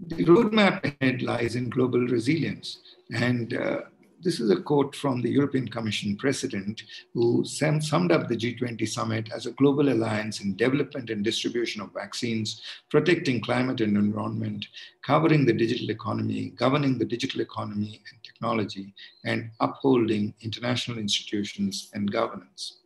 The 0.07 0.23
roadmap 0.25 0.97
ahead 1.01 1.21
lies 1.21 1.55
in 1.55 1.69
global 1.69 2.07
resilience. 2.07 2.79
And 3.13 3.53
uh, 3.53 3.81
this 4.23 4.39
is 4.39 4.51
a 4.51 4.61
quote 4.61 4.95
from 4.95 5.21
the 5.21 5.29
European 5.29 5.67
Commission 5.67 6.15
president 6.15 6.83
who 7.13 7.43
summed 7.45 8.11
up 8.11 8.27
the 8.27 8.37
G20 8.37 8.87
summit 8.87 9.29
as 9.33 9.45
a 9.45 9.51
global 9.51 9.89
alliance 9.89 10.41
in 10.41 10.55
development 10.55 11.09
and 11.09 11.23
distribution 11.23 11.81
of 11.81 11.93
vaccines, 11.93 12.61
protecting 12.89 13.41
climate 13.41 13.81
and 13.81 13.97
environment, 13.97 14.65
covering 15.03 15.45
the 15.45 15.53
digital 15.53 15.89
economy, 15.89 16.53
governing 16.55 16.97
the 16.97 17.05
digital 17.05 17.41
economy 17.41 18.01
and 18.11 18.23
technology, 18.23 18.93
and 19.25 19.49
upholding 19.59 20.33
international 20.41 20.97
institutions 20.97 21.89
and 21.93 22.11
governance. 22.11 22.77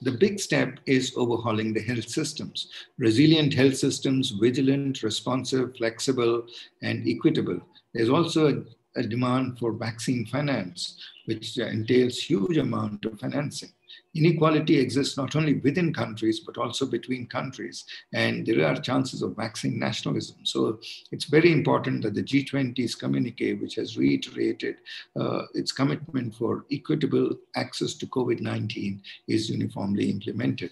The 0.00 0.12
big 0.12 0.38
step 0.38 0.78
is 0.86 1.12
overhauling 1.16 1.74
the 1.74 1.82
health 1.82 2.08
systems. 2.08 2.68
Resilient 2.98 3.52
health 3.52 3.76
systems, 3.76 4.30
vigilant, 4.30 5.02
responsive, 5.02 5.76
flexible, 5.76 6.46
and 6.82 7.06
equitable. 7.06 7.60
There's 7.92 8.08
also 8.08 8.48
a 8.48 8.62
a 8.98 9.02
demand 9.02 9.58
for 9.58 9.72
vaccine 9.72 10.26
finance, 10.26 10.98
which 11.26 11.56
entails 11.58 12.18
huge 12.18 12.56
amount 12.56 13.04
of 13.04 13.18
financing. 13.20 13.70
Inequality 14.14 14.78
exists 14.78 15.16
not 15.16 15.36
only 15.36 15.54
within 15.54 15.92
countries, 15.92 16.40
but 16.40 16.58
also 16.58 16.86
between 16.86 17.26
countries. 17.26 17.84
And 18.12 18.44
there 18.44 18.66
are 18.66 18.74
chances 18.80 19.22
of 19.22 19.36
vaccine 19.36 19.78
nationalism. 19.78 20.38
So 20.44 20.80
it's 21.12 21.26
very 21.26 21.52
important 21.52 22.02
that 22.02 22.14
the 22.14 22.22
G20's 22.22 22.94
communique, 22.94 23.54
which 23.54 23.76
has 23.76 23.96
reiterated 23.96 24.76
uh, 25.18 25.42
its 25.54 25.72
commitment 25.72 26.34
for 26.34 26.64
equitable 26.72 27.30
access 27.54 27.94
to 27.94 28.06
COVID-19 28.06 29.00
is 29.28 29.50
uniformly 29.50 30.10
implemented 30.10 30.70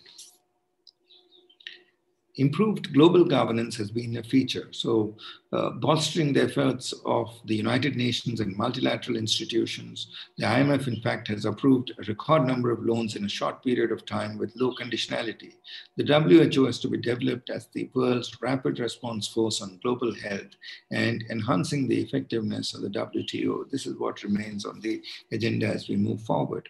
improved 2.36 2.92
global 2.92 3.24
governance 3.24 3.76
has 3.76 3.90
been 3.90 4.16
a 4.18 4.22
feature. 4.22 4.68
So, 4.72 5.16
uh, 5.52 5.70
bolstering 5.70 6.32
the 6.32 6.42
efforts 6.42 6.92
of 7.06 7.30
the 7.46 7.54
United 7.54 7.96
Nations 7.96 8.40
and 8.40 8.56
multilateral 8.56 9.16
institutions, 9.16 10.08
the 10.36 10.44
IMF, 10.44 10.86
in 10.86 11.00
fact, 11.00 11.28
has 11.28 11.46
approved 11.46 11.92
a 11.98 12.02
record 12.02 12.46
number 12.46 12.70
of 12.70 12.84
loans 12.84 13.16
in 13.16 13.24
a 13.24 13.28
short 13.28 13.62
period 13.62 13.90
of 13.90 14.04
time 14.04 14.36
with 14.36 14.54
low 14.56 14.74
conditionality. 14.74 15.54
The 15.96 16.04
WHO 16.04 16.64
has 16.66 16.78
to 16.80 16.88
be 16.88 16.98
developed 16.98 17.48
as 17.48 17.68
the 17.68 17.90
world's 17.94 18.36
rapid 18.42 18.80
response 18.80 19.28
force 19.28 19.62
on 19.62 19.80
global 19.82 20.14
health 20.14 20.52
and 20.90 21.24
enhancing 21.30 21.88
the 21.88 22.00
effectiveness 22.00 22.74
of 22.74 22.82
the 22.82 22.90
WTO. 22.90 23.70
This 23.70 23.86
is 23.86 23.96
what 23.96 24.22
remains 24.22 24.66
on 24.66 24.80
the 24.80 25.02
agenda 25.32 25.68
as 25.68 25.88
we 25.88 25.96
move 25.96 26.20
forward. 26.22 26.68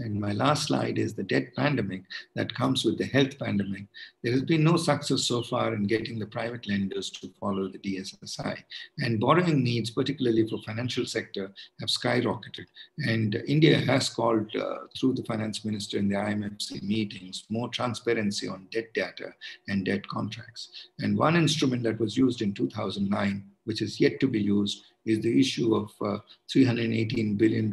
And 0.00 0.20
my 0.20 0.32
last 0.32 0.68
slide 0.68 0.98
is 0.98 1.14
the 1.14 1.22
debt 1.22 1.54
pandemic 1.56 2.02
that 2.34 2.54
comes 2.54 2.84
with 2.84 2.98
the 2.98 3.06
health 3.06 3.38
pandemic. 3.38 3.84
There 4.22 4.32
has 4.32 4.42
been 4.42 4.64
no 4.64 4.76
success 4.76 5.22
so 5.24 5.42
far 5.42 5.74
in 5.74 5.86
getting 5.86 6.18
the 6.18 6.26
private 6.26 6.68
lenders 6.68 7.10
to 7.10 7.30
follow 7.40 7.68
the 7.68 7.78
DSSI. 7.78 8.62
And 8.98 9.20
borrowing 9.20 9.62
needs, 9.62 9.90
particularly 9.90 10.48
for 10.48 10.58
financial 10.58 11.06
sector, 11.06 11.52
have 11.80 11.88
skyrocketed. 11.88 12.66
And 12.98 13.36
India 13.46 13.78
has 13.78 14.08
called 14.08 14.54
uh, 14.56 14.86
through 14.98 15.14
the 15.14 15.24
finance 15.24 15.64
minister 15.64 15.98
in 15.98 16.08
the 16.08 16.16
IMFC 16.16 16.82
meetings 16.82 17.44
more 17.48 17.68
transparency 17.68 18.48
on 18.48 18.66
debt 18.72 18.92
data 18.94 19.32
and 19.68 19.84
debt 19.84 20.06
contracts. 20.08 20.88
And 20.98 21.16
one 21.16 21.36
instrument 21.36 21.82
that 21.84 22.00
was 22.00 22.16
used 22.16 22.42
in 22.42 22.52
2009, 22.54 23.44
which 23.64 23.82
is 23.82 24.00
yet 24.00 24.20
to 24.20 24.26
be 24.26 24.40
used, 24.40 24.84
is 25.06 25.20
the 25.20 25.38
issue 25.38 25.74
of 25.74 25.90
uh, 26.00 26.18
$318 26.54 27.36
billion 27.36 27.70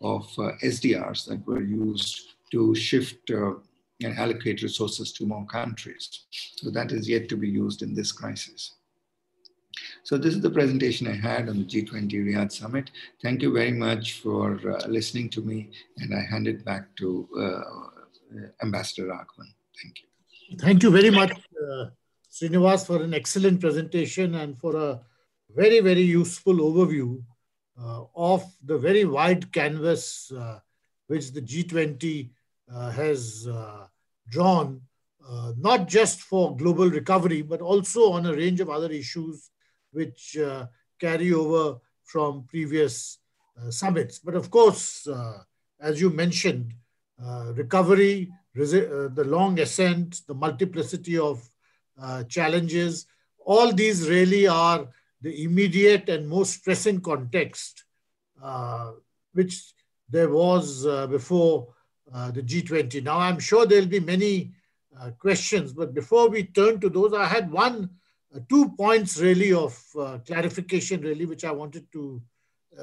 of 0.00 0.26
uh, 0.38 0.52
SDRs 0.62 1.26
that 1.28 1.46
were 1.46 1.62
used 1.62 2.34
to 2.52 2.74
shift 2.74 3.30
uh, 3.30 3.54
and 4.02 4.16
allocate 4.18 4.62
resources 4.62 5.12
to 5.12 5.26
more 5.26 5.44
countries. 5.46 6.26
So 6.56 6.70
that 6.70 6.92
is 6.92 7.08
yet 7.08 7.28
to 7.30 7.36
be 7.36 7.48
used 7.48 7.82
in 7.82 7.94
this 7.94 8.12
crisis. 8.12 8.74
So 10.02 10.16
this 10.16 10.34
is 10.34 10.40
the 10.40 10.50
presentation 10.50 11.06
I 11.06 11.14
had 11.14 11.48
on 11.48 11.58
the 11.58 11.64
G20 11.64 12.12
Riyadh 12.12 12.52
Summit. 12.52 12.90
Thank 13.22 13.42
you 13.42 13.52
very 13.52 13.72
much 13.72 14.20
for 14.20 14.54
uh, 14.70 14.86
listening 14.86 15.28
to 15.30 15.40
me, 15.40 15.70
and 15.98 16.14
I 16.14 16.20
hand 16.20 16.48
it 16.48 16.64
back 16.64 16.94
to 16.96 17.28
uh, 17.38 17.62
Ambassador 18.62 19.08
Raghavan. 19.08 19.52
Thank 19.82 20.00
you. 20.00 20.58
Thank 20.58 20.82
you 20.82 20.90
very 20.90 21.10
much, 21.10 21.32
uh, 21.32 21.86
Srinivas, 22.32 22.86
for 22.86 23.02
an 23.02 23.14
excellent 23.14 23.60
presentation 23.60 24.36
and 24.36 24.58
for 24.58 24.76
a 24.76 25.00
very, 25.54 25.80
very 25.80 26.02
useful 26.02 26.54
overview 26.54 27.18
uh, 27.18 27.22
Uh, 27.80 28.02
of 28.16 28.44
the 28.64 28.76
very 28.76 29.04
wide 29.04 29.52
canvas 29.52 30.32
uh, 30.32 30.58
which 31.06 31.30
the 31.30 31.40
G20 31.40 32.28
uh, 32.74 32.90
has 32.90 33.46
uh, 33.46 33.86
drawn, 34.28 34.80
uh, 35.28 35.52
not 35.56 35.86
just 35.86 36.22
for 36.22 36.56
global 36.56 36.90
recovery, 36.90 37.40
but 37.40 37.60
also 37.60 38.10
on 38.10 38.26
a 38.26 38.34
range 38.34 38.58
of 38.58 38.68
other 38.68 38.90
issues 38.90 39.50
which 39.92 40.36
carry 40.98 41.32
over 41.32 41.78
from 42.04 42.44
previous 42.48 43.18
summits. 43.70 44.18
But 44.18 44.34
of 44.34 44.50
course, 44.50 45.06
as 45.80 46.00
you 46.00 46.10
mentioned, 46.10 46.74
recovery, 47.54 48.28
the 48.54 49.24
long 49.24 49.60
ascent, 49.60 50.22
the 50.26 50.34
multiplicity 50.34 51.16
of 51.16 51.48
challenges, 52.28 53.06
all 53.38 53.72
these 53.72 54.08
really 54.08 54.46
are 54.46 54.88
the 55.20 55.44
immediate 55.44 56.08
and 56.08 56.28
most 56.28 56.64
pressing 56.64 57.00
context, 57.00 57.84
uh, 58.42 58.92
which 59.32 59.72
there 60.08 60.30
was 60.30 60.86
uh, 60.86 61.06
before 61.06 61.74
uh, 62.12 62.30
the 62.30 62.42
G20. 62.42 63.02
Now, 63.02 63.18
I'm 63.18 63.38
sure 63.38 63.66
there'll 63.66 63.86
be 63.86 64.00
many 64.00 64.52
uh, 64.98 65.10
questions, 65.18 65.72
but 65.72 65.94
before 65.94 66.28
we 66.28 66.44
turn 66.44 66.80
to 66.80 66.88
those, 66.88 67.12
I 67.12 67.26
had 67.26 67.50
one, 67.50 67.90
uh, 68.34 68.40
two 68.48 68.70
points 68.70 69.20
really 69.20 69.52
of 69.52 69.78
uh, 69.98 70.18
clarification, 70.26 71.00
really, 71.02 71.26
which 71.26 71.44
I 71.44 71.52
wanted 71.52 71.90
to 71.92 72.22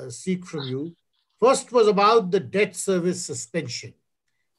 seek 0.09 0.45
from 0.45 0.67
you. 0.67 0.93
First 1.39 1.71
was 1.71 1.88
about 1.88 2.29
the 2.29 2.39
debt 2.41 2.75
service 2.75 3.25
suspension. 3.25 3.93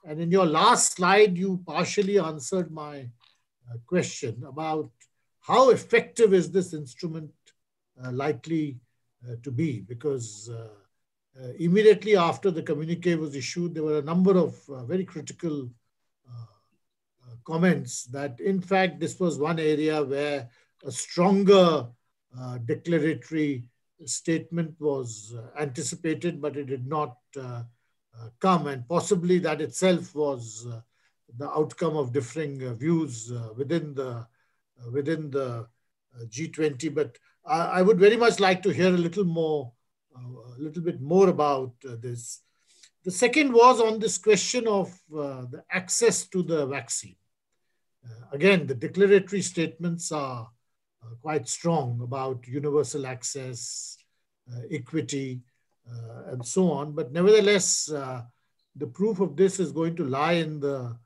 And 0.03 0.19
in 0.19 0.31
your 0.31 0.47
last 0.47 0.95
slide, 0.97 1.37
you 1.37 1.63
partially 1.67 2.19
answered 2.19 2.71
my 2.71 3.11
question 3.87 4.43
about 4.49 4.91
how 5.41 5.71
effective 5.71 6.33
is 6.33 6.51
this 6.51 6.73
instrument 6.73 7.33
Uh, 8.05 8.13
likely 8.13 8.79
uh, 9.27 9.37
to 9.43 9.51
be 9.51 9.81
because 9.81 10.51
uh, 10.51 10.69
uh, 11.43 11.53
immediately 11.59 12.15
after 12.15 12.51
the 12.51 12.63
communique 12.63 13.15
was 13.15 13.35
issued, 13.35 13.75
there 13.75 13.85
were 13.85 14.01
a 14.01 14.03
number 14.03 14.37
of 14.37 14.55
uh, 14.69 14.85
very 14.85 15.05
critical 15.05 15.71
comments 17.45 18.05
that 18.07 18.41
in 18.41 18.61
fact 18.61 18.99
this 18.99 19.21
was 19.21 19.39
one 19.39 19.61
area 19.61 20.03
where 20.03 20.49
a 20.85 20.91
stronger 20.91 21.87
declaratory 22.65 23.63
statement 24.05 24.75
was 24.81 25.33
anticipated, 25.59 26.43
but 26.43 26.57
it 26.57 26.67
did 26.67 26.89
not 26.89 27.17
come, 28.41 28.67
and 28.67 28.89
possibly 28.89 29.39
that 29.39 29.61
itself 29.61 30.13
was 30.15 30.67
the 31.39 31.49
outcome 31.51 31.97
of 31.97 32.13
differing 32.13 32.75
views 32.75 33.33
within 33.57 33.95
the 33.95 34.27
within 34.91 35.31
the 35.31 35.69
G20. 36.25 36.93
But 36.93 37.17
I, 37.47 37.83
would 37.83 37.99
very 37.99 38.17
much 38.17 38.41
like 38.41 38.63
to 38.63 38.71
hear 38.71 38.89
a 38.89 38.99
little 38.99 39.25
more, 39.25 39.73
uh, 40.15 40.59
a 40.59 40.61
little 40.61 40.83
bit 40.83 41.01
more 41.01 41.29
about 41.29 41.75
uh, 41.89 41.97
this. 42.01 42.43
The 43.05 43.11
second 43.11 43.53
was 43.53 43.81
on 43.81 44.01
this 44.01 44.19
question 44.19 44.67
of 44.67 44.89
uh, 45.17 45.43
the 45.51 45.63
access 45.71 46.27
to 46.29 46.43
the 46.43 46.67
vaccine. 46.67 47.17
Uh, 48.05 48.27
again, 48.33 48.67
the 48.67 48.75
declaratory 48.75 49.43
statements 49.43 50.11
are 50.11 50.49
uh, 51.03 51.15
quite 51.23 51.49
strong 51.49 52.01
about 52.03 52.47
universal 52.49 53.07
access, 53.07 53.97
uh, 54.53 54.63
equity, 54.71 55.41
and 56.27 56.45
so 56.45 56.73
on. 56.73 56.93
But 56.93 57.13
nevertheless, 57.13 57.85
the 57.85 58.87
proof 58.93 59.21
of 59.21 59.37
this 59.37 59.61
is 59.61 59.71
going 59.71 59.95
to 59.97 60.05
lie 60.05 60.33
in 60.33 60.59
the 60.59 60.99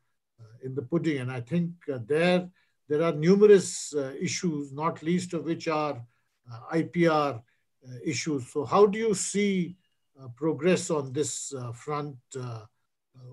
in 0.62 0.74
the 0.74 0.80
pudding. 0.80 1.18
And 1.18 1.30
I 1.30 1.42
think 1.42 1.72
there 1.86 2.48
there 2.88 3.02
are 3.02 3.12
numerous 3.12 3.94
issues, 4.18 4.72
not 4.72 5.02
least 5.02 5.34
of 5.34 5.44
which 5.44 5.68
are 5.68 5.96
uh, 5.96 6.00
Uh, 6.50 6.76
IPR 6.76 7.36
uh, 7.36 7.94
issues. 8.04 8.52
So 8.52 8.64
how 8.64 8.86
do 8.86 8.98
you 8.98 9.14
see 9.14 9.76
uh, 10.20 10.28
progress 10.36 10.90
on 10.90 11.12
this 11.12 11.54
uh, 11.54 11.72
front 11.72 12.16
uh, 12.38 12.62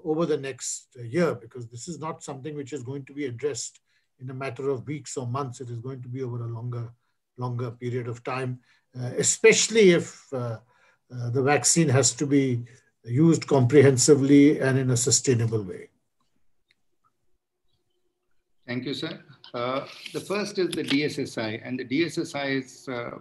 over 0.03 0.25
the 0.25 0.37
next 0.37 0.95
year? 0.95 1.35
Because 1.35 1.67
this 1.67 1.87
is 1.87 1.99
not 1.99 2.23
something 2.23 2.55
which 2.55 2.73
is 2.73 2.83
going 2.83 3.05
to 3.05 3.13
be 3.13 3.25
addressed 3.25 3.79
in 4.19 4.29
a 4.29 4.33
matter 4.33 4.69
of 4.69 4.87
weeks 4.87 5.17
or 5.17 5.27
months. 5.27 5.61
It 5.61 5.69
is 5.69 5.79
going 5.79 6.01
to 6.01 6.07
be 6.07 6.21
over 6.23 6.43
a 6.43 6.47
longer, 6.47 6.91
longer 7.37 7.71
period 7.71 8.07
of 8.07 8.23
time, 8.23 8.59
especially 8.95 9.91
if 9.91 10.27
the 10.31 10.61
vaccine 11.43 11.89
has 11.89 12.13
to 12.13 12.25
be 12.25 12.63
used 13.03 13.47
comprehensively 13.47 14.59
and 14.59 14.77
in 14.77 14.91
a 14.91 14.97
sustainable 14.97 15.63
way. 15.63 15.89
Thank 18.68 18.86
you, 18.86 18.93
sir. 18.93 19.20
Uh, 19.53 19.88
the 20.13 20.20
first 20.20 20.59
is 20.59 20.70
the 20.70 20.84
DSSI, 20.84 21.61
and 21.63 21.80
the 21.80 21.86
DSSI 21.86 22.61
is 22.61 22.89
uh, 22.89 23.18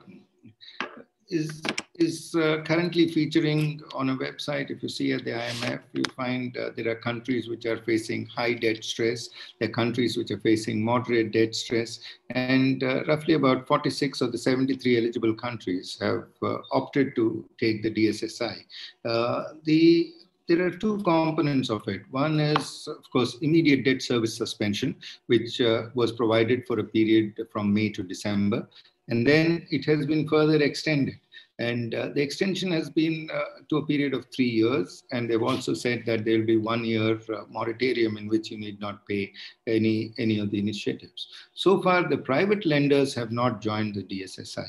is 1.29 1.63
is 1.99 2.35
uh, 2.35 2.63
currently 2.65 3.09
featuring 3.09 3.81
on 3.95 4.11
a 4.11 4.17
website. 4.17 4.71
If 4.71 4.83
you 4.83 4.89
see 4.89 5.13
at 5.13 5.25
the 5.25 5.31
IMF, 5.31 5.81
you 5.93 6.03
find 6.15 6.55
uh, 6.57 6.71
there 6.77 6.91
are 6.91 6.97
countries 6.97 7.49
which 7.49 7.65
are 7.65 7.79
facing 7.79 8.27
high 8.27 8.53
debt 8.53 8.85
stress. 8.85 9.31
There 9.59 9.69
are 9.69 9.73
countries 9.73 10.17
which 10.17 10.31
are 10.31 10.41
facing 10.41 10.85
moderate 10.85 11.33
debt 11.33 11.55
stress. 11.55 12.01
And 12.31 12.83
uh, 12.83 13.05
roughly 13.05 13.35
about 13.35 13.67
46 13.67 14.21
of 14.21 14.33
the 14.33 14.39
73 14.39 14.99
eligible 14.99 15.35
countries 15.35 15.97
have 16.01 16.25
uh, 16.43 16.59
opted 16.71 17.15
to 17.17 17.49
take 17.59 17.83
the 17.83 17.91
DSSI. 17.91 18.65
Uh, 19.05 19.45
the 19.65 20.13
there 20.49 20.65
are 20.65 20.71
two 20.71 20.99
components 21.03 21.71
of 21.71 21.87
it. 21.89 22.03
One 22.11 22.41
is, 22.41 22.89
of 22.89 23.09
course, 23.11 23.39
immediate 23.43 23.85
debt 23.85 24.03
service 24.03 24.37
suspension, 24.37 24.97
which 25.27 25.61
uh, 25.61 25.87
was 25.95 26.13
provided 26.13 26.67
for 26.67 26.79
a 26.79 26.85
period 26.85 27.35
from 27.51 27.73
May 27.73 27.91
to 27.91 28.03
December. 28.03 28.69
And 29.09 29.27
then 29.27 29.67
it 29.71 29.85
has 29.85 30.07
been 30.07 30.29
further 30.29 30.63
extended 30.63 31.19
and 31.59 31.95
uh, 31.95 32.09
the 32.09 32.21
extension 32.21 32.71
has 32.73 32.91
been 32.91 33.31
uh, 33.33 33.63
to 33.71 33.79
a 33.79 33.87
period 33.87 34.13
of 34.13 34.27
three 34.27 34.49
years. 34.49 35.05
And 35.11 35.29
they've 35.29 35.43
also 35.43 35.73
said 35.73 36.05
that 36.05 36.25
there 36.25 36.39
will 36.39 36.47
be 36.47 36.59
one 36.59 36.85
year 36.85 37.19
uh, 37.33 37.45
moratorium 37.49 38.19
in 38.19 38.29
which 38.29 38.51
you 38.51 38.59
need 38.59 38.79
not 38.79 39.07
pay 39.07 39.33
any, 39.67 40.13
any 40.19 40.39
of 40.39 40.51
the 40.51 40.59
initiatives. 40.59 41.29
So 41.55 41.81
far, 41.81 42.09
the 42.09 42.19
private 42.19 42.67
lenders 42.67 43.15
have 43.15 43.33
not 43.33 43.63
joined 43.63 43.95
the 43.95 44.03
DSSI. 44.03 44.67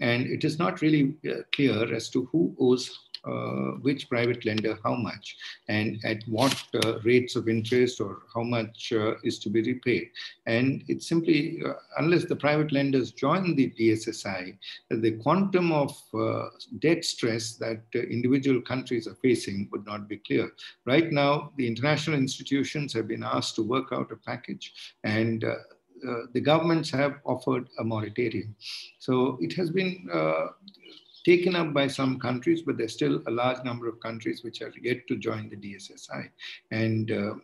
And 0.00 0.26
it 0.26 0.44
is 0.44 0.58
not 0.58 0.80
really 0.80 1.14
uh, 1.28 1.42
clear 1.52 1.94
as 1.94 2.08
to 2.10 2.28
who 2.32 2.56
owes 2.58 2.98
uh, 3.24 3.72
which 3.82 4.08
private 4.08 4.44
lender 4.44 4.78
how 4.84 4.94
much 4.94 5.36
and 5.68 6.00
at 6.04 6.22
what 6.26 6.56
uh, 6.84 6.98
rates 7.00 7.36
of 7.36 7.48
interest 7.48 8.00
or 8.00 8.22
how 8.34 8.42
much 8.42 8.92
uh, 8.92 9.14
is 9.22 9.38
to 9.38 9.48
be 9.48 9.62
repaid. 9.62 10.08
And 10.46 10.82
it's 10.88 11.08
simply, 11.08 11.62
uh, 11.64 11.74
unless 11.98 12.24
the 12.24 12.36
private 12.36 12.72
lenders 12.72 13.12
join 13.12 13.54
the 13.54 13.70
DSSI, 13.78 14.56
the 14.90 15.12
quantum 15.22 15.72
of 15.72 15.96
uh, 16.14 16.46
debt 16.80 17.04
stress 17.04 17.54
that 17.56 17.82
individual 17.94 18.60
countries 18.60 19.06
are 19.06 19.16
facing 19.16 19.68
would 19.70 19.86
not 19.86 20.08
be 20.08 20.16
clear. 20.18 20.50
Right 20.84 21.12
now, 21.12 21.52
the 21.56 21.66
international 21.66 22.16
institutions 22.16 22.92
have 22.94 23.08
been 23.08 23.22
asked 23.22 23.54
to 23.56 23.62
work 23.62 23.92
out 23.92 24.10
a 24.10 24.16
package 24.16 24.74
and 25.04 25.44
uh, 26.06 26.22
the 26.32 26.40
governments 26.40 26.90
have 26.90 27.20
offered 27.24 27.68
a 27.78 27.84
moratorium. 27.84 28.54
So 28.98 29.38
it 29.40 29.52
has 29.54 29.70
been 29.70 30.08
uh, 30.12 30.46
taken 31.24 31.56
up 31.56 31.72
by 31.72 31.86
some 31.86 32.18
countries, 32.18 32.62
but 32.62 32.76
there's 32.76 32.92
still 32.92 33.22
a 33.26 33.30
large 33.30 33.64
number 33.64 33.88
of 33.88 34.00
countries 34.00 34.42
which 34.42 34.62
are 34.62 34.72
yet 34.80 35.06
to 35.08 35.16
join 35.16 35.48
the 35.48 35.56
DSSI. 35.56 36.28
And 36.70 37.10
uh, 37.10 37.34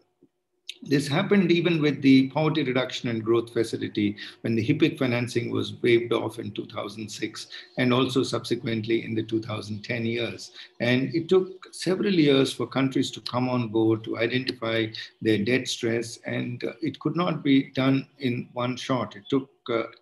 this 0.83 1.09
happened 1.09 1.51
even 1.51 1.83
with 1.83 2.03
the 2.03 2.29
poverty 2.29 2.63
reduction 2.63 3.09
and 3.09 3.25
growth 3.25 3.53
facility 3.53 4.17
when 4.43 4.55
the 4.55 4.65
HIPC 4.65 4.99
financing 4.99 5.51
was 5.51 5.75
waived 5.83 6.13
off 6.13 6.39
in 6.39 6.53
2006 6.53 7.49
and 7.79 7.93
also 7.93 8.23
subsequently 8.23 9.05
in 9.05 9.15
the 9.15 9.23
2010 9.23 10.07
years. 10.07 10.53
And 10.81 11.13
it 11.15 11.29
took 11.29 11.75
several 11.75 12.13
years 12.13 12.53
for 12.53 12.67
countries 12.67 13.11
to 13.13 13.21
come 13.23 13.49
on 13.49 13.69
board 13.69 14.05
to 14.05 14.19
identify 14.19 14.87
their 15.21 15.39
debt 15.39 15.67
stress 15.67 16.19
and 16.25 16.63
uh, 16.63 16.73
it 16.81 17.01
could 17.01 17.17
not 17.17 17.43
be 17.43 17.71
done 17.73 18.07
in 18.19 18.49
one 18.53 18.77
shot. 18.77 19.17
It 19.17 19.25
took 19.29 19.51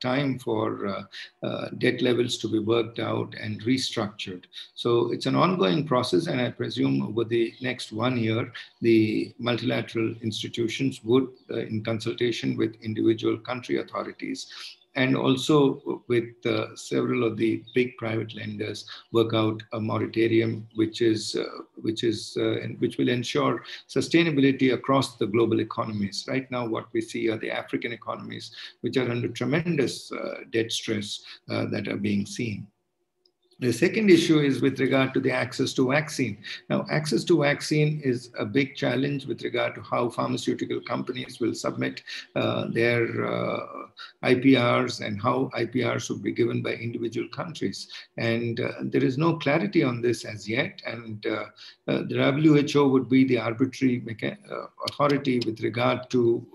time 0.00 0.38
for 0.38 0.86
uh, 0.86 1.02
uh, 1.42 1.68
debt 1.78 2.02
levels 2.02 2.38
to 2.38 2.48
be 2.48 2.58
worked 2.58 2.98
out 2.98 3.34
and 3.40 3.62
restructured. 3.62 4.44
So 4.74 5.12
it's 5.12 5.26
an 5.26 5.36
ongoing 5.36 5.86
process, 5.86 6.26
and 6.26 6.40
I 6.40 6.50
presume 6.50 7.02
over 7.02 7.24
the 7.24 7.52
next 7.60 7.92
one 7.92 8.16
year, 8.16 8.52
the 8.80 9.34
multilateral 9.38 10.14
institutions 10.22 11.02
would, 11.04 11.28
in 11.50 11.84
consultation 11.84 12.56
with 12.56 12.82
individual 12.82 13.38
country 13.38 13.78
authorities, 13.78 14.46
and 14.97 15.16
also 15.16 16.03
with 16.09 16.34
uh, 16.47 16.74
several 16.74 17.24
of 17.24 17.36
the 17.36 17.62
big 17.74 17.97
private 17.99 18.34
lenders 18.34 18.86
work 19.12 19.34
out 19.34 19.62
a 19.74 19.80
moratorium 19.80 20.66
which 20.74 21.03
is 21.03 21.36
uh, 21.36 21.44
which 21.76 22.03
is 22.03 22.36
uh, 22.40 22.57
which 22.78 22.97
will 22.99 23.09
ensure 23.09 23.62
sustainability 23.88 24.72
across 24.72 25.16
the 25.16 25.26
global 25.26 25.61
economies. 25.61 26.24
Right 26.26 26.51
now 26.51 26.66
what 26.66 26.86
we 26.92 27.01
see 27.01 27.28
are 27.30 27.38
the 27.38 27.51
african 27.51 27.92
economies 27.92 28.51
which 28.80 28.97
are 28.97 29.11
under 29.11 29.28
tremendous 29.28 30.11
uh, 30.12 30.34
debt 30.51 30.72
stress 30.72 31.20
uh, 31.51 31.66
that 31.66 31.88
are 31.88 31.97
being 31.97 32.26
seen 32.26 32.66
the 33.59 33.72
second 33.72 34.11
issue 34.11 34.40
is 34.40 34.61
with 34.61 34.78
regard 34.80 35.14
to 35.14 35.20
the 35.20 35.30
access 35.30 35.72
to 35.74 35.88
vaccine. 35.90 36.38
Now, 36.68 36.84
access 36.90 37.24
to 37.24 37.40
vaccine 37.40 38.02
is 38.04 38.30
a 38.38 38.44
big 38.44 38.76
challenge 38.76 39.24
with 39.26 39.42
regard 39.42 39.74
to 39.76 39.82
how 39.82 40.11
pharmaceutical 40.11 40.80
companies 40.82 41.40
will 41.40 41.54
submit 41.54 42.02
uh, 42.34 42.66
their 42.68 43.26
uh, 43.26 43.61
IPRs 44.24 45.04
and 45.04 45.20
how 45.20 45.50
IPRs 45.57 46.07
should 46.07 46.22
be 46.22 46.32
given 46.32 46.62
by 46.62 46.72
individual 46.72 47.28
countries. 47.28 47.88
And 48.18 48.61
uh, 48.61 48.72
there 48.82 49.04
is 49.04 49.16
no 49.16 49.36
clarity 49.36 49.82
on 49.82 50.02
this 50.02 50.24
as 50.24 50.46
yet. 50.46 50.82
And 50.86 51.24
uh, 51.24 51.46
uh, 51.88 52.02
the 52.09 52.70
WHO 52.74 52.88
would 52.88 53.09
be 53.09 53.24
the 53.24 53.38
arbitrary 53.38 54.04
uh, 54.22 54.66
authority 54.88 55.40
with 55.46 55.61
regard 55.61 56.11
to 56.11 56.46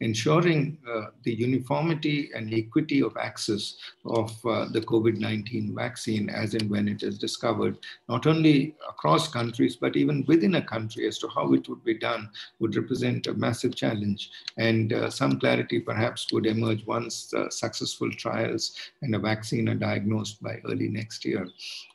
ensuring 0.00 0.78
the 1.22 1.32
uniformity 1.32 2.30
and 2.34 2.52
equity 2.52 3.02
of 3.02 3.16
access 3.16 3.76
of 4.04 4.30
the 4.42 4.82
COVID-19 4.86 5.74
vaccine 5.74 6.28
as 6.34 6.54
and 6.54 6.68
when 6.70 6.88
it 6.88 7.02
is 7.02 7.18
discovered, 7.18 7.78
not 8.08 8.26
only 8.26 8.74
across 8.88 9.28
countries, 9.28 9.76
but 9.76 9.96
even 9.96 10.24
within 10.26 10.56
a 10.56 10.62
country 10.62 11.06
as 11.06 11.18
to 11.18 11.28
how 11.28 11.52
it 11.54 11.68
would 11.68 11.84
be 11.84 11.98
done 11.98 12.28
would 12.58 12.76
represent 12.76 13.26
a 13.26 13.34
massive 13.34 13.74
challenge. 13.74 14.30
And 14.58 14.92
uh, 14.92 15.10
some 15.10 15.38
clarity 15.38 15.80
perhaps 15.80 16.30
would 16.32 16.46
emerge 16.46 16.84
once 16.86 17.32
uh, 17.32 17.48
successful 17.50 18.10
trials 18.12 18.74
and 19.02 19.14
a 19.14 19.18
vaccine 19.18 19.68
are 19.68 19.74
diagnosed 19.74 20.42
by 20.42 20.60
early 20.66 20.88
next 20.88 21.24
year. 21.24 21.48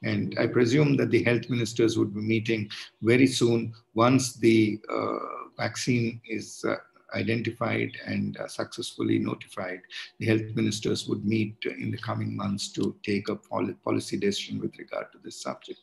And 0.04 0.36
I 0.40 0.48
presume 0.48 0.96
that 0.98 1.12
the 1.12 1.24
health 1.24 1.50
ministers 1.50 1.98
would 1.98 2.14
be 2.14 2.22
meeting 2.22 2.70
very 3.02 3.28
soon 3.28 3.74
once 3.94 4.36
the 4.36 4.80
uh, 4.90 5.18
vaccine 5.58 6.22
is 6.28 6.64
uh, 6.68 6.76
identified 7.16 7.91
and 8.05 8.38
uh, 8.38 8.47
successfully 8.47 9.20
notified, 9.20 9.82
the 10.20 10.26
health 10.26 10.55
ministers 10.55 11.07
would 11.07 11.26
meet 11.26 11.55
in 11.66 11.91
the 11.91 11.97
coming 11.97 12.36
months 12.36 12.72
to 12.74 12.95
take 13.03 13.30
a 13.30 13.36
policy 13.36 14.18
decision 14.18 14.60
with 14.60 14.78
regard 14.78 15.12
to 15.12 15.18
this 15.24 15.41
subject. 15.41 15.80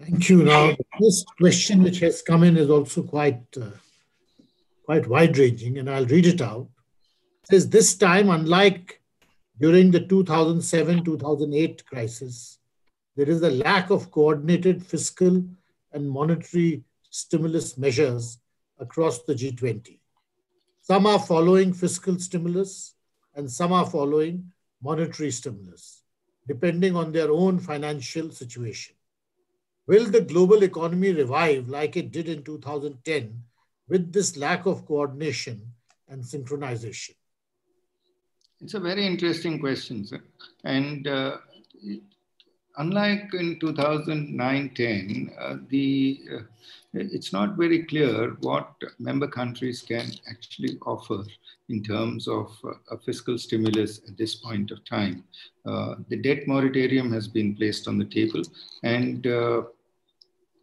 Thank 0.00 0.28
you. 0.28 0.44
Now, 0.44 0.76
this 1.00 1.24
question 1.40 1.82
which 1.82 1.98
has 2.00 2.22
come 2.22 2.44
in 2.44 2.56
is 2.56 2.70
also 2.70 3.02
quite, 3.02 3.42
uh, 3.60 3.70
quite 4.84 5.08
wide-ranging, 5.08 5.78
and 5.78 5.90
I'll 5.90 6.06
read 6.06 6.26
it 6.26 6.40
out. 6.40 6.68
It 7.42 7.48
says, 7.50 7.68
this 7.68 7.96
time, 7.96 8.30
unlike 8.30 9.00
during 9.60 9.90
the 9.90 10.00
2007-2008 10.00 11.84
crisis, 11.84 12.58
there 13.16 13.28
is 13.28 13.42
a 13.42 13.50
lack 13.50 13.90
of 13.90 14.12
coordinated 14.12 14.86
fiscal 14.86 15.42
and 15.92 16.08
monetary 16.08 16.84
stimulus 17.10 17.78
measures 17.78 18.38
across 18.78 19.22
the 19.22 19.34
G20. 19.34 19.98
Some 20.82 21.06
are 21.06 21.18
following 21.18 21.72
fiscal 21.72 22.18
stimulus 22.18 22.94
and 23.34 23.50
some 23.50 23.72
are 23.72 23.86
following 23.86 24.52
monetary 24.82 25.30
stimulus, 25.30 26.02
depending 26.46 26.96
on 26.96 27.12
their 27.12 27.30
own 27.30 27.58
financial 27.58 28.30
situation. 28.30 28.94
Will 29.86 30.06
the 30.06 30.20
global 30.20 30.62
economy 30.62 31.12
revive 31.12 31.68
like 31.68 31.96
it 31.96 32.10
did 32.12 32.28
in 32.28 32.42
2010 32.42 33.42
with 33.88 34.12
this 34.12 34.36
lack 34.36 34.66
of 34.66 34.86
coordination 34.86 35.72
and 36.08 36.22
synchronization? 36.22 37.14
It's 38.60 38.74
a 38.74 38.80
very 38.80 39.06
interesting 39.06 39.58
question, 39.58 40.04
sir. 40.04 40.20
And 40.64 41.06
uh, 41.06 41.38
unlike 42.78 43.34
in 43.34 43.58
2009-10, 43.58 45.36
uh, 45.38 45.56
uh, 46.36 46.42
it's 46.94 47.32
not 47.32 47.56
very 47.56 47.84
clear 47.84 48.36
what 48.40 48.72
member 48.98 49.28
countries 49.28 49.82
can 49.82 50.10
actually 50.30 50.78
offer 50.86 51.22
in 51.68 51.82
terms 51.82 52.26
of 52.26 52.56
uh, 52.64 52.70
a 52.90 52.98
fiscal 52.98 53.36
stimulus 53.36 54.00
at 54.08 54.16
this 54.16 54.36
point 54.36 54.70
of 54.70 54.84
time. 54.84 55.24
Uh, 55.66 55.96
the 56.08 56.16
debt 56.16 56.46
moratorium 56.46 57.12
has 57.12 57.28
been 57.28 57.54
placed 57.54 57.86
on 57.86 57.98
the 57.98 58.04
table 58.04 58.42
and 58.82 59.26
uh, 59.26 59.62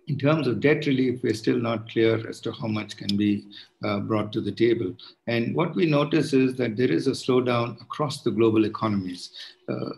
in 0.07 0.19
terms 0.19 0.47
of 0.47 0.59
debt 0.59 0.85
relief, 0.85 1.21
we're 1.23 1.33
still 1.33 1.57
not 1.57 1.89
clear 1.89 2.27
as 2.29 2.39
to 2.41 2.51
how 2.51 2.67
much 2.67 2.95
can 2.95 3.17
be 3.17 3.45
uh, 3.83 3.99
brought 3.99 4.31
to 4.33 4.41
the 4.41 4.51
table. 4.51 4.95
And 5.27 5.55
what 5.55 5.75
we 5.75 5.85
notice 5.85 6.33
is 6.33 6.55
that 6.57 6.77
there 6.77 6.91
is 6.91 7.07
a 7.07 7.11
slowdown 7.11 7.81
across 7.81 8.21
the 8.21 8.31
global 8.31 8.65
economies. 8.65 9.31
Uh, 9.67 9.89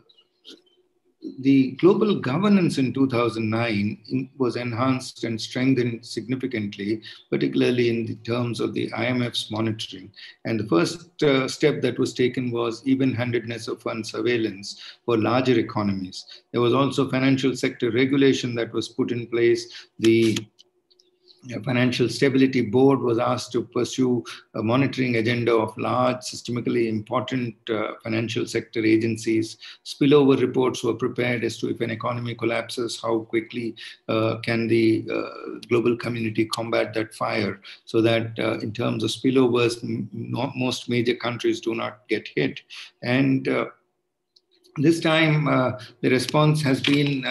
the 1.39 1.71
global 1.73 2.15
governance 2.15 2.78
in 2.78 2.93
2009 2.93 4.30
was 4.38 4.55
enhanced 4.55 5.23
and 5.23 5.39
strengthened 5.39 6.05
significantly, 6.05 7.01
particularly 7.30 7.89
in 7.89 8.05
the 8.05 8.15
terms 8.15 8.59
of 8.59 8.73
the 8.73 8.89
IMF's 8.91 9.51
monitoring. 9.51 10.11
And 10.45 10.59
the 10.59 10.67
first 10.67 11.23
uh, 11.23 11.47
step 11.47 11.82
that 11.82 11.99
was 11.99 12.13
taken 12.13 12.51
was 12.51 12.86
even-handedness 12.86 13.67
of 13.67 13.82
fund 13.82 14.05
surveillance 14.05 14.82
for 15.05 15.17
larger 15.17 15.59
economies. 15.59 16.25
There 16.51 16.61
was 16.61 16.73
also 16.73 17.09
financial 17.09 17.55
sector 17.55 17.91
regulation 17.91 18.55
that 18.55 18.73
was 18.73 18.89
put 18.89 19.11
in 19.11 19.28
place. 19.28 19.89
The 19.99 20.38
Financial 21.63 22.09
Stability 22.09 22.61
Board 22.61 22.99
was 22.99 23.19
asked 23.19 23.51
to 23.53 23.63
pursue 23.63 24.23
a 24.55 24.63
monitoring 24.63 25.15
agenda 25.15 25.53
of 25.53 25.77
large, 25.77 26.17
systemically 26.17 26.88
important 26.89 27.55
uh, 27.69 27.93
financial 28.03 28.45
sector 28.45 28.83
agencies. 28.83 29.57
Spillover 29.85 30.39
reports 30.41 30.83
were 30.83 30.93
prepared 30.93 31.43
as 31.43 31.57
to 31.59 31.69
if 31.69 31.79
an 31.81 31.89
economy 31.89 32.35
collapses, 32.35 32.99
how 33.01 33.19
quickly 33.19 33.75
uh, 34.09 34.38
can 34.38 34.67
the 34.67 35.05
uh, 35.13 35.59
global 35.69 35.95
community 35.95 36.45
combat 36.45 36.93
that 36.93 37.13
fire, 37.13 37.61
so 37.85 38.01
that 38.01 38.38
uh, 38.39 38.57
in 38.59 38.73
terms 38.73 39.03
of 39.03 39.09
spillovers, 39.09 39.81
most 40.55 40.89
major 40.89 41.15
countries 41.15 41.61
do 41.61 41.75
not 41.75 42.07
get 42.09 42.27
hit. 42.35 42.61
And 43.03 43.47
uh, 43.47 43.65
this 44.77 44.99
time, 44.99 45.47
uh, 45.47 45.79
the 46.01 46.09
response 46.09 46.61
has 46.61 46.81
been 46.81 47.25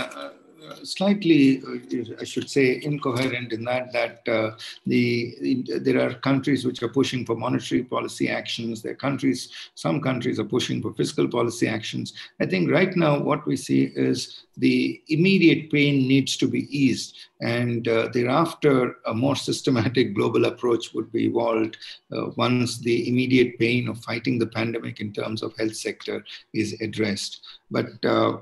slightly, 0.82 1.62
uh, 1.62 2.14
I 2.20 2.24
should 2.24 2.48
say, 2.50 2.80
incoherent 2.82 3.52
in 3.52 3.64
that 3.64 3.92
that 3.92 4.28
uh, 4.28 4.56
the 4.86 5.62
there 5.80 6.00
are 6.00 6.14
countries 6.14 6.64
which 6.64 6.82
are 6.82 6.88
pushing 6.88 7.24
for 7.24 7.36
monetary 7.36 7.84
policy 7.84 8.28
actions. 8.28 8.82
There 8.82 8.92
are 8.92 8.96
countries, 8.96 9.50
some 9.74 10.00
countries 10.00 10.38
are 10.38 10.44
pushing 10.44 10.82
for 10.82 10.92
fiscal 10.94 11.28
policy 11.28 11.68
actions. 11.68 12.12
I 12.40 12.46
think 12.46 12.70
right 12.70 12.94
now 12.96 13.18
what 13.18 13.46
we 13.46 13.56
see 13.56 13.92
is 13.96 14.45
the 14.56 15.02
immediate 15.08 15.70
pain 15.70 16.08
needs 16.08 16.36
to 16.38 16.48
be 16.48 16.66
eased, 16.76 17.16
and 17.40 17.86
uh, 17.88 18.08
thereafter 18.12 18.96
a 19.06 19.14
more 19.14 19.36
systematic 19.36 20.14
global 20.14 20.46
approach 20.46 20.94
would 20.94 21.12
be 21.12 21.26
evolved 21.26 21.76
uh, 22.12 22.30
once 22.36 22.78
the 22.78 23.08
immediate 23.08 23.58
pain 23.58 23.88
of 23.88 24.02
fighting 24.02 24.38
the 24.38 24.46
pandemic 24.46 25.00
in 25.00 25.12
terms 25.12 25.42
of 25.42 25.56
health 25.56 25.76
sector 25.76 26.24
is 26.54 26.80
addressed. 26.80 27.46
But 27.70 28.02
uh, 28.04 28.38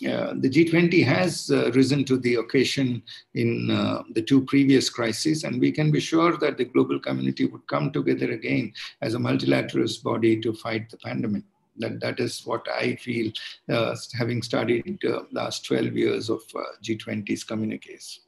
the 0.00 0.50
G20 0.50 1.04
has 1.04 1.50
uh, 1.50 1.70
risen 1.72 2.04
to 2.06 2.16
the 2.16 2.36
occasion 2.36 3.02
in 3.34 3.70
uh, 3.70 4.02
the 4.14 4.22
two 4.22 4.44
previous 4.46 4.90
crises, 4.90 5.44
and 5.44 5.60
we 5.60 5.70
can 5.70 5.90
be 5.90 6.00
sure 6.00 6.36
that 6.38 6.56
the 6.56 6.64
global 6.64 6.98
community 6.98 7.46
would 7.46 7.66
come 7.68 7.92
together 7.92 8.32
again 8.32 8.72
as 9.00 9.14
a 9.14 9.18
multilateralist 9.18 10.02
body 10.02 10.40
to 10.40 10.52
fight 10.52 10.90
the 10.90 10.96
pandemic. 10.96 11.44
That, 11.76 12.00
that 12.00 12.20
is 12.20 12.42
what 12.44 12.66
I 12.68 12.96
feel, 12.96 13.32
uh, 13.68 13.96
having 14.18 14.42
studied 14.42 14.98
the 15.00 15.26
last 15.32 15.64
12 15.64 15.96
years 15.96 16.28
of 16.28 16.42
uh, 16.54 16.60
G20's 16.82 17.44
communiques. 17.44 18.20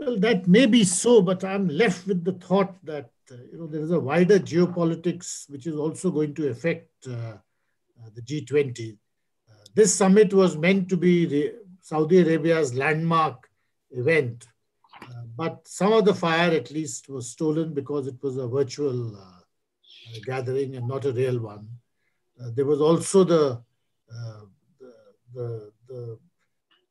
Well, 0.00 0.18
that 0.20 0.48
may 0.48 0.64
be 0.64 0.84
so, 0.84 1.20
but 1.20 1.44
I'm 1.44 1.68
left 1.68 2.06
with 2.06 2.24
the 2.24 2.32
thought 2.32 2.74
that 2.86 3.10
uh, 3.30 3.36
you 3.52 3.58
know 3.58 3.66
there 3.66 3.82
is 3.82 3.90
a 3.90 4.00
wider 4.00 4.38
geopolitics 4.38 5.48
which 5.50 5.66
is 5.66 5.76
also 5.76 6.10
going 6.10 6.34
to 6.34 6.48
affect 6.48 6.90
uh, 7.06 7.36
uh, 8.00 8.08
the 8.14 8.22
G20. 8.22 8.96
Uh, 9.48 9.52
this 9.74 9.94
summit 9.94 10.32
was 10.32 10.56
meant 10.56 10.88
to 10.88 10.96
be 10.96 11.52
Saudi 11.82 12.22
Arabia's 12.22 12.72
landmark 12.74 13.50
event, 13.90 14.48
uh, 15.02 15.24
but 15.36 15.68
some 15.68 15.92
of 15.92 16.06
the 16.06 16.14
fire 16.14 16.50
at 16.50 16.70
least 16.70 17.10
was 17.10 17.30
stolen 17.30 17.74
because 17.74 18.06
it 18.06 18.16
was 18.22 18.38
a 18.38 18.48
virtual 18.48 19.14
gathering 20.24 20.76
and 20.76 20.86
not 20.88 21.04
a 21.04 21.12
real 21.12 21.38
one. 21.40 21.68
there 22.54 22.64
was 22.64 22.80
also 22.80 23.24
the, 23.24 23.62
the, 24.08 24.92
the, 25.34 25.72
the 25.88 26.18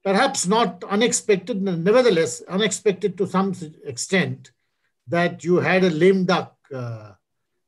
perhaps 0.04 0.48
not 0.48 0.84
unexpected, 0.86 1.62
nevertheless 1.62 2.42
unexpected 2.42 3.18
to 3.18 3.28
some 3.28 3.54
extent, 3.86 4.52
that 5.08 5.44
you 5.44 5.56
had 5.58 5.84
a 5.84 5.90
lame 5.90 6.26
duck 6.26 6.56
uh, 6.74 7.14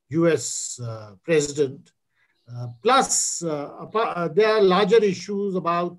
US 0.09 0.79
uh, 0.79 1.11
president 1.23 1.91
uh, 2.57 2.67
plus, 2.83 3.43
uh, 3.43 3.87
uh, 3.93 4.27
there 4.27 4.49
are 4.49 4.61
larger 4.61 5.01
issues 5.03 5.55
about 5.55 5.97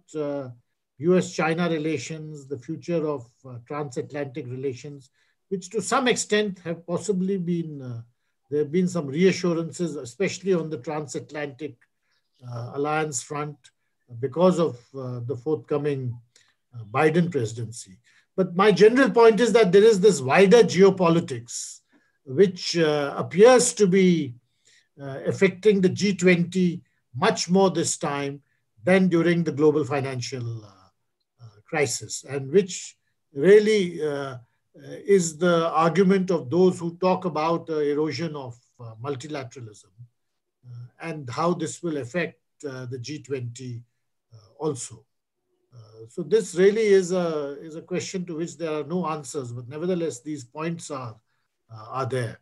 US-China 0.98 1.68
relations, 1.68 2.46
the 2.46 2.58
future 2.58 3.06
of 3.08 3.26
transatlantic 3.66 4.46
relations, 4.46 5.10
which 5.48 5.70
to 5.70 5.80
some 5.80 6.08
extent 6.08 6.60
have 6.60 6.86
possibly 6.86 7.38
been, 7.38 8.02
there 8.52 8.60
have 8.60 8.70
been 8.70 8.86
some 8.86 9.06
reassurances, 9.06 9.96
especially 9.96 10.52
on 10.52 10.68
the 10.68 10.76
transatlantic 10.76 11.74
alliance 12.74 13.22
front, 13.22 13.56
because 14.20 14.58
of 14.60 14.78
the 14.92 15.34
forthcoming 15.42 16.14
Biden 16.90 17.30
presidency. 17.32 17.98
But 18.36 18.54
my 18.54 18.70
general 18.70 19.10
point 19.10 19.40
is 19.40 19.54
that 19.54 19.72
there 19.72 19.82
is 19.82 20.00
this 20.00 20.20
wider 20.20 20.62
geopolitics, 20.62 21.80
which 22.26 22.76
uh, 22.76 23.14
appears 23.16 23.72
to 23.74 23.86
be 23.86 24.34
uh, 25.00 25.20
affecting 25.26 25.80
the 25.80 25.88
G20 25.88 26.82
much 27.16 27.48
more 27.48 27.70
this 27.70 27.96
time 27.96 28.42
than 28.84 29.08
during 29.08 29.44
the 29.44 29.52
global 29.52 29.84
financial 29.84 30.62
uh, 30.62 30.68
uh, 31.42 31.60
crisis, 31.64 32.24
and 32.28 32.52
which 32.52 32.96
really 33.32 33.98
is 34.74 35.36
the 35.38 35.68
argument 35.70 36.30
of 36.30 36.48
those 36.50 36.78
who 36.78 36.96
talk 36.96 37.24
about 37.24 37.66
the 37.66 37.90
erosion 37.90 38.34
of 38.34 38.58
multilateralism 39.02 39.92
and 41.00 41.28
how 41.28 41.52
this 41.52 41.82
will 41.82 41.98
affect 41.98 42.40
the 42.60 42.98
G20 43.00 43.82
also. 44.58 45.04
Uh, 45.74 46.06
so 46.08 46.22
this 46.22 46.54
really 46.54 46.86
is 46.86 47.12
a 47.12 47.58
is 47.60 47.76
a 47.76 47.82
question 47.82 48.24
to 48.26 48.36
which 48.36 48.56
there 48.56 48.72
are 48.72 48.84
no 48.84 49.06
answers, 49.06 49.52
but 49.52 49.68
nevertheless 49.68 50.20
these 50.20 50.44
points 50.44 50.90
are 50.90 51.16
uh, 51.72 51.86
are 51.88 52.06
there. 52.06 52.38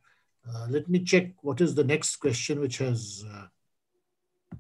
Uh, 0.49 0.67
let 0.69 0.89
me 0.89 1.01
check 1.01 1.33
what 1.43 1.61
is 1.61 1.75
the 1.75 1.85
next 1.85 2.17
question 2.17 2.61
which 2.61 2.79
has 2.79 3.25
uh, 3.33 4.57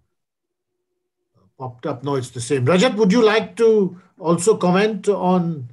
popped 1.58 1.86
up. 1.86 2.04
No, 2.04 2.14
it's 2.14 2.30
the 2.30 2.40
same. 2.40 2.64
Rajat, 2.64 2.94
would 2.94 3.12
you 3.12 3.24
like 3.24 3.56
to 3.56 4.00
also 4.18 4.56
comment 4.56 5.08
on 5.08 5.68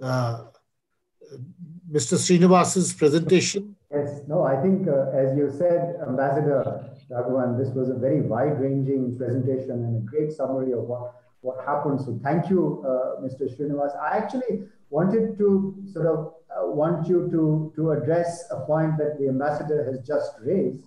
uh, 0.00 0.44
Mr. 1.90 2.18
Srinivas's 2.18 2.92
presentation? 2.92 3.74
Yes, 3.90 4.20
no, 4.28 4.42
I 4.42 4.60
think 4.60 4.86
uh, 4.86 5.10
as 5.10 5.34
you 5.36 5.50
said, 5.50 5.96
Ambassador 6.06 6.84
Raghavan, 7.10 7.56
this 7.56 7.74
was 7.74 7.88
a 7.88 7.94
very 7.94 8.20
wide-ranging 8.20 9.16
presentation 9.16 9.70
and 9.70 9.96
a 9.96 10.10
great 10.10 10.30
summary 10.32 10.72
of 10.72 10.80
what, 10.80 11.14
what 11.40 11.64
happened. 11.64 12.00
So 12.00 12.20
thank 12.22 12.50
you, 12.50 12.84
uh, 12.86 13.22
Mr. 13.22 13.48
Srinivas. 13.48 13.96
I 13.98 14.18
actually 14.18 14.64
wanted 14.90 15.38
to 15.38 15.74
sort 15.90 16.06
of 16.06 16.34
uh, 16.50 16.66
want 16.66 17.08
you 17.08 17.30
to, 17.30 17.72
to 17.76 17.92
address 17.92 18.44
a 18.50 18.60
point 18.66 18.98
that 18.98 19.18
the 19.18 19.28
ambassador 19.28 19.84
has 19.84 20.06
just 20.06 20.32
raised, 20.42 20.84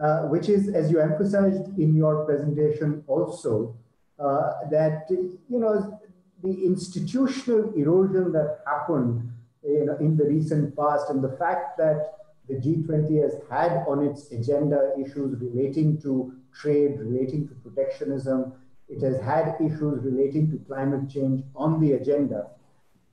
uh, 0.00 0.22
which 0.28 0.48
is, 0.48 0.68
as 0.68 0.92
you 0.92 1.00
emphasized 1.00 1.76
in 1.76 1.96
your 1.96 2.24
presentation 2.24 3.02
also, 3.08 3.74
uh, 4.20 4.52
that, 4.70 5.06
you 5.10 5.58
know, 5.58 5.98
the 6.44 6.64
institutional 6.64 7.72
erosion 7.74 8.30
that 8.32 8.60
happened 8.64 9.28
you 9.64 9.84
know, 9.84 9.96
in 9.96 10.16
the 10.16 10.24
recent 10.24 10.76
past 10.76 11.10
and 11.10 11.22
the 11.22 11.36
fact 11.36 11.76
that 11.78 12.14
the 12.48 12.56
G20 12.56 13.22
has 13.22 13.36
had 13.48 13.84
on 13.86 14.04
its 14.04 14.30
agenda 14.32 14.92
issues 14.98 15.40
relating 15.40 16.00
to 16.02 16.34
trade, 16.52 16.98
relating 16.98 17.46
to 17.48 17.54
protectionism. 17.54 18.52
It 18.88 19.02
has 19.02 19.20
had 19.20 19.54
issues 19.60 20.02
relating 20.02 20.50
to 20.50 20.58
climate 20.66 21.08
change 21.08 21.44
on 21.54 21.80
the 21.80 21.92
agenda. 21.92 22.48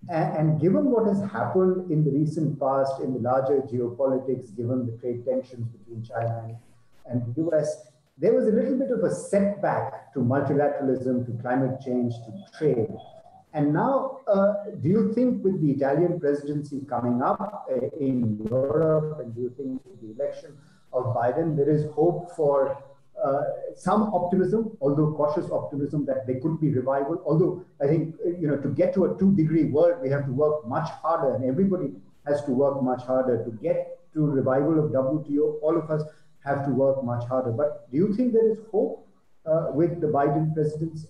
And, 0.10 0.38
and, 0.38 0.62
given 0.62 0.86
what 0.86 1.08
has 1.08 1.20
happened 1.32 1.92
in 1.92 2.04
the 2.04 2.12
recent 2.12 2.60
past 2.60 3.02
in 3.02 3.14
the 3.14 3.20
larger 3.20 3.62
geopolitics, 3.62 4.56
given 4.56 4.86
the 4.86 4.98
trade 4.98 5.26
tensions 5.26 5.68
between 5.68 6.04
China 6.04 6.46
and, 6.46 6.56
and 7.06 7.36
the 7.36 7.42
US, 7.48 7.88
there 8.18 8.34
was 8.34 8.48
a 8.48 8.52
little 8.52 8.78
bit 8.78 8.90
of 8.92 9.04
a 9.04 9.14
setback 9.14 10.14
to 10.14 10.20
multilateralism, 10.20 11.26
to 11.26 11.42
climate 11.42 11.80
change, 11.82 12.14
to 12.14 12.58
trade. 12.58 12.90
And 13.58 13.74
now, 13.74 14.20
uh, 14.28 14.54
do 14.84 14.88
you 14.88 15.12
think 15.14 15.44
with 15.44 15.60
the 15.64 15.72
Italian 15.72 16.20
presidency 16.20 16.82
coming 16.88 17.24
up 17.24 17.66
uh, 17.72 17.88
in 18.00 18.38
Europe, 18.52 19.20
and 19.20 19.34
do 19.34 19.42
you 19.42 19.54
think 19.58 19.82
with 19.84 20.00
the 20.00 20.12
election 20.14 20.56
of 20.94 21.06
Biden, 21.16 21.58
there 21.58 21.68
is 21.68 21.90
hope 21.96 22.36
for 22.36 22.78
uh, 23.24 23.42
some 23.76 24.14
optimism, 24.14 24.78
although 24.80 25.12
cautious 25.14 25.50
optimism 25.50 26.06
that 26.06 26.28
there 26.28 26.40
could 26.40 26.62
be 26.62 26.70
revival. 26.70 27.20
Although 27.26 27.66
I 27.82 27.88
think 27.88 28.16
you 28.42 28.48
know 28.48 28.58
to 28.58 28.70
get 28.70 28.94
to 28.94 29.06
a 29.06 29.18
two-degree 29.18 29.66
world, 29.78 30.04
we 30.04 30.10
have 30.12 30.26
to 30.28 30.32
work 30.32 30.68
much 30.68 30.90
harder, 31.02 31.34
and 31.34 31.44
everybody 31.44 31.94
has 32.28 32.44
to 32.44 32.52
work 32.52 32.84
much 32.84 33.02
harder 33.06 33.44
to 33.44 33.52
get 33.68 34.00
to 34.14 34.24
revival 34.24 34.78
of 34.86 34.92
WTO. 34.92 35.56
All 35.64 35.76
of 35.76 35.90
us 35.90 36.04
have 36.46 36.64
to 36.68 36.72
work 36.86 37.04
much 37.04 37.28
harder. 37.28 37.52
But 37.52 37.92
do 37.92 37.98
you 37.98 38.14
think 38.14 38.34
there 38.34 38.52
is 38.52 38.60
hope 38.72 39.08
uh, 39.48 39.72
with 39.74 40.00
the 40.00 40.10
Biden 40.20 40.54
presidency? 40.54 41.08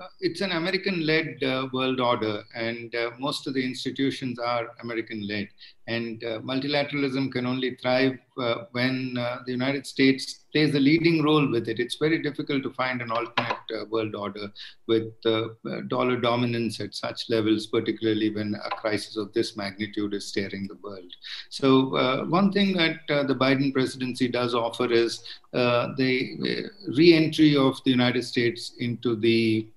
Uh, 0.00 0.06
it's 0.20 0.40
an 0.40 0.52
American-led 0.52 1.44
uh, 1.44 1.68
world 1.74 2.00
order, 2.00 2.42
and 2.54 2.94
uh, 2.94 3.10
most 3.18 3.46
of 3.46 3.52
the 3.52 3.62
institutions 3.62 4.38
are 4.38 4.68
American-led. 4.82 5.46
And 5.88 6.24
uh, 6.24 6.40
multilateralism 6.40 7.30
can 7.30 7.44
only 7.44 7.74
thrive 7.74 8.18
uh, 8.40 8.64
when 8.72 9.16
uh, 9.18 9.40
the 9.44 9.52
United 9.52 9.86
States 9.86 10.44
plays 10.52 10.74
a 10.74 10.80
leading 10.80 11.22
role 11.22 11.50
with 11.50 11.68
it. 11.68 11.78
It's 11.78 11.96
very 11.96 12.22
difficult 12.22 12.62
to 12.62 12.70
find 12.70 13.02
an 13.02 13.10
alternate 13.10 13.90
world 13.90 14.14
order 14.14 14.50
with 14.88 15.12
dollar 15.88 16.16
dominance 16.16 16.80
at 16.80 16.94
such 16.94 17.28
levels, 17.28 17.66
particularly 17.66 18.30
when 18.30 18.54
a 18.54 18.70
crisis 18.70 19.16
of 19.16 19.32
this 19.32 19.56
magnitude 19.56 20.14
is 20.14 20.26
staring 20.26 20.66
the 20.66 20.78
world. 20.82 21.12
So, 21.50 22.24
one 22.26 22.52
thing 22.52 22.76
that 22.76 23.06
the 23.06 23.34
Biden 23.34 23.72
presidency 23.72 24.28
does 24.28 24.54
offer 24.54 24.90
is 24.90 25.22
the 25.52 26.70
re-entry 26.96 27.56
of 27.56 27.80
the 27.84 27.90
United 27.90 28.24
States 28.24 28.72
into 28.78 29.14
the 29.14 29.68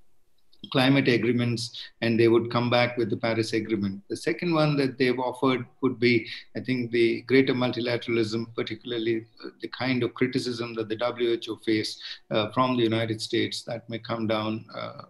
climate 0.74 1.08
agreements 1.08 1.64
and 2.02 2.20
they 2.20 2.28
would 2.28 2.52
come 2.52 2.70
back 2.70 2.98
with 2.98 3.10
the 3.12 3.22
Paris 3.26 3.54
Agreement. 3.54 4.02
The 4.10 4.18
second 4.18 4.56
one 4.56 4.76
that 4.78 4.98
they've 4.98 5.20
offered 5.20 5.66
would 5.82 6.00
be, 6.00 6.28
I 6.58 6.62
think, 6.62 6.92
the 6.92 7.22
greater 7.22 7.54
multilateralism, 7.54 8.56
particularly 8.56 9.28
the 9.62 9.68
kind 9.68 10.02
of 10.02 10.16
criticism 10.16 10.74
that 10.76 10.90
the 10.90 10.98
WHO 10.98 11.58
face 11.64 12.02
uh, 12.32 12.52
from 12.56 12.76
the 12.76 12.84
United 12.84 13.22
States 13.22 13.62
that 13.68 13.88
may 13.88 14.00
come 14.00 14.26
down 14.26 14.66
uh, 14.76 15.04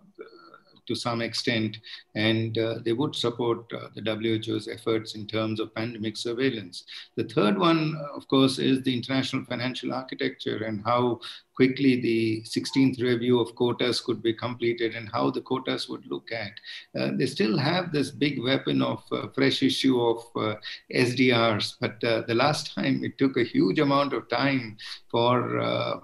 to 0.88 0.96
some 0.96 1.22
extent, 1.22 1.78
and 2.16 2.58
uh, 2.58 2.76
they 2.84 2.94
would 2.94 3.16
support 3.16 3.66
uh, 3.74 3.88
the 3.96 4.02
WHO's 4.02 4.68
efforts 4.68 5.16
in 5.16 5.28
terms 5.28 5.60
of 5.60 5.74
pandemic 5.76 6.18
surveillance. 6.18 6.84
The 7.16 7.24
third 7.26 7.58
one, 7.58 7.96
of 8.16 8.28
course, 8.28 8.60
is 8.60 8.82
the 8.84 8.96
international 8.96 9.46
financial 9.46 9.94
architecture 9.94 10.64
and 10.64 10.84
how 10.86 11.20
quickly 11.56 12.02
the 12.02 12.42
16th 12.44 13.02
review 13.02 13.40
of 13.40 13.56
quotas 13.56 14.02
could 14.02 14.22
be 14.24 14.34
completed 14.34 14.96
and 14.96 15.10
how 15.12 15.30
the 15.30 15.42
quotas 15.42 15.88
would 15.88 16.06
look 16.08 16.32
at. 16.32 16.54
Uh, 17.00 17.12
they 17.16 17.26
still 17.26 17.58
have 17.58 17.92
this 17.92 18.12
big 18.12 18.42
weapon 18.42 18.82
of 18.82 19.04
uh, 19.12 19.28
fresh 19.30 19.62
issue 19.62 20.02
of 20.02 20.24
uh, 20.36 20.56
SDRs, 20.94 21.76
but 21.80 22.04
uh, 22.04 22.22
the 22.28 22.34
last 22.34 22.74
time 22.74 23.04
it 23.04 23.18
took 23.18 23.38
a 23.38 23.44
huge 23.44 23.80
amount 23.80 24.14
of 24.14 24.28
time 24.30 24.78
for 25.10 25.60
uh, 25.60 26.00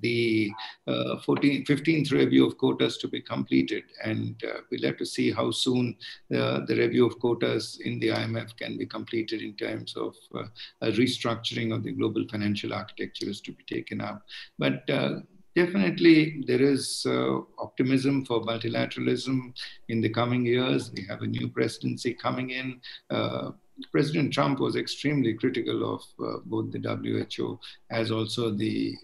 the 0.00 0.50
uh, 0.86 1.18
14, 1.18 1.64
15th 1.64 2.12
review 2.12 2.46
of 2.46 2.56
quotas 2.58 2.98
to 2.98 3.08
be 3.08 3.20
completed. 3.20 3.84
And 4.04 4.42
uh, 4.44 4.60
we'll 4.70 4.82
have 4.82 4.96
to 4.98 5.06
see 5.06 5.30
how 5.30 5.50
soon 5.50 5.96
uh, 6.34 6.60
the 6.66 6.76
review 6.76 7.06
of 7.06 7.18
quotas 7.18 7.80
in 7.84 7.98
the 8.00 8.08
IMF 8.08 8.56
can 8.56 8.76
be 8.76 8.86
completed 8.86 9.42
in 9.42 9.54
terms 9.54 9.96
of 9.96 10.14
uh, 10.34 10.44
a 10.82 10.90
restructuring 10.92 11.74
of 11.74 11.82
the 11.82 11.92
global 11.92 12.26
financial 12.28 12.72
architecture 12.72 13.28
is 13.28 13.40
to 13.42 13.52
be 13.52 13.64
taken 13.64 14.00
up. 14.00 14.22
But 14.58 14.88
uh, 14.90 15.20
definitely 15.54 16.44
there 16.46 16.62
is 16.62 17.04
uh, 17.06 17.38
optimism 17.58 18.24
for 18.24 18.42
multilateralism 18.42 19.52
in 19.88 20.00
the 20.00 20.08
coming 20.08 20.44
years. 20.46 20.92
We 20.92 21.04
have 21.08 21.22
a 21.22 21.26
new 21.26 21.48
presidency 21.48 22.14
coming 22.14 22.50
in. 22.50 22.80
Uh, 23.10 23.50
President 23.92 24.32
Trump 24.32 24.58
was 24.60 24.76
extremely 24.76 25.34
critical 25.34 25.94
of 25.94 26.02
uh, 26.24 26.38
both 26.44 26.72
the 26.72 26.80
WHO 26.80 27.58
as 27.90 28.10
also 28.10 28.50
the 28.50 28.96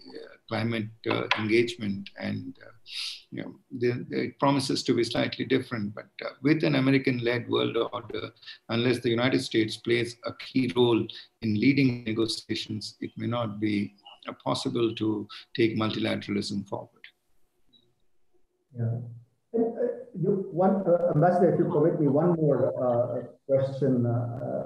climate 0.47 0.89
uh, 1.09 1.23
engagement 1.39 2.09
and 2.19 2.55
uh, 2.65 2.71
you 3.31 3.41
know 3.41 3.55
the, 3.79 4.05
it 4.11 4.39
promises 4.39 4.83
to 4.83 4.93
be 4.93 5.03
slightly 5.03 5.43
different 5.43 5.93
but 5.95 6.07
uh, 6.23 6.29
with 6.43 6.63
an 6.63 6.75
american 6.75 7.17
led 7.19 7.49
world 7.49 7.75
order 7.91 8.29
unless 8.69 8.99
the 8.99 9.09
united 9.09 9.41
states 9.41 9.77
plays 9.77 10.17
a 10.25 10.33
key 10.33 10.71
role 10.75 11.05
in 11.41 11.59
leading 11.59 12.03
negotiations 12.03 12.95
it 13.01 13.11
may 13.17 13.27
not 13.27 13.59
be 13.59 13.95
possible 14.33 14.93
to 14.95 15.27
take 15.55 15.77
multilateralism 15.77 16.67
forward. 16.67 16.89
Yeah. 18.77 18.97
And, 19.53 19.77
uh, 19.77 19.81
you, 20.19 20.47
one 20.51 20.83
uh, 20.87 21.11
ambassador 21.13 21.53
if 21.53 21.59
you 21.59 21.65
permit 21.65 21.99
me 21.99 22.07
one 22.07 22.33
more 22.35 22.73
uh, 22.75 23.27
question 23.47 24.05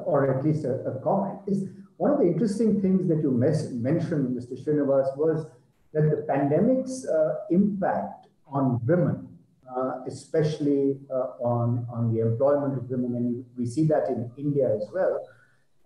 or 0.05 0.37
at 0.37 0.43
least 0.43 0.65
a, 0.65 0.75
a, 0.85 0.99
comment 1.01 1.39
is 1.47 1.65
one 1.97 2.11
of 2.11 2.19
the 2.19 2.25
interesting 2.25 2.81
things 2.81 3.07
that 3.07 3.21
you 3.21 3.31
mentioned 3.31 4.35
mr 4.35 4.57
srinivas 4.63 5.15
was 5.17 5.45
that 5.93 6.09
the 6.09 6.25
pandemic's 6.27 7.07
uh, 7.07 7.35
impact 7.49 8.27
on 8.47 8.79
women, 8.85 9.27
uh, 9.75 10.01
especially 10.07 10.97
uh, 11.11 11.43
on, 11.43 11.85
on 11.91 12.13
the 12.13 12.21
employment 12.21 12.77
of 12.77 12.89
women, 12.89 13.15
and 13.15 13.45
we 13.57 13.65
see 13.65 13.85
that 13.85 14.07
in 14.09 14.29
India 14.37 14.69
as 14.75 14.87
well. 14.93 15.25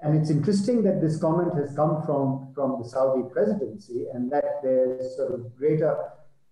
And 0.02 0.20
it's 0.20 0.30
interesting 0.30 0.84
that 0.84 1.00
this 1.02 1.18
comment 1.18 1.54
has 1.56 1.74
come 1.76 2.04
from, 2.06 2.52
from 2.54 2.82
the 2.82 2.88
Saudi 2.88 3.24
presidency 3.32 4.06
and 4.14 4.30
that 4.32 4.60
there's 4.62 5.16
sort 5.16 5.34
of 5.34 5.56
greater 5.56 5.98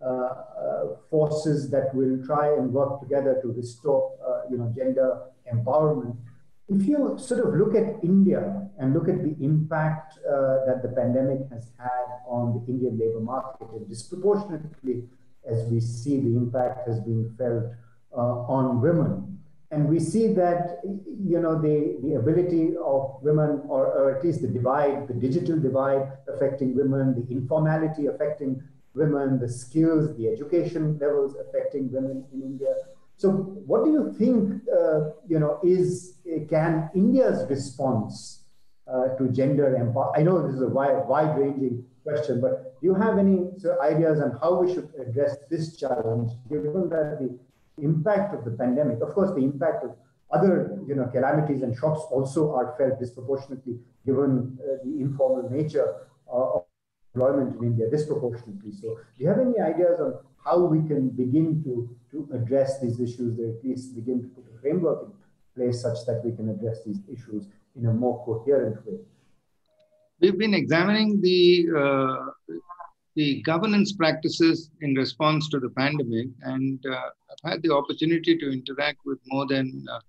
uh, 0.02 0.06
uh, 0.06 0.84
forces 1.10 1.70
that 1.70 1.94
will 1.94 2.18
try 2.26 2.54
and 2.54 2.72
work 2.72 3.02
together 3.02 3.40
to 3.42 3.50
restore, 3.50 4.14
uh, 4.26 4.50
you 4.50 4.58
know, 4.58 4.74
gender 4.76 5.22
empowerment 5.54 6.16
if 6.70 6.88
you 6.88 7.16
sort 7.18 7.46
of 7.46 7.54
look 7.54 7.76
at 7.76 8.04
India 8.04 8.68
and 8.80 8.94
look 8.94 9.10
at 9.10 9.24
the 9.24 9.36
impact 9.44 10.18
uh, 10.20 10.66
that 10.66 10.82
the 10.82 10.90
pandemic 10.90 11.40
has 11.52 11.72
had 11.78 12.08
on 12.28 12.54
the 12.54 12.72
Indian 12.72 12.98
labor 12.98 13.20
market, 13.20 13.68
and 13.72 13.88
disproportionately, 13.90 15.04
as 15.46 15.66
we 15.66 15.80
see, 15.80 16.20
the 16.20 16.38
impact 16.38 16.88
has 16.88 17.00
been 17.00 17.34
felt 17.38 17.66
uh, 18.16 18.56
on 18.58 18.82
women. 18.82 19.40
And 19.72 19.88
we 19.88 20.00
see 20.00 20.34
that, 20.34 20.82
you 20.84 21.40
know, 21.40 21.62
the, 21.62 21.98
the 22.04 22.16
ability 22.16 22.76
of 22.76 23.18
women, 23.22 23.62
or, 23.68 23.88
or 23.88 24.16
at 24.16 24.24
least 24.24 24.42
the 24.42 24.48
divide, 24.48 25.08
the 25.08 25.14
digital 25.14 25.58
divide 25.58 26.12
affecting 26.28 26.76
women, 26.76 27.16
the 27.16 27.32
informality 27.32 28.08
affecting 28.08 28.62
women, 28.94 29.40
the 29.40 29.48
skills, 29.48 30.16
the 30.18 30.28
education 30.28 30.98
levels 31.00 31.36
affecting 31.48 31.90
women 31.92 32.26
in 32.34 32.42
India, 32.42 32.74
so, 33.22 33.30
what 33.70 33.84
do 33.86 33.92
you 33.92 34.16
think? 34.18 34.64
Uh, 34.68 35.12
you 35.28 35.38
know, 35.38 35.60
is 35.62 36.16
can 36.50 36.90
India's 36.96 37.48
response 37.52 38.46
uh, 38.92 39.10
to 39.18 39.30
gender 39.30 39.78
empowerment? 39.80 40.18
I 40.18 40.24
know 40.24 40.42
this 40.42 40.56
is 40.56 40.64
a 40.64 40.68
wide, 40.68 41.08
wide-ranging 41.08 41.86
question, 42.04 42.42
but 42.42 42.82
do 42.82 42.88
you 42.88 42.96
have 42.96 43.20
any 43.20 43.52
so, 43.60 43.80
ideas 43.80 44.20
on 44.22 44.40
how 44.42 44.60
we 44.60 44.74
should 44.74 44.90
address 45.00 45.38
this 45.52 45.78
challenge, 45.78 46.32
given 46.50 46.90
that 46.90 47.20
the 47.20 47.38
impact 47.84 48.34
of 48.34 48.44
the 48.44 48.58
pandemic, 48.58 49.02
of 49.02 49.14
course, 49.14 49.30
the 49.36 49.44
impact 49.44 49.84
of 49.84 49.92
other 50.32 50.80
you 50.88 50.96
know 50.96 51.06
calamities 51.06 51.62
and 51.62 51.78
shocks 51.78 52.02
also 52.10 52.56
are 52.56 52.74
felt 52.76 53.00
disproportionately, 53.00 53.78
given 54.04 54.58
uh, 54.64 54.84
the 54.84 55.00
informal 55.00 55.48
nature 55.48 55.94
uh, 56.28 56.56
of 56.56 56.66
employment 57.14 57.58
in 57.58 57.64
India 57.66 57.90
disproportionately. 57.90 58.72
So, 58.72 59.00
do 59.18 59.24
you 59.24 59.28
have 59.28 59.40
any 59.40 59.60
ideas 59.60 60.00
on 60.00 60.16
how 60.44 60.60
we 60.60 60.88
can 60.88 61.10
begin 61.10 61.64
to, 61.64 61.90
to 62.12 62.30
address 62.34 62.80
these 62.80 63.00
issues, 63.00 63.40
or 63.40 63.50
at 63.50 63.64
least 63.64 63.96
begin 63.96 64.22
to 64.22 64.28
put 64.30 64.46
a 64.54 64.62
framework 64.62 65.04
in 65.04 65.12
place 65.56 65.82
such 65.82 66.06
that 66.08 66.22
we 66.24 66.32
can 66.32 66.50
address 66.50 66.84
these 66.86 67.00
issues 67.12 67.48
in 67.76 67.86
a 67.88 67.94
more 67.94 68.24
coherent 68.26 68.86
way? 68.86 69.00
We've 70.20 70.38
been 70.38 70.54
examining 70.54 71.22
the 71.22 71.68
uh, 71.78 72.54
the 73.16 73.42
governance 73.42 73.92
practices 73.92 74.70
in 74.82 74.96
response 74.96 75.50
to 75.50 75.60
the 75.60 75.70
pandemic, 75.70 76.28
and 76.44 76.80
uh, 76.86 77.10
I've 77.30 77.52
had 77.52 77.62
the 77.62 77.74
opportunity 77.74 78.38
to 78.38 78.52
interact 78.52 79.00
with 79.06 79.20
more 79.28 79.46
than 79.48 79.86
uh, 79.92 80.00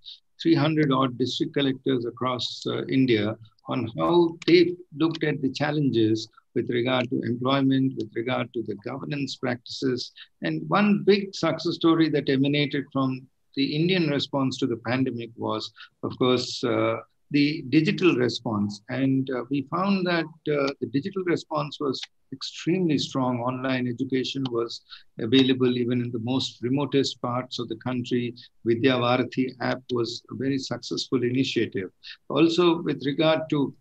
300 0.40 0.92
odd 0.92 1.18
district 1.18 1.55
collectors 1.55 2.05
across 2.05 2.62
uh, 2.66 2.84
India 2.86 3.36
on 3.66 3.88
how 3.98 4.36
they've 4.46 4.76
looked 4.96 5.24
at 5.24 5.40
the 5.40 5.50
challenges 5.50 6.28
with 6.55 6.70
regard 6.70 7.09
to 7.11 7.20
employment, 7.22 7.94
with 7.96 8.11
regard 8.14 8.53
to 8.55 8.62
the 8.62 8.74
governance 8.76 9.36
practices. 9.36 10.12
And 10.42 10.68
one 10.68 11.05
big 11.05 11.34
success 11.34 11.74
story 11.74 12.09
that 12.11 12.28
emanated 12.28 12.84
from 12.92 13.26
the 13.57 13.76
Indian 13.76 14.09
response 14.09 14.59
to 14.59 14.66
the 14.66 14.78
pandemic 14.78 15.30
was, 15.36 15.72
of 16.03 16.16
course, 16.18 16.62
uh, 16.64 16.96
the 17.32 17.62
digital 17.70 18.14
response. 18.14 18.82
And 18.88 19.28
uh, 19.30 19.44
we 19.50 19.66
found 19.70 20.07
that 20.07 20.26
uh, 20.26 20.72
the 20.80 20.88
digital 20.92 21.22
response 21.24 21.78
was 21.80 22.00
extremely 22.32 22.98
strong. 22.98 23.40
Online 23.40 23.86
education 23.88 24.44
was 24.50 24.82
available 25.18 25.76
even 25.76 26.00
in 26.00 26.11
the 26.12 26.18
most 26.20 26.62
remotest 26.62 27.20
parts 27.20 27.59
of 27.59 27.68
the 27.68 27.76
country. 27.76 28.34
Vidya 28.64 28.92
Bharathi 28.92 29.50
app 29.61 29.82
was 29.92 30.22
a 30.30 30.34
very 30.34 30.59
successful 30.59 31.22
initiative. 31.22 31.90
Also, 32.28 32.82
with 32.82 33.03
regard 33.05 33.40
to 33.50 33.74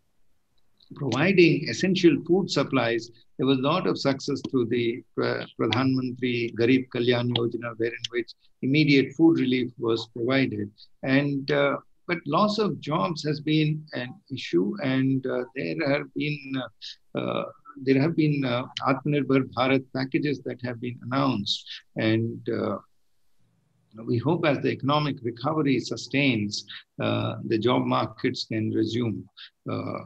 providing 0.95 1.69
essential 1.69 2.17
food 2.27 2.49
supplies, 2.49 3.11
there 3.37 3.47
was 3.47 3.59
a 3.59 3.61
lot 3.61 3.87
of 3.87 3.97
success 3.97 4.41
through 4.49 4.67
the 4.67 5.03
uh, 5.21 5.45
Pradhan 5.59 5.95
Mantri 5.95 6.53
Garib 6.55 6.87
Kalyan 6.89 7.29
Yojana, 7.35 7.73
wherein 7.77 8.05
which 8.11 8.31
immediate 8.61 9.13
food 9.13 9.39
relief 9.39 9.71
was 9.77 10.07
provided. 10.15 10.69
And 11.03 11.49
uh, 11.51 11.77
but 12.07 12.17
loss 12.25 12.57
of 12.59 12.79
jobs 12.79 13.23
has 13.23 13.39
been 13.39 13.85
an 13.93 14.13
issue, 14.31 14.75
and 14.83 15.25
uh, 15.25 15.43
there 15.55 15.89
have 15.89 16.13
been 16.13 16.39
uh, 17.15 17.19
uh, 17.19 17.45
there 17.83 18.01
have 18.01 18.15
been 18.15 18.41
Atmanirbhar 18.87 19.49
Bharat 19.55 19.85
packages 19.95 20.41
that 20.41 20.59
have 20.61 20.81
been 20.81 20.99
announced, 21.03 21.65
and 21.95 22.47
we 24.05 24.17
hope 24.17 24.45
as 24.45 24.59
the 24.59 24.71
economic 24.71 25.17
recovery 25.21 25.79
sustains, 25.79 26.65
uh, 27.01 27.35
the 27.45 27.57
job 27.57 27.85
markets 27.85 28.45
can 28.45 28.71
resume. 28.71 29.27
Uh, 29.69 29.99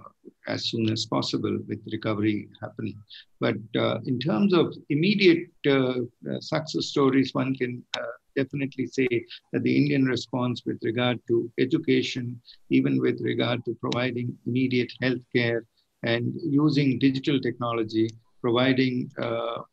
as 0.47 0.69
soon 0.69 0.89
as 0.91 1.05
possible 1.05 1.57
with 1.67 1.79
recovery 1.91 2.47
happening. 2.61 2.97
But 3.39 3.57
uh, 3.77 3.99
in 4.05 4.19
terms 4.19 4.53
of 4.53 4.73
immediate 4.89 5.49
uh, 5.67 5.71
uh, 5.71 6.39
success 6.39 6.87
stories, 6.87 7.33
one 7.33 7.55
can 7.55 7.83
uh, 7.97 8.01
definitely 8.35 8.87
say 8.87 9.07
that 9.53 9.63
the 9.63 9.75
Indian 9.75 10.05
response 10.05 10.61
with 10.65 10.79
regard 10.83 11.19
to 11.27 11.51
education, 11.57 12.39
even 12.69 12.99
with 12.99 13.19
regard 13.21 13.63
to 13.65 13.75
providing 13.81 14.37
immediate 14.45 14.91
health 15.01 15.23
care 15.35 15.65
and 16.03 16.33
using 16.43 16.99
digital 16.99 17.39
technology, 17.39 18.09
providing 18.41 19.09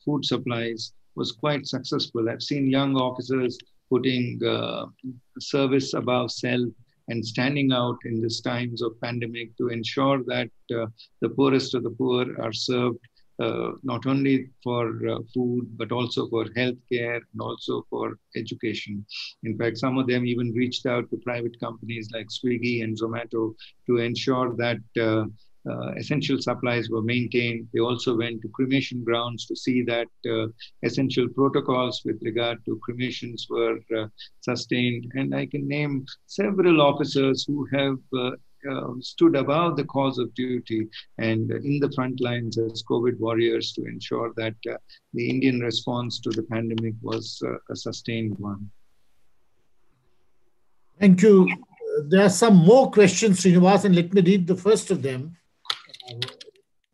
food 0.02 0.24
supplies, 0.24 0.92
was 1.14 1.32
quite 1.32 1.66
successful. 1.66 2.28
I've 2.28 2.42
seen 2.42 2.70
young 2.70 2.96
officers 2.96 3.58
putting 3.92 4.40
uh, 4.42 4.86
service 5.38 5.92
above 5.92 6.30
self 6.30 6.68
and 7.08 7.24
standing 7.24 7.72
out 7.72 7.98
in 8.04 8.20
these 8.20 8.40
times 8.40 8.82
of 8.82 9.00
pandemic 9.00 9.56
to 9.56 9.68
ensure 9.68 10.22
that 10.24 10.50
uh, 10.74 10.86
the 11.20 11.28
poorest 11.28 11.74
of 11.74 11.82
the 11.82 11.90
poor 11.90 12.26
are 12.40 12.52
served 12.52 12.98
uh, 13.40 13.72
not 13.82 14.06
only 14.06 14.50
for 14.62 15.08
uh, 15.08 15.18
food, 15.34 15.66
but 15.76 15.90
also 15.90 16.28
for 16.28 16.44
healthcare 16.56 17.20
and 17.32 17.40
also 17.40 17.84
for 17.90 18.18
education. 18.36 19.04
In 19.42 19.56
fact, 19.58 19.78
some 19.78 19.98
of 19.98 20.06
them 20.06 20.26
even 20.26 20.52
reached 20.52 20.86
out 20.86 21.10
to 21.10 21.16
private 21.16 21.58
companies 21.58 22.08
like 22.12 22.28
Swiggy 22.28 22.84
and 22.84 22.96
Zomato 22.96 23.54
to 23.86 23.96
ensure 23.96 24.54
that 24.56 24.78
uh, 25.68 25.72
uh, 25.82 25.92
essential 25.96 26.40
supplies 26.40 26.88
were 26.90 27.02
maintained. 27.02 27.68
They 27.72 27.80
also 27.80 28.16
went 28.16 28.42
to 28.42 28.48
cremation 28.48 29.04
grounds 29.04 29.46
to 29.46 29.56
see 29.56 29.82
that 29.82 30.08
uh, 30.28 30.48
essential 30.82 31.28
protocols 31.28 32.02
with 32.04 32.20
regard 32.22 32.64
to 32.64 32.80
cremations 32.82 33.46
were 33.48 33.78
uh, 33.96 34.06
sustained. 34.40 35.10
And 35.14 35.34
I 35.34 35.46
can 35.46 35.66
name 35.66 36.06
several 36.26 36.80
officers 36.80 37.44
who 37.46 37.66
have 37.72 37.98
uh, 38.70 38.92
stood 39.00 39.34
above 39.36 39.76
the 39.76 39.84
cause 39.84 40.18
of 40.18 40.32
duty 40.34 40.86
and 41.18 41.50
in 41.50 41.80
the 41.80 41.90
front 41.94 42.20
lines 42.20 42.58
as 42.58 42.84
COVID 42.88 43.18
warriors 43.18 43.72
to 43.72 43.84
ensure 43.84 44.32
that 44.36 44.54
uh, 44.70 44.76
the 45.14 45.28
Indian 45.28 45.60
response 45.60 46.20
to 46.20 46.30
the 46.30 46.44
pandemic 46.44 46.94
was 47.02 47.42
uh, 47.44 47.54
a 47.70 47.76
sustained 47.76 48.38
one. 48.38 48.70
Thank 51.00 51.22
you. 51.22 51.48
There 52.04 52.24
are 52.24 52.30
some 52.30 52.54
more 52.54 52.90
questions, 52.90 53.40
Srinivas, 53.40 53.84
and 53.84 53.96
let 53.96 54.14
me 54.14 54.22
read 54.22 54.46
the 54.46 54.56
first 54.56 54.90
of 54.90 55.02
them. 55.02 55.36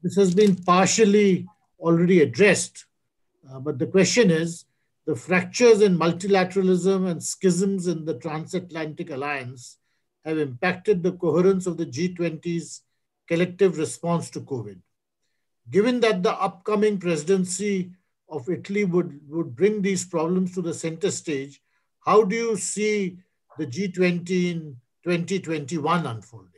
This 0.02 0.16
has 0.16 0.34
been 0.34 0.54
partially 0.54 1.46
already 1.78 2.20
addressed, 2.20 2.86
uh, 3.50 3.61
but 3.61 3.78
the 3.78 3.86
question 3.86 4.30
is 4.30 4.64
the 5.06 5.16
fractures 5.16 5.80
in 5.80 5.98
multilateralism 5.98 7.11
and 7.11 7.22
schisms 7.22 7.86
in 7.86 8.04
the 8.04 8.18
transatlantic 8.18 9.11
alliance 9.11 9.78
have 10.24 10.38
impacted 10.38 11.02
the 11.02 11.12
coherence 11.12 11.66
of 11.66 11.76
the 11.76 11.86
G20's 11.86 12.82
collective 13.26 13.78
response 13.78 14.30
to 14.30 14.40
COVID. 14.40 14.78
Given 15.70 16.00
that 16.00 16.22
the 16.22 16.32
upcoming 16.32 16.98
presidency 16.98 17.92
of 18.28 18.48
Italy 18.48 18.84
would, 18.84 19.20
would 19.28 19.56
bring 19.56 19.80
these 19.80 20.04
problems 20.04 20.54
to 20.54 20.62
the 20.62 20.74
center 20.74 21.11
stage, 21.11 21.61
how 22.04 22.24
do 22.24 22.36
you 22.36 22.56
see 22.56 23.18
the 23.56 23.66
G20 23.66 24.30
in 24.50 24.76
2021 25.04 26.06
unfolding? 26.06 26.57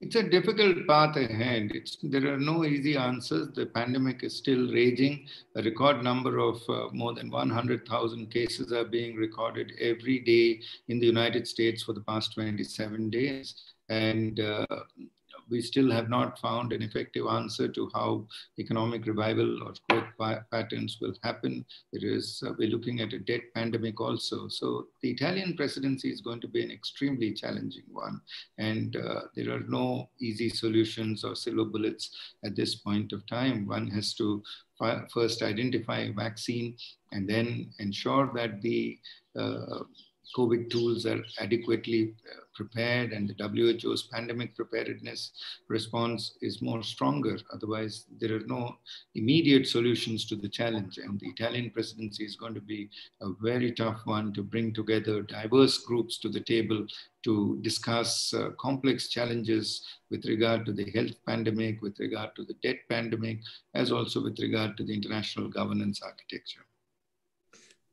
It's 0.00 0.16
a 0.16 0.22
difficult 0.22 0.86
path 0.86 1.16
ahead. 1.16 1.70
It's, 1.74 1.96
there 2.02 2.34
are 2.34 2.38
no 2.38 2.64
easy 2.64 2.96
answers. 2.96 3.48
The 3.54 3.66
pandemic 3.66 4.22
is 4.22 4.36
still 4.36 4.70
raging. 4.70 5.26
A 5.56 5.62
record 5.62 6.02
number 6.02 6.38
of 6.38 6.60
uh, 6.68 6.88
more 6.92 7.14
than 7.14 7.30
100,000 7.30 8.30
cases 8.30 8.72
are 8.72 8.84
being 8.84 9.16
recorded 9.16 9.72
every 9.80 10.18
day 10.18 10.60
in 10.88 10.98
the 10.98 11.06
United 11.06 11.48
States 11.48 11.82
for 11.82 11.92
the 11.92 12.02
past 12.02 12.34
27 12.34 13.08
days. 13.08 13.54
And 13.88 14.40
uh, 14.40 14.66
we 15.50 15.60
still 15.60 15.90
have 15.90 16.08
not 16.08 16.38
found 16.38 16.72
an 16.72 16.82
effective 16.82 17.26
answer 17.26 17.68
to 17.68 17.90
how 17.94 18.26
economic 18.58 19.06
revival 19.06 19.62
or 19.62 19.72
growth 19.88 20.08
pa 20.18 20.40
patterns 20.50 20.98
will 21.00 21.14
happen. 21.22 21.64
It 21.92 22.04
is, 22.04 22.42
uh, 22.46 22.52
we're 22.58 22.68
looking 22.68 23.00
at 23.00 23.12
a 23.12 23.18
debt 23.18 23.42
pandemic 23.54 24.00
also. 24.00 24.48
So 24.48 24.86
the 25.02 25.10
Italian 25.10 25.56
presidency 25.56 26.10
is 26.10 26.20
going 26.20 26.40
to 26.40 26.48
be 26.48 26.62
an 26.62 26.70
extremely 26.70 27.32
challenging 27.32 27.84
one. 27.92 28.20
And 28.58 28.96
uh, 28.96 29.22
there 29.34 29.54
are 29.54 29.64
no 29.68 30.08
easy 30.20 30.48
solutions 30.48 31.24
or 31.24 31.34
silver 31.34 31.64
bullets 31.64 32.10
at 32.44 32.56
this 32.56 32.74
point 32.76 33.12
of 33.12 33.26
time. 33.26 33.66
One 33.66 33.88
has 33.88 34.14
to 34.14 34.42
first 35.12 35.42
identify 35.42 35.98
a 36.00 36.12
vaccine 36.12 36.76
and 37.12 37.28
then 37.28 37.70
ensure 37.78 38.30
that 38.34 38.60
the 38.60 38.98
uh, 39.38 39.80
COVID 40.36 40.70
tools 40.70 41.06
are 41.06 41.22
adequately 41.38 42.14
uh, 42.30 42.40
prepared 42.54 43.12
and 43.12 43.28
the 43.28 43.78
WHO's 43.82 44.04
pandemic 44.04 44.54
preparedness 44.56 45.32
response 45.68 46.36
is 46.40 46.62
more 46.62 46.82
stronger. 46.82 47.38
Otherwise, 47.52 48.06
there 48.20 48.36
are 48.36 48.46
no 48.46 48.76
immediate 49.14 49.66
solutions 49.66 50.24
to 50.26 50.36
the 50.36 50.48
challenge. 50.48 50.98
And 50.98 51.18
the 51.20 51.28
Italian 51.28 51.70
presidency 51.70 52.24
is 52.24 52.36
going 52.36 52.54
to 52.54 52.60
be 52.60 52.90
a 53.20 53.28
very 53.40 53.72
tough 53.72 54.00
one 54.04 54.32
to 54.34 54.42
bring 54.42 54.72
together 54.72 55.22
diverse 55.22 55.78
groups 55.78 56.18
to 56.18 56.28
the 56.28 56.40
table 56.40 56.86
to 57.24 57.58
discuss 57.62 58.34
uh, 58.34 58.50
complex 58.58 59.08
challenges 59.08 59.82
with 60.10 60.24
regard 60.26 60.66
to 60.66 60.72
the 60.72 60.90
health 60.90 61.16
pandemic, 61.26 61.80
with 61.82 61.98
regard 61.98 62.36
to 62.36 62.44
the 62.44 62.54
debt 62.62 62.76
pandemic, 62.88 63.40
as 63.74 63.90
also 63.90 64.22
with 64.22 64.38
regard 64.40 64.76
to 64.76 64.84
the 64.84 64.94
international 64.94 65.48
governance 65.48 66.02
architecture. 66.02 66.64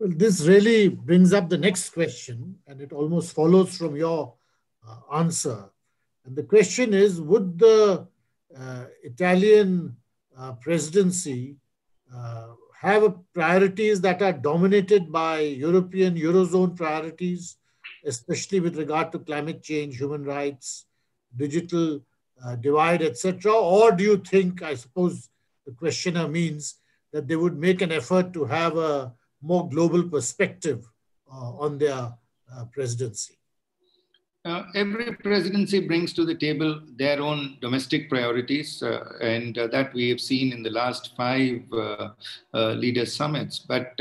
Well, 0.01 0.09
this 0.15 0.41
really 0.47 0.89
brings 0.89 1.31
up 1.31 1.47
the 1.47 1.59
next 1.59 1.91
question, 1.91 2.55
and 2.65 2.81
it 2.81 2.91
almost 2.91 3.35
follows 3.35 3.77
from 3.77 3.95
your 3.95 4.33
uh, 4.87 4.97
answer. 5.13 5.69
And 6.25 6.35
the 6.35 6.41
question 6.41 6.95
is 6.95 7.21
Would 7.21 7.59
the 7.59 8.07
uh, 8.57 8.85
Italian 9.03 9.95
uh, 10.35 10.53
presidency 10.53 11.57
uh, 12.11 12.47
have 12.81 13.13
priorities 13.31 14.01
that 14.01 14.23
are 14.23 14.33
dominated 14.33 15.11
by 15.11 15.41
European 15.41 16.15
Eurozone 16.15 16.75
priorities, 16.75 17.57
especially 18.03 18.59
with 18.59 18.77
regard 18.77 19.11
to 19.11 19.19
climate 19.19 19.61
change, 19.61 19.97
human 19.97 20.23
rights, 20.23 20.87
digital 21.37 22.01
uh, 22.43 22.55
divide, 22.55 23.03
etc.? 23.03 23.53
Or 23.53 23.91
do 23.91 24.03
you 24.03 24.17
think, 24.17 24.63
I 24.63 24.73
suppose 24.73 25.29
the 25.67 25.73
questioner 25.73 26.27
means, 26.27 26.77
that 27.13 27.27
they 27.27 27.35
would 27.35 27.59
make 27.59 27.83
an 27.83 27.91
effort 27.91 28.33
to 28.33 28.45
have 28.45 28.77
a 28.77 29.13
more 29.41 29.69
global 29.69 30.03
perspective 30.03 30.87
uh, 31.31 31.51
on 31.57 31.77
their 31.77 32.13
uh, 32.53 32.65
presidency? 32.71 33.35
Uh, 34.43 34.63
every 34.73 35.13
presidency 35.17 35.79
brings 35.79 36.13
to 36.13 36.25
the 36.25 36.33
table 36.33 36.81
their 36.95 37.21
own 37.21 37.57
domestic 37.61 38.09
priorities, 38.09 38.81
uh, 38.81 39.05
and 39.21 39.55
uh, 39.59 39.67
that 39.67 39.93
we 39.93 40.09
have 40.09 40.19
seen 40.19 40.51
in 40.51 40.63
the 40.63 40.69
last 40.69 41.15
five 41.15 41.61
uh, 41.71 42.09
leaders' 42.53 43.15
summits. 43.15 43.59
But 43.59 43.93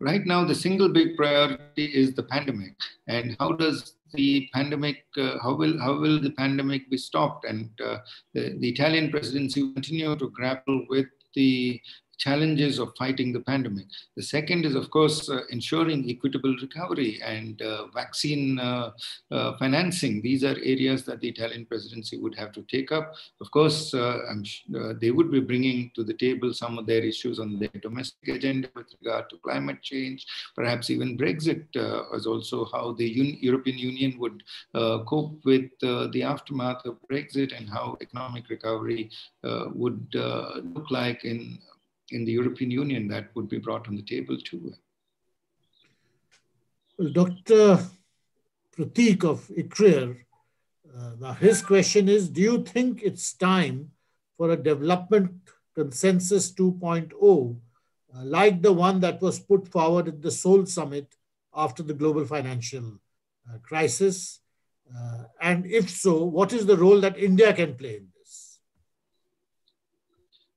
right 0.00 0.26
now, 0.26 0.44
the 0.44 0.54
single 0.54 0.88
big 0.88 1.16
priority 1.16 1.84
is 1.84 2.12
the 2.12 2.24
pandemic, 2.24 2.74
and 3.06 3.36
how 3.38 3.52
does 3.52 3.94
the 4.14 4.48
pandemic, 4.52 5.04
how 5.16 5.54
will 5.54 5.78
how 5.78 5.96
will 6.00 6.20
the 6.20 6.30
pandemic 6.30 6.90
be 6.90 6.96
stopped? 6.96 7.44
And 7.44 7.70
the, 7.78 8.02
the 8.32 8.68
Italian 8.68 9.12
presidency 9.12 9.72
continue 9.74 10.16
to 10.16 10.28
grapple 10.30 10.86
with 10.88 11.06
the 11.36 11.80
challenges 12.18 12.78
of 12.78 12.92
fighting 12.98 13.32
the 13.32 13.40
pandemic. 13.40 13.86
The 14.16 14.22
second 14.22 14.64
is, 14.64 14.74
of 14.74 14.90
course, 14.90 15.28
uh, 15.28 15.40
ensuring 15.50 16.08
equitable 16.08 16.54
recovery 16.60 17.20
and 17.22 17.60
uh, 17.62 17.86
vaccine 17.88 18.58
uh, 18.58 18.90
uh 19.30 19.56
financing. 19.58 20.22
These 20.22 20.44
are 20.44 20.56
areas 20.74 21.04
that 21.04 21.20
the 21.20 21.28
Italian 21.28 21.66
presidency 21.66 22.16
would 22.18 22.34
have 22.34 22.52
to 22.52 22.62
take 22.62 22.92
up. 22.92 23.14
Of 23.40 23.50
course, 23.50 23.94
uh, 23.94 24.18
uh, 24.76 24.94
they 25.00 25.10
would 25.10 25.30
be 25.30 25.40
bringing 25.40 25.90
to 25.94 26.04
the 26.04 26.14
table 26.14 26.52
some 26.52 26.78
of 26.78 26.86
their 26.86 27.02
issues 27.02 27.38
on 27.38 27.58
their 27.58 27.80
domestic 27.82 28.28
agenda 28.28 28.68
with 28.74 28.94
regard 29.02 29.30
to 29.30 29.36
climate 29.38 29.82
change, 29.82 30.26
perhaps 30.54 30.90
even 30.90 31.18
Brexit, 31.18 31.64
as 32.14 32.26
also 32.26 32.66
how 32.72 32.92
the 32.92 33.08
Un 33.20 33.38
European 33.40 33.78
Union 33.78 34.18
would 34.18 34.42
cope 35.06 35.44
with 35.44 35.70
the 35.80 36.22
aftermath 36.22 36.84
of 36.84 36.96
Brexit 37.10 37.56
and 37.56 37.68
how 37.68 37.96
economic 38.00 38.48
recovery 38.48 39.10
would 39.74 40.08
look 40.74 40.90
like 40.90 41.24
in 41.24 41.58
in 42.10 42.24
the 42.24 42.32
European 42.32 42.70
Union 42.70 43.08
that 43.08 43.34
would 43.34 43.48
be 43.48 43.58
brought 43.58 43.88
on 43.88 43.96
the 43.96 44.02
table 44.02 44.36
too. 44.36 44.72
Well, 46.98 47.10
Dr. 47.10 47.84
Pratik 48.76 49.24
of 49.24 49.48
ICRIER, 49.48 50.16
uh, 50.96 51.10
now 51.20 51.32
his 51.32 51.62
question 51.62 52.08
is, 52.08 52.28
do 52.28 52.40
you 52.40 52.62
think 52.62 53.02
it's 53.02 53.34
time 53.34 53.90
for 54.36 54.50
a 54.50 54.56
development 54.56 55.32
consensus 55.74 56.52
2.0 56.52 57.56
uh, 58.16 58.24
like 58.24 58.62
the 58.62 58.72
one 58.72 59.00
that 59.00 59.20
was 59.20 59.40
put 59.40 59.66
forward 59.66 60.08
at 60.08 60.22
the 60.22 60.30
Seoul 60.30 60.66
summit 60.66 61.14
after 61.54 61.82
the 61.82 61.94
global 61.94 62.24
financial 62.24 63.00
uh, 63.48 63.58
crisis? 63.58 64.40
Uh, 64.94 65.24
and 65.40 65.66
if 65.66 65.90
so, 65.90 66.24
what 66.24 66.52
is 66.52 66.66
the 66.66 66.76
role 66.76 67.00
that 67.00 67.18
India 67.18 67.52
can 67.52 67.74
play 67.74 67.96
in 67.96 68.08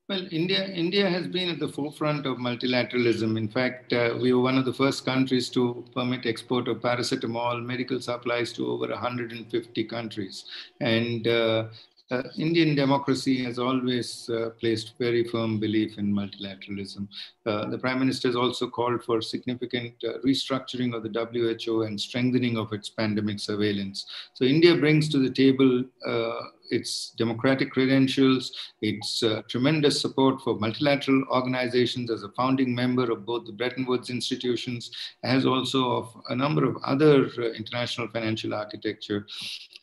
well, 0.10 0.26
India, 0.32 0.66
India 0.70 1.10
has 1.10 1.28
been 1.28 1.50
at 1.50 1.60
the 1.60 1.68
forefront 1.68 2.26
of 2.26 2.38
multilateralism. 2.38 3.38
In 3.38 3.50
fact, 3.50 3.92
uh, 3.92 4.18
we 4.20 4.32
were 4.32 4.42
one 4.42 4.58
of 4.58 4.64
the 4.64 4.74
first 4.74 5.04
countries 5.04 5.50
to 5.50 5.84
permit 5.94 6.26
export 6.26 6.70
of 6.70 6.78
paracetamol, 6.78 7.64
medical 7.64 8.00
supplies 8.00 8.54
to 8.54 8.68
over 8.68 8.88
150 8.88 9.84
countries. 9.84 10.46
And 10.80 11.28
uh, 11.28 11.66
uh, 12.10 12.24
Indian 12.38 12.76
democracy 12.76 13.44
has 13.44 13.60
always 13.60 14.30
uh, 14.30 14.50
placed 14.60 14.94
very 14.98 15.24
firm 15.26 15.60
belief 15.60 15.98
in 15.98 16.14
multilateralism. 16.14 17.08
Uh, 17.46 17.66
the 17.70 17.78
Prime 17.78 18.00
Minister 18.00 18.30
has 18.30 18.36
also 18.36 18.68
called 18.68 19.04
for 19.04 19.22
significant 19.22 19.94
uh, 20.04 20.20
restructuring 20.26 20.96
of 20.96 21.04
the 21.04 21.10
WHO 21.10 21.84
and 21.84 22.00
strengthening 22.00 22.58
of 22.58 22.72
its 22.72 22.90
pandemic 22.90 23.40
surveillance. 23.40 24.06
So 24.34 24.46
India 24.46 24.76
brings 24.76 25.10
to 25.10 25.20
the 25.20 25.30
table 25.30 25.84
uh, 26.06 26.42
its 26.70 27.12
democratic 27.18 27.72
credentials, 27.72 28.52
its 28.82 29.24
uh, 29.24 29.42
tremendous 29.48 30.02
support 30.02 30.42
for 30.42 30.60
multilateral 30.60 31.24
organizations 31.32 32.12
as 32.12 32.24
a 32.24 32.30
founding 32.30 32.74
member 32.74 33.12
of 33.12 33.26
both 33.26 33.46
the 33.46 33.52
Bretton 33.52 33.86
Woods 33.86 34.10
institutions, 34.10 34.92
as 35.24 35.46
also 35.46 35.92
of 35.92 36.22
a 36.30 36.36
number 36.36 36.66
of 36.66 36.78
other 36.84 37.30
uh, 37.38 37.52
international 37.54 38.08
financial 38.10 38.54
architecture. 38.54 39.26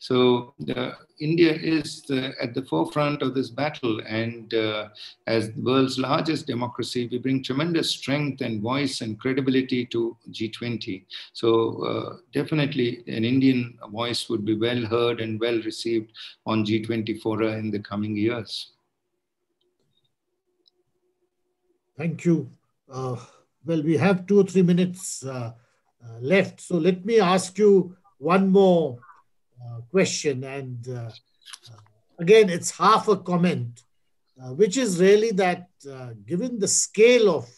So 0.05 0.53
uh, 0.77 0.91
India 1.19 1.51
is 1.51 2.03
the, 2.03 2.35
at 2.39 2.53
the 2.53 2.61
forefront 2.61 3.23
of 3.23 3.33
this 3.33 3.49
battle. 3.49 4.01
And 4.07 4.53
uh, 4.53 4.89
as 5.25 5.51
the 5.51 5.61
world's 5.61 5.97
largest 5.97 6.45
democracy, 6.45 7.09
we 7.11 7.17
bring 7.17 7.41
tremendous 7.41 7.89
strength 7.89 8.41
and 8.41 8.61
voice 8.61 9.01
and 9.01 9.19
credibility 9.19 9.83
to 9.87 10.15
G20. 10.29 11.05
So 11.33 11.83
uh, 11.83 12.17
definitely 12.33 13.03
an 13.07 13.25
Indian 13.25 13.79
voice 13.91 14.29
would 14.29 14.45
be 14.45 14.55
well 14.55 14.85
heard 14.85 15.21
and 15.21 15.39
well 15.39 15.59
received 15.63 16.11
on 16.45 16.63
G20 16.63 17.19
fora 17.19 17.53
in 17.53 17.71
the 17.71 17.79
coming 17.79 18.15
years. 18.15 18.73
Thank 21.97 22.25
you. 22.25 22.51
Uh, 22.87 23.15
well, 23.65 23.81
we 23.81 23.97
have 23.97 24.27
two 24.27 24.41
or 24.41 24.43
three 24.43 24.61
minutes 24.61 25.25
uh, 25.25 25.53
uh, 26.05 26.19
left. 26.21 26.61
So 26.61 26.77
let 26.77 27.03
me 27.05 27.19
ask 27.19 27.57
you 27.57 27.97
one 28.19 28.51
more 28.51 28.99
Uh, 29.63 29.79
question. 29.89 30.43
And 30.43 30.85
uh, 30.89 31.09
uh, 31.71 31.79
again, 32.19 32.49
it's 32.49 32.71
half 32.71 33.07
a 33.07 33.15
comment, 33.15 33.83
uh, 34.41 34.49
which 34.49 34.75
is 34.75 34.99
really 34.99 35.31
that 35.31 35.69
uh, 35.89 36.09
given 36.25 36.59
the 36.59 36.67
scale 36.67 37.33
of 37.33 37.49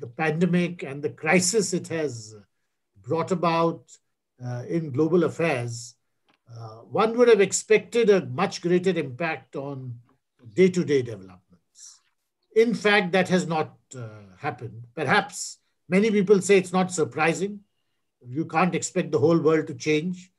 the 0.00 0.06
pandemic 0.08 0.82
and 0.82 1.02
the 1.02 1.08
crisis 1.08 1.72
it 1.72 1.88
has 1.88 2.34
brought 3.02 3.30
about 3.30 3.84
in 4.68 4.90
global 4.90 5.24
affairs, 5.24 5.94
one 6.90 7.16
would 7.16 7.28
have 7.28 7.40
expected 7.40 8.10
a 8.10 8.26
much 8.26 8.60
greater 8.60 8.90
impact 8.90 9.56
on 9.56 9.94
day 10.52 10.68
to 10.68 10.84
day 10.84 11.00
developments. 11.00 12.00
In 12.54 12.74
fact, 12.74 13.12
that 13.12 13.28
has 13.28 13.46
not 13.46 13.76
uh, 13.96 14.08
happened. 14.38 14.84
Perhaps 14.94 15.58
many 15.88 16.10
people 16.10 16.40
say 16.40 16.58
it's 16.58 16.72
not 16.72 16.92
surprising 16.92 17.60
you 18.28 18.44
can't 18.44 18.74
expect 18.74 19.10
the 19.10 19.18
whole 19.18 19.38
world 19.38 19.66
to 19.66 19.74
change 19.74 20.30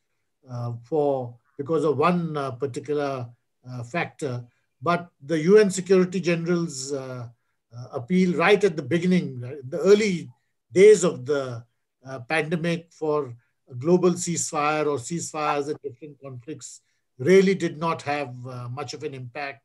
uh, 0.49 0.73
for 0.83 1.35
because 1.57 1.83
of 1.83 1.97
one 1.97 2.35
uh, 2.37 2.51
particular 2.51 3.27
uh, 3.69 3.83
factor. 3.83 4.43
But 4.81 5.09
the 5.25 5.39
UN 5.39 5.71
Security 5.71 6.19
General's 6.19 6.93
uh, 6.93 7.27
uh, 7.75 7.87
appeal 7.93 8.37
right 8.37 8.63
at 8.63 8.75
the 8.75 8.83
beginning, 8.83 9.39
the 9.39 9.79
early 9.79 10.29
days 10.71 11.03
of 11.03 11.25
the 11.25 11.63
uh, 12.05 12.19
pandemic 12.19 12.91
for 12.91 13.35
global 13.79 14.11
ceasefire 14.11 14.85
or 14.85 14.97
ceasefires 14.97 15.73
at 15.73 15.81
different 15.81 16.19
conflicts 16.21 16.81
really 17.17 17.55
did 17.55 17.79
not 17.79 18.01
have 18.01 18.35
much 18.69 18.93
of 18.93 19.03
an 19.03 19.13
impact. 19.13 19.63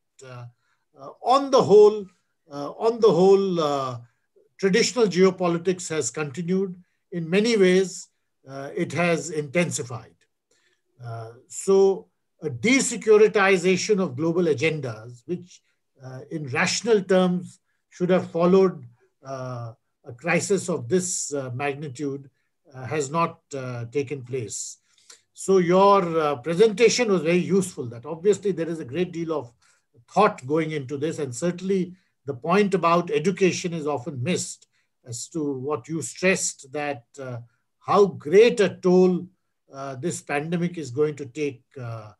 on 1.22 1.50
the 1.50 1.62
whole, 1.62 2.06
on 2.48 3.00
the 3.00 3.10
whole, 3.10 4.00
traditional 4.56 5.06
geopolitics 5.06 5.88
has 5.88 6.10
continued 6.10 6.74
in 7.12 7.28
many 7.28 7.56
ways 7.56 8.08
uh, 8.48 8.70
it 8.76 8.92
has 8.92 9.30
intensified. 9.30 10.14
Uh, 11.04 11.32
so 11.48 12.08
a 12.42 12.48
desecuritization 12.48 14.00
of 14.00 14.16
global 14.16 14.44
agendas, 14.44 15.22
which 15.26 15.60
uh, 16.04 16.20
in 16.30 16.48
rational 16.48 17.02
terms 17.02 17.60
should 17.90 18.10
have 18.10 18.30
followed 18.30 18.84
uh, 19.26 19.72
a 20.04 20.12
crisis 20.12 20.68
of 20.68 20.88
this 20.88 21.32
uh, 21.34 21.50
magnitude, 21.54 22.30
uh, 22.74 22.86
has 22.86 23.10
not 23.10 23.40
taken 23.90 24.22
place. 24.22 24.78
So 25.34 25.58
your 25.58 26.36
presentation 26.38 27.10
was 27.10 27.22
very 27.22 27.38
useful 27.38 27.86
that 27.86 28.06
obviously 28.06 28.52
there 28.52 28.68
is 28.68 28.78
a 28.78 28.84
great 28.84 29.10
deal 29.10 29.32
of 29.32 29.52
thought 30.12 30.46
going 30.46 30.70
into 30.70 30.96
this 30.96 31.18
and 31.18 31.34
certainly 31.34 31.94
the 32.26 32.34
point 32.34 32.74
about 32.74 33.10
education 33.10 33.72
is 33.72 33.86
often 33.86 34.22
missed 34.22 34.66
as 35.06 35.28
to 35.28 35.58
what 35.58 35.88
you 35.88 36.02
stressed 36.02 36.72
that 36.72 37.04
how 37.80 38.06
great 38.06 38.60
a 38.60 38.68
toll 38.68 39.26
uh, 39.72 39.94
this 39.96 40.20
pandemic 40.20 40.78
is 40.78 40.90
going 40.90 41.14
to 41.16 41.26
take 41.26 41.62
uh, 41.80 42.12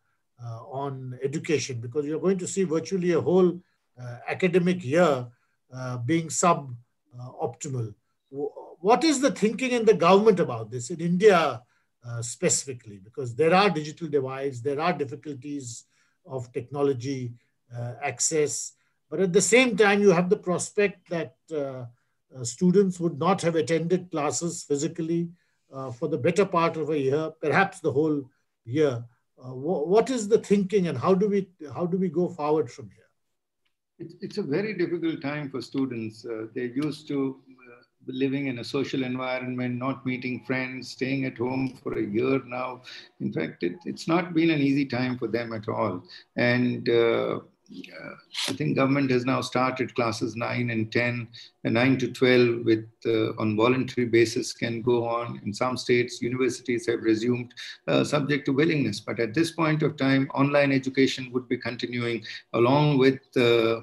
uh, 0.43 0.61
on 0.71 1.19
education 1.23 1.81
because 1.81 2.07
you're 2.07 2.21
going 2.21 2.39
to 2.39 2.47
see 2.47 2.65
virtually 2.65 3.13
a 3.13 3.21
whole 3.21 3.61
uh, 4.01 4.17
academic 4.29 4.85
year 4.85 5.27
uh, 5.75 5.97
being 5.99 6.31
sub-optimal. 6.31 7.95
What 8.31 9.05
is 9.05 9.21
the 9.21 9.33
thinking 9.33 9.73
in 9.73 9.85
the 9.85 9.95
government 9.95 10.41
about 10.41 10.71
this 10.71 10.91
in 10.91 11.01
India 11.01 11.63
uh, 12.07 12.23
specifically? 12.23 12.99
Because 13.03 13.35
there 13.35 13.53
are 13.53 13.69
digital 13.69 14.09
divides, 14.09 14.63
there 14.63 14.81
are 14.81 14.93
difficulties 14.93 15.85
of 16.25 16.53
technology 16.53 17.33
access, 18.03 18.73
but 19.09 19.21
at 19.21 19.33
the 19.33 19.41
same 19.41 19.77
time, 19.77 20.01
you 20.01 20.11
have 20.11 20.29
the 20.29 20.37
prospect 20.37 21.09
that 21.11 21.35
students 22.43 23.01
would 23.01 23.19
not 23.19 23.43
have 23.43 23.57
attended 23.57 24.11
classes 24.11 24.63
physically, 24.63 25.31
uh, 25.73 25.91
for 25.91 26.09
the 26.09 26.19
better 26.19 26.45
part 26.45 26.77
of 26.77 26.91
a 26.91 26.99
year, 26.99 27.31
perhaps 27.41 27.81
the 27.81 27.93
whole 27.93 28.23
year. 28.65 29.05
Uh, 29.43 29.53
wh 29.53 29.87
what 29.89 30.11
is 30.11 30.29
the 30.29 30.39
thinking 30.39 30.89
and 30.89 30.99
how 30.99 31.15
do 31.15 31.29
we 31.29 31.49
how 31.75 31.87
do 31.87 31.97
we 31.97 32.09
go 32.09 32.29
forward 32.29 32.71
from 32.71 32.91
here? 32.91 33.09
It's, 33.99 34.15
it's 34.21 34.39
a 34.39 34.43
very 34.43 34.75
difficult 34.75 35.23
time 35.23 35.51
for 35.51 35.63
students. 35.63 36.25
Uh, 36.25 36.47
they're 36.55 36.77
used 36.87 37.09
to 37.09 37.37
uh, 37.49 37.83
living 38.07 38.47
in 38.49 38.59
a 38.59 38.65
social 38.65 39.03
environment, 39.05 39.79
not 39.79 40.05
meeting 40.05 40.43
friends, 40.47 40.91
staying 40.91 41.25
at 41.25 41.39
home 41.39 41.79
for 41.83 41.99
a 41.99 42.03
year 42.03 42.43
now. 42.47 42.83
In 43.21 43.33
fact, 43.33 43.63
it, 43.63 43.77
it's 43.85 44.09
not 44.09 44.35
been 44.35 44.51
an 44.51 44.61
easy 44.61 44.87
time 44.87 45.19
for 45.19 45.29
them 45.29 45.53
at 45.53 45.69
all. 45.69 46.03
And 46.37 46.89
uh, 46.89 47.41
uh, 47.73 48.15
I 48.49 48.53
think 48.53 48.77
government 48.77 49.11
has 49.11 49.25
now 49.25 49.41
started 49.41 49.95
classes 49.95 50.37
9 50.37 50.71
and 50.71 50.91
10, 50.91 51.29
and 51.65 51.75
9 51.75 51.99
to 51.99 52.13
12 52.13 52.65
with 52.65 52.89
uh, 53.07 53.33
on 53.39 53.57
voluntary 53.57 54.07
basis 54.07 54.53
can 54.53 54.83
go 54.83 55.07
on. 55.07 55.41
In 55.45 55.55
some 55.55 55.77
states, 55.77 56.21
universities 56.21 56.87
have 56.87 57.03
resumed 57.03 57.55
uh, 57.87 58.05
subject 58.05 58.47
to 58.47 58.53
willingness. 58.53 59.01
But 59.01 59.21
at 59.21 59.35
this 59.35 59.53
point 59.53 59.83
of 59.83 59.97
time, 59.97 60.29
online 60.35 60.73
education 60.73 61.31
would 61.33 61.49
be 61.49 61.59
continuing 61.59 62.25
along 62.53 62.99
with 62.99 63.21
uh, 63.37 63.81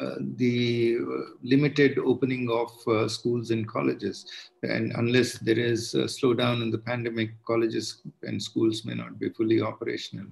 uh, 0.00 0.14
the 0.36 0.98
limited 1.42 1.98
opening 1.98 2.50
of 2.50 2.72
uh, 2.88 3.06
schools 3.06 3.50
and 3.50 3.68
colleges. 3.68 4.24
And 4.62 4.92
unless 4.96 5.38
there 5.38 5.58
is 5.58 5.94
a 5.94 6.04
slowdown 6.04 6.62
in 6.62 6.70
the 6.70 6.78
pandemic, 6.78 7.30
colleges 7.44 8.00
and 8.22 8.42
schools 8.42 8.84
may 8.86 8.94
not 8.94 9.18
be 9.18 9.28
fully 9.28 9.60
operational. 9.60 10.26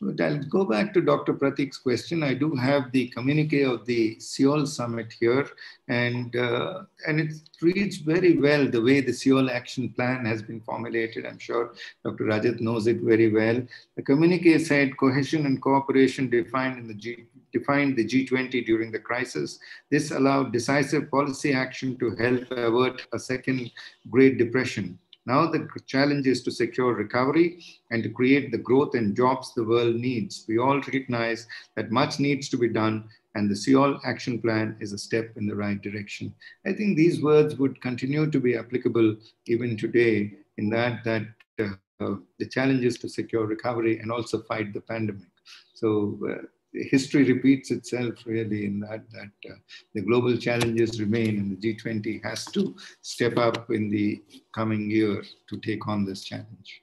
But 0.00 0.20
I'll 0.20 0.42
go 0.42 0.64
back 0.64 0.92
to 0.94 1.00
Dr. 1.00 1.34
Pratik's 1.34 1.78
question. 1.78 2.22
I 2.22 2.34
do 2.34 2.54
have 2.56 2.90
the 2.92 3.08
communique 3.08 3.62
of 3.62 3.86
the 3.86 4.18
Seoul 4.18 4.66
summit 4.66 5.14
here, 5.18 5.48
and, 5.88 6.34
uh, 6.36 6.82
and 7.06 7.20
it 7.20 7.34
reads 7.62 7.98
very 7.98 8.36
well 8.36 8.68
the 8.68 8.82
way 8.82 9.00
the 9.00 9.12
Seoul 9.12 9.50
action 9.50 9.88
plan 9.90 10.26
has 10.26 10.42
been 10.42 10.60
formulated. 10.60 11.24
I'm 11.24 11.38
sure 11.38 11.74
Dr. 12.04 12.24
Rajat 12.24 12.60
knows 12.60 12.86
it 12.86 13.00
very 13.00 13.32
well. 13.32 13.62
The 13.96 14.02
communique 14.02 14.58
said 14.58 14.96
cohesion 14.96 15.46
and 15.46 15.62
cooperation 15.62 16.28
defined 16.28 16.78
in 16.78 16.88
the 16.88 16.94
G, 16.94 17.26
defined 17.52 17.96
the 17.96 18.04
G20 18.04 18.66
during 18.66 18.90
the 18.90 18.98
crisis. 18.98 19.58
This 19.90 20.10
allowed 20.10 20.52
decisive 20.52 21.10
policy 21.10 21.52
action 21.52 21.96
to 21.98 22.14
help 22.16 22.50
avert 22.50 23.06
a 23.12 23.18
second 23.18 23.70
Great 24.10 24.38
Depression. 24.38 24.98
Now 25.26 25.50
the 25.50 25.68
challenge 25.86 26.26
is 26.26 26.42
to 26.42 26.50
secure 26.50 26.94
recovery 26.94 27.64
and 27.90 28.02
to 28.02 28.10
create 28.10 28.50
the 28.50 28.58
growth 28.58 28.94
and 28.94 29.16
jobs 29.16 29.54
the 29.54 29.64
world 29.64 29.96
needs. 29.96 30.44
We 30.48 30.58
all 30.58 30.76
recognize 30.76 31.46
that 31.76 31.90
much 31.90 32.20
needs 32.20 32.48
to 32.50 32.58
be 32.58 32.68
done 32.68 33.08
and 33.34 33.50
the 33.50 33.56
Seoul 33.56 33.98
Action 34.04 34.40
Plan 34.40 34.76
is 34.80 34.92
a 34.92 34.98
step 34.98 35.30
in 35.36 35.46
the 35.46 35.56
right 35.56 35.80
direction. 35.80 36.34
I 36.66 36.72
think 36.72 36.96
these 36.96 37.22
words 37.22 37.56
would 37.56 37.80
continue 37.80 38.30
to 38.30 38.40
be 38.40 38.56
applicable 38.56 39.16
even 39.46 39.76
today 39.76 40.34
in 40.56 40.70
that, 40.70 41.02
that 41.04 41.26
uh, 41.58 42.14
the 42.38 42.46
challenge 42.46 42.84
is 42.84 42.98
to 42.98 43.08
secure 43.08 43.46
recovery 43.46 43.98
and 43.98 44.12
also 44.12 44.42
fight 44.42 44.72
the 44.72 44.80
pandemic. 44.80 45.28
So 45.74 46.18
uh, 46.30 46.46
history 46.74 47.24
repeats 47.24 47.70
itself 47.70 48.14
really 48.26 48.66
in 48.66 48.80
that, 48.80 49.04
that 49.12 49.50
uh, 49.50 49.54
the 49.94 50.02
global 50.02 50.36
challenges 50.36 51.00
remain 51.00 51.38
and 51.38 51.60
the 51.60 51.74
G20 51.74 52.22
has 52.24 52.44
to 52.46 52.74
step 53.00 53.38
up 53.38 53.70
in 53.70 53.90
the 53.90 54.22
coming 54.52 54.90
year 54.90 55.22
to 55.48 55.56
take 55.58 55.86
on 55.86 56.04
this 56.04 56.24
challenge. 56.24 56.82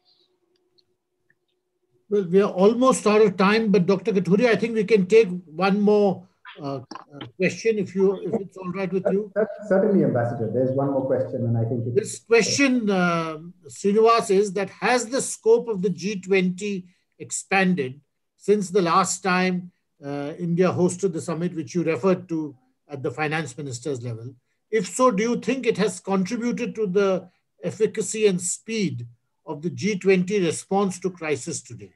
Well, 2.09 2.26
we 2.26 2.41
are 2.41 2.51
almost 2.51 3.07
out 3.07 3.22
of 3.22 3.38
time, 3.38 3.72
but 3.72 3.85
Dr. 3.85 4.11
Kathuria, 4.11 4.49
I 4.49 4.55
think 4.55 4.76
we 4.76 4.84
can 4.84 5.05
take 5.05 5.30
one 5.45 5.80
more 5.80 6.27
uh, 6.61 6.76
uh, 6.76 7.26
question 7.38 7.77
if 7.77 7.95
you 7.95 8.19
if 8.26 8.34
it's 8.41 8.57
all 8.57 8.72
right 8.73 8.91
with 8.91 9.05
you. 9.09 9.31
Certainly, 9.69 10.03
Ambassador. 10.03 10.51
There's 10.53 10.72
one 10.72 10.91
more 10.91 11.05
question, 11.05 11.45
and 11.45 11.57
I 11.57 11.63
think 11.63 11.95
this 11.95 12.19
question, 12.19 12.89
uh, 12.89 13.38
Srinivas, 13.69 14.30
is 14.30 14.51
that 14.53 14.69
has 14.69 15.05
the 15.05 15.22
scope 15.22 15.69
of 15.69 15.81
the 15.81 15.89
G20 15.89 16.84
expanded 17.19 18.01
since 18.35 18.69
the 18.69 18.81
last 18.81 19.22
time 19.22 19.72
India 20.03 20.72
hosted 20.72 21.14
the 21.14 21.22
summit, 21.22 21.56
which 21.56 21.76
you 21.76 21.84
referred 21.84 22.28
to 22.30 22.56
at 22.90 23.03
the 23.03 23.11
finance 23.11 23.57
ministers 23.57 24.02
level. 24.02 24.34
If 24.69 24.88
so, 24.88 25.11
do 25.11 25.22
you 25.22 25.40
think 25.40 25.65
it 25.65 25.78
has 25.78 25.99
contributed 25.99 26.76
to 26.76 26.88
the 26.88 27.30
efficacy 27.64 28.28
and 28.28 28.40
speed 28.40 29.07
of 29.45 29.61
the 29.61 29.69
G20 29.69 30.45
response 30.45 30.99
to 30.99 31.10
crisis 31.10 31.61
today? 31.61 31.94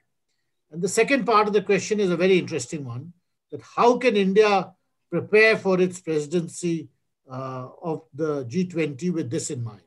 And 0.72 0.82
the 0.82 0.90
second 0.90 1.26
part 1.26 1.48
of 1.48 1.54
the 1.54 1.62
question 1.62 2.00
is 2.00 2.12
a 2.12 2.18
very 2.18 2.38
interesting 2.38 2.84
one 2.84 3.14
that 3.52 3.62
how 3.62 3.98
can 3.98 4.16
India 4.18 4.72
prepare 5.10 5.58
for 5.58 5.80
its 5.80 6.02
presidency 6.02 6.90
uh, 7.32 7.70
of 7.82 8.04
the 8.14 8.46
G20 8.46 9.14
with 9.14 9.30
this 9.30 9.50
in 9.50 9.64
mind? 9.64 9.82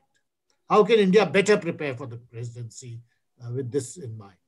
How 0.69 0.83
can 0.83 0.99
India 0.99 1.25
better 1.25 1.57
prepare 1.57 1.95
for 1.95 2.07
the 2.07 2.17
presidency 2.17 3.01
uh, 3.43 3.51
with 3.51 3.71
this 3.71 3.97
in 3.97 4.17
mind? 4.17 4.38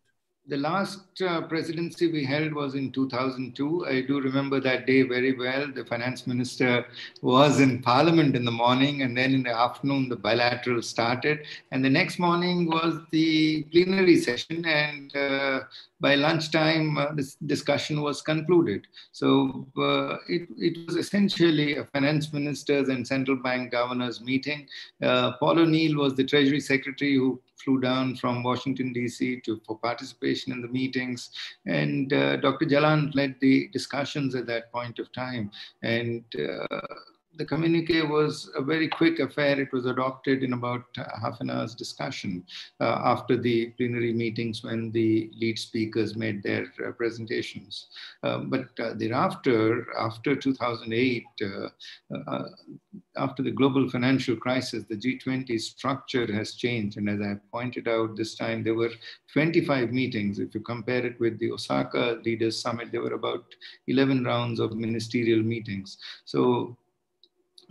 The 0.51 0.57
last 0.57 1.21
uh, 1.21 1.43
presidency 1.43 2.11
we 2.11 2.25
held 2.25 2.51
was 2.51 2.75
in 2.75 2.91
2002. 2.91 3.85
I 3.85 4.01
do 4.01 4.19
remember 4.19 4.59
that 4.59 4.85
day 4.85 5.03
very 5.03 5.31
well. 5.31 5.71
The 5.73 5.85
finance 5.85 6.27
minister 6.27 6.87
was 7.21 7.61
in 7.61 7.81
parliament 7.81 8.35
in 8.35 8.43
the 8.43 8.51
morning, 8.51 9.01
and 9.01 9.17
then 9.17 9.33
in 9.33 9.43
the 9.43 9.57
afternoon, 9.57 10.09
the 10.09 10.17
bilateral 10.17 10.81
started. 10.81 11.45
And 11.71 11.85
the 11.85 11.89
next 11.89 12.19
morning 12.19 12.69
was 12.69 12.99
the 13.11 13.63
plenary 13.71 14.17
session, 14.17 14.65
and 14.65 15.15
uh, 15.15 15.61
by 16.01 16.15
lunchtime, 16.15 16.97
uh, 16.97 17.13
this 17.13 17.35
discussion 17.45 18.01
was 18.01 18.21
concluded. 18.21 18.87
So 19.13 19.65
uh, 19.77 20.17
it, 20.27 20.49
it 20.57 20.85
was 20.85 20.97
essentially 20.97 21.77
a 21.77 21.85
finance 21.93 22.33
ministers 22.33 22.89
and 22.89 23.07
central 23.07 23.37
bank 23.37 23.71
governors 23.71 24.19
meeting. 24.19 24.67
Uh, 25.01 25.31
Paul 25.39 25.59
O'Neill 25.59 25.95
was 25.95 26.15
the 26.15 26.25
Treasury 26.25 26.59
Secretary 26.59 27.15
who 27.15 27.39
flew 27.63 27.79
down 27.79 28.15
from 28.15 28.43
Washington, 28.43 28.93
D.C. 28.93 29.41
to 29.41 29.61
for 29.65 29.77
participation 29.77 30.51
in 30.51 30.61
the 30.61 30.67
meetings. 30.67 31.31
And 31.65 32.11
uh, 32.13 32.37
Dr. 32.37 32.65
Jalan 32.65 33.13
led 33.15 33.35
the 33.39 33.67
discussions 33.69 34.35
at 34.35 34.47
that 34.47 34.71
point 34.71 34.99
of 34.99 35.11
time. 35.11 35.51
And 35.81 36.23
uh, 36.35 36.79
the 37.37 37.45
communique 37.45 38.01
was 38.01 38.49
a 38.55 38.61
very 38.61 38.87
quick 38.87 39.19
affair. 39.19 39.59
It 39.59 39.71
was 39.71 39.85
adopted 39.85 40.43
in 40.43 40.53
about 40.53 40.83
half 41.21 41.39
an 41.39 41.49
hour's 41.49 41.73
discussion 41.73 42.43
uh, 42.79 42.99
after 43.03 43.37
the 43.37 43.67
plenary 43.77 44.13
meetings 44.13 44.63
when 44.63 44.91
the 44.91 45.31
lead 45.39 45.57
speakers 45.57 46.15
made 46.15 46.43
their 46.43 46.65
uh, 46.85 46.91
presentations. 46.91 47.87
Um, 48.23 48.49
but 48.49 48.67
uh, 48.79 48.93
thereafter, 48.95 49.87
after 49.97 50.35
2008, 50.35 51.23
uh, 51.41 51.69
uh, 52.15 52.43
after 53.15 53.43
the 53.43 53.51
global 53.51 53.89
financial 53.89 54.35
crisis, 54.35 54.83
the 54.89 54.97
G20 54.97 55.59
structure 55.59 56.31
has 56.33 56.55
changed. 56.55 56.97
And 56.97 57.09
as 57.09 57.21
I 57.21 57.35
pointed 57.51 57.87
out 57.87 58.17
this 58.17 58.35
time, 58.35 58.63
there 58.63 58.75
were 58.75 58.91
25 59.31 59.91
meetings. 59.91 60.39
If 60.39 60.53
you 60.53 60.59
compare 60.59 61.05
it 61.05 61.19
with 61.19 61.39
the 61.39 61.51
Osaka 61.51 62.19
Leaders 62.25 62.61
Summit, 62.61 62.91
there 62.91 63.01
were 63.01 63.13
about 63.13 63.45
11 63.87 64.25
rounds 64.25 64.59
of 64.59 64.75
ministerial 64.75 65.41
meetings. 65.41 65.97
So 66.25 66.77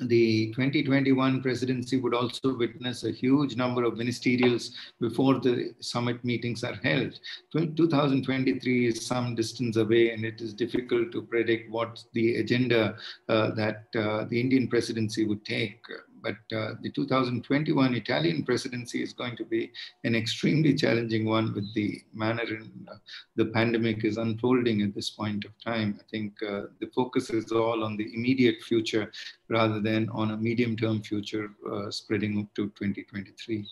the 0.03 0.49
2021 0.55 1.43
presidency 1.43 1.99
would 1.99 2.15
also 2.15 2.57
witness 2.57 3.05
a 3.05 3.11
huge 3.11 3.57
number 3.57 3.85
of 3.85 3.95
ministerials 3.95 4.71
before 5.01 5.41
the 5.41 5.75
summit 5.81 6.25
meetings 6.25 6.65
are 6.65 6.79
held. 6.83 7.19
2023 7.53 8.87
is 8.87 9.07
some 9.07 9.35
distance 9.35 9.77
away, 9.77 10.13
and 10.13 10.25
it 10.25 10.41
is 10.41 10.55
difficult 10.55 11.13
to 11.13 11.23
predict 11.23 11.71
what 11.71 12.03
the 12.13 12.37
agenda 12.37 12.97
uh, 13.29 13.51
that 13.53 13.87
uh, 13.97 14.25
the 14.25 14.41
Indian 14.41 14.69
presidency 14.69 15.25
would 15.25 15.45
take 15.45 15.83
but 16.23 16.57
uh, 16.57 16.75
the 16.83 16.91
2021 16.91 17.95
Italian 17.95 18.45
presidency 18.45 19.03
is 19.03 19.13
going 19.13 19.37
to 19.37 19.45
be 19.45 19.73
an 20.05 20.15
extremely 20.15 20.75
challenging 20.75 21.25
one 21.25 21.55
with 21.55 21.73
the 21.75 22.03
manner 22.13 22.43
in, 22.43 22.71
uh, 22.91 22.97
the 23.37 23.47
pandemic 23.47 24.05
is 24.05 24.17
unfolding 24.17 24.83
at 24.83 24.95
this 24.95 25.11
point 25.11 25.45
of 25.45 25.53
time. 25.65 25.99
I 26.01 26.05
think 26.11 26.35
uh, 26.43 26.63
the 26.81 26.91
focus 26.95 27.31
is 27.31 27.53
all 27.53 27.85
on 27.85 27.97
the 27.97 28.13
immediate 28.15 28.63
future 28.63 29.11
rather 29.49 29.81
than 29.81 30.09
on 30.11 30.33
a 30.33 30.37
medium 30.37 30.77
term 30.77 31.03
future 31.03 31.51
uh, 31.71 31.91
spreading 31.91 32.41
up 32.41 32.55
to 32.57 32.67
2023. 32.69 33.67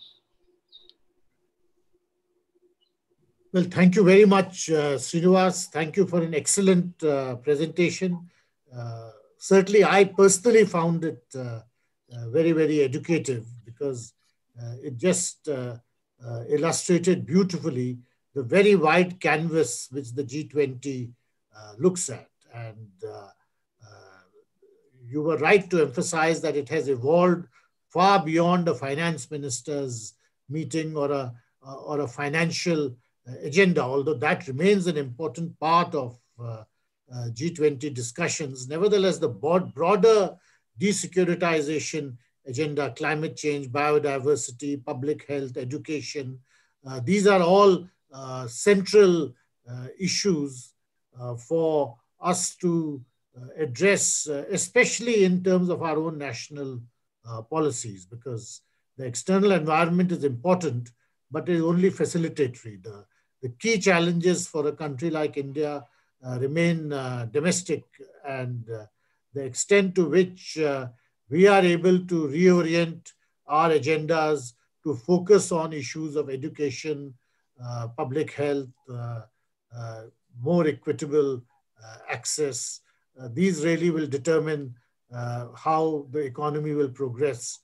Well, 3.51 3.63
thank 3.63 3.95
you 3.95 4.03
very 4.03 4.25
much, 4.25 4.69
uh, 4.69 4.97
Srinivas. 4.97 5.69
Thank 5.69 5.97
you 5.97 6.05
for 6.05 6.21
an 6.21 6.35
excellent 6.35 7.03
uh, 7.03 7.35
presentation. 7.37 8.29
Uh, 8.71 9.09
certainly, 9.39 9.83
I 9.83 10.03
personally 10.03 10.65
found 10.65 11.03
it 11.03 11.23
uh, 11.35 11.61
very, 12.27 12.51
very 12.51 12.81
educative 12.81 13.45
because 13.65 14.13
uh, 14.61 14.75
it 14.83 14.97
just 14.97 15.47
uh, 15.47 15.75
illustrated 16.49 17.25
beautifully 17.25 17.99
the 18.35 18.43
very 18.43 18.75
wide 18.75 19.19
canvas 19.19 19.87
which 19.91 20.13
the 20.13 20.23
G20 20.23 21.11
looks 21.77 22.09
at. 22.09 22.29
And 22.53 22.89
you 25.05 25.23
were 25.23 25.37
right 25.37 25.69
to 25.71 25.81
emphasize 25.81 26.39
that 26.41 26.55
it 26.55 26.69
has 26.69 26.87
evolved 26.87 27.47
far 27.89 28.23
beyond 28.23 28.67
a 28.67 28.75
finance 28.75 29.31
minister's 29.31 30.13
meeting 30.49 30.95
or 30.95 31.11
a, 31.11 31.33
or 31.63 32.01
a 32.01 32.07
financial 32.07 32.95
agenda, 33.43 33.81
although 33.81 34.13
that 34.15 34.47
remains 34.47 34.87
an 34.87 34.97
important 34.97 35.59
part 35.59 35.93
of 35.95 36.17
uh, 36.39 36.63
uh, 37.13 37.27
G20 37.31 37.93
discussions. 37.93 38.67
Nevertheless, 38.67 39.17
the 39.17 39.29
broad, 39.29 39.73
broader 39.73 40.35
desecuritization 40.79 42.15
agenda, 42.47 42.91
climate 42.91 43.35
change, 43.35 43.67
biodiversity, 43.69 44.83
public 44.83 45.27
health, 45.27 45.57
education. 45.57 46.39
Uh, 46.87 46.99
these 47.03 47.27
are 47.27 47.41
all 47.41 47.87
uh, 48.13 48.47
central 48.47 49.33
uh, 49.69 49.87
issues 49.99 50.73
uh, 51.19 51.35
for 51.35 51.95
us 52.21 52.55
to 52.55 53.01
uh, 53.37 53.45
address, 53.57 54.27
uh, 54.27 54.45
especially 54.49 55.23
in 55.25 55.43
terms 55.43 55.69
of 55.69 55.83
our 55.83 55.97
own 55.97 56.17
national 56.17 56.81
policies, 57.49 58.07
because 58.07 58.61
the 58.97 59.05
external 59.05 59.51
environment 59.51 60.11
is 60.11 60.23
important, 60.23 60.89
but 61.29 61.47
is 61.47 61.61
only 61.61 61.91
facilitatory. 61.91 62.81
The, 62.81 63.05
the 63.43 63.49
key 63.59 63.77
challenges 63.77 64.47
for 64.47 64.67
a 64.67 64.71
country 64.71 65.11
like 65.11 65.37
India 65.37 65.85
remain 66.23 66.89
domestic 67.31 67.83
and 68.27 68.65
the 69.33 69.43
extent 69.43 69.95
to 69.95 70.05
which 70.05 70.57
uh, 70.57 70.87
we 71.29 71.47
are 71.47 71.61
able 71.61 71.99
to 72.05 72.27
reorient 72.27 73.13
our 73.47 73.69
agendas 73.69 74.53
to 74.83 74.95
focus 74.95 75.51
on 75.51 75.73
issues 75.73 76.15
of 76.15 76.29
education, 76.29 77.13
uh, 77.63 77.87
public 77.97 78.31
health, 78.33 78.69
uh, 78.91 79.21
uh 79.75 80.03
more 80.41 80.65
equitable 80.67 81.43
uh, 81.83 81.97
access. 82.09 82.81
Uh, 83.19 83.27
these 83.33 83.65
really 83.65 83.89
will 83.89 84.07
determine 84.07 84.73
how 85.55 86.05
the 86.11 86.19
economy 86.19 86.73
will 86.73 86.89
progress 86.89 87.59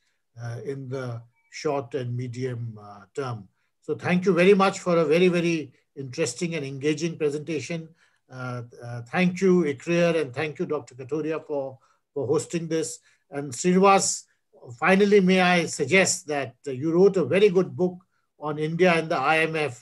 in 0.66 0.90
the 0.90 1.22
short 1.52 1.94
and 1.94 2.18
medium 2.18 2.78
term. 3.14 3.48
So 3.82 3.94
thank 3.94 4.26
you 4.26 4.34
very 4.34 4.56
much 4.56 4.80
for 4.80 4.98
a 4.98 5.06
very, 5.06 5.28
very 5.28 5.72
interesting 5.96 6.56
and 6.56 6.66
engaging 6.66 7.18
presentation. 7.18 7.88
Uh, 8.32 8.64
uh, 8.84 9.02
thank 9.04 9.42
you, 9.42 9.64
ICRIER, 9.64 10.22
and 10.22 10.34
thank 10.34 10.60
you, 10.60 10.66
Dr. 10.66 10.96
Kathuria, 10.96 11.46
for, 11.46 11.78
for 12.14 12.26
hosting 12.26 12.68
this. 12.68 13.00
And 13.30 13.52
Srinivas, 13.52 14.24
finally, 14.80 15.20
may 15.20 15.42
I 15.42 15.66
suggest 15.66 16.28
that 16.28 16.56
uh, 16.68 16.72
you 16.72 16.92
wrote 16.92 17.18
a 17.18 17.26
very 17.26 17.50
good 17.50 17.76
book 17.76 17.98
on 18.40 18.58
India 18.58 18.94
and 18.94 19.10
the 19.10 19.16
IMF 19.16 19.74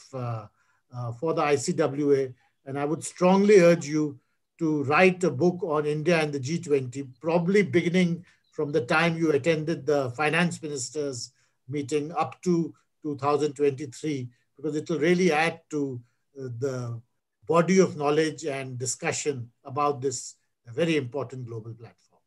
for 1.19 1.33
the 1.33 1.41
ICWA. 1.41 2.33
And 2.65 2.79
I 2.79 2.85
would 2.85 3.03
strongly 3.03 3.59
urge 3.59 3.87
you 3.87 4.19
to 4.59 4.83
write 4.83 5.23
a 5.23 5.31
book 5.31 5.63
on 5.63 5.85
India 5.85 6.21
and 6.21 6.31
the 6.31 6.39
G20, 6.39 7.07
probably 7.19 7.63
beginning 7.63 8.23
from 8.51 8.71
the 8.71 8.85
time 8.85 9.17
you 9.17 9.31
attended 9.31 9.85
the 9.85 10.11
finance 10.11 10.61
ministers 10.61 11.31
meeting 11.67 12.11
up 12.11 12.41
to 12.43 12.73
2023, 13.01 14.29
because 14.55 14.75
it 14.75 14.89
will 14.89 14.99
really 14.99 15.31
add 15.31 15.59
to 15.71 15.99
the 16.35 17.01
body 17.47 17.79
of 17.79 17.97
knowledge 17.97 18.45
and 18.45 18.77
discussion 18.77 19.49
about 19.65 20.01
this 20.01 20.35
very 20.67 20.97
important 20.97 21.45
global 21.45 21.73
platform. 21.73 22.21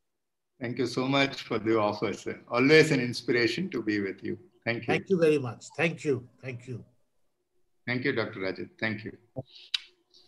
Thank 0.61 0.79
you 0.79 0.87
so 0.87 1.07
much 1.07 1.43
for 1.43 1.59
the 1.59 1.79
offer, 1.79 2.13
sir. 2.13 2.41
Always 2.51 2.91
an 2.91 3.01
inspiration 3.01 3.69
to 3.71 3.83
be 3.83 4.01
with 4.01 4.23
you. 4.23 4.39
Thank 4.65 4.83
you. 4.83 4.87
Thank 4.87 5.11
you 5.11 5.19
very 5.19 5.39
much. 5.39 5.67
Thank 5.77 6.05
you. 6.05 6.27
Thank 6.43 6.67
you. 6.67 6.85
Thank 7.87 8.05
you, 8.05 8.13
Dr. 8.13 8.41
Rajat. 8.41 8.71
Thank 8.81 9.05
you. 9.05 9.13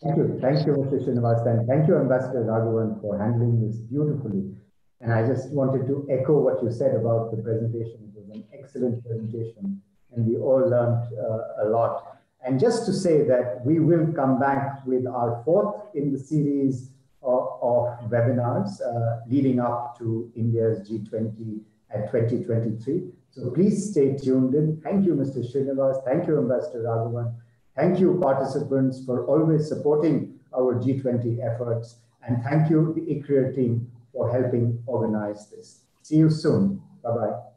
Thank 0.03 0.17
you. 0.17 0.39
Thank 0.41 0.67
you, 0.67 0.73
Mr. 0.75 1.05
Srinivas. 1.05 1.47
And 1.47 1.67
thank 1.67 1.89
you, 1.89 1.97
Ambassador 1.97 2.45
Raghavan, 2.45 3.01
for 3.01 3.19
handling 3.19 3.67
this 3.67 3.79
beautifully. 3.79 4.55
And 5.01 5.13
I 5.13 5.27
just 5.27 5.51
wanted 5.51 5.87
to 5.87 6.07
echo 6.11 6.39
what 6.39 6.63
you 6.63 6.71
said 6.71 6.95
about 6.95 7.31
the 7.31 7.43
presentation. 7.43 7.99
It 8.07 8.15
was 8.15 8.29
an 8.37 8.45
excellent 8.53 9.05
presentation, 9.05 9.81
and 10.13 10.27
we 10.27 10.37
all 10.37 10.61
learned 10.61 11.05
uh, 11.19 11.65
a 11.65 11.69
lot. 11.69 12.18
And 12.45 12.61
just 12.61 12.87
to 12.87 12.93
say 12.93 13.23
that 13.25 13.63
we 13.65 13.81
will 13.81 14.13
come 14.13 14.39
back 14.39 14.87
with 14.87 15.07
our 15.07 15.43
fourth 15.45 15.95
in 15.95 16.13
the 16.13 16.19
series 16.19 16.91
of, 17.23 17.59
of 17.61 18.11
webinars 18.11 18.81
uh, 18.81 19.21
leading 19.29 19.61
up 19.61 19.99
to 19.99 20.31
India's 20.37 20.89
G20 20.89 21.61
at 21.91 22.11
2023. 22.13 23.11
So 23.31 23.51
please 23.51 23.91
stay 23.91 24.17
tuned 24.17 24.55
in. 24.55 24.81
Thank 24.83 25.05
you, 25.05 25.15
Mr. 25.15 25.39
Srinivas. 25.45 26.05
Thank 26.05 26.27
you, 26.27 26.39
Ambassador 26.39 26.85
Raghavan. 26.85 27.35
Thank 27.77 28.01
you, 28.01 28.19
participants, 28.21 29.05
for 29.05 29.25
always 29.27 29.69
supporting 29.69 30.39
our 30.57 30.75
G20 30.75 31.39
efforts. 31.45 31.97
And 32.27 32.43
thank 32.43 32.71
you, 32.71 32.93
the 32.95 33.03
ICRIER 33.03 33.55
team, 33.55 33.91
for 34.13 34.31
helping 34.33 34.83
organize 34.87 35.49
this. 35.49 35.83
See 36.03 36.17
you 36.17 36.31
soon. 36.31 36.83
Bye-bye. 37.03 37.48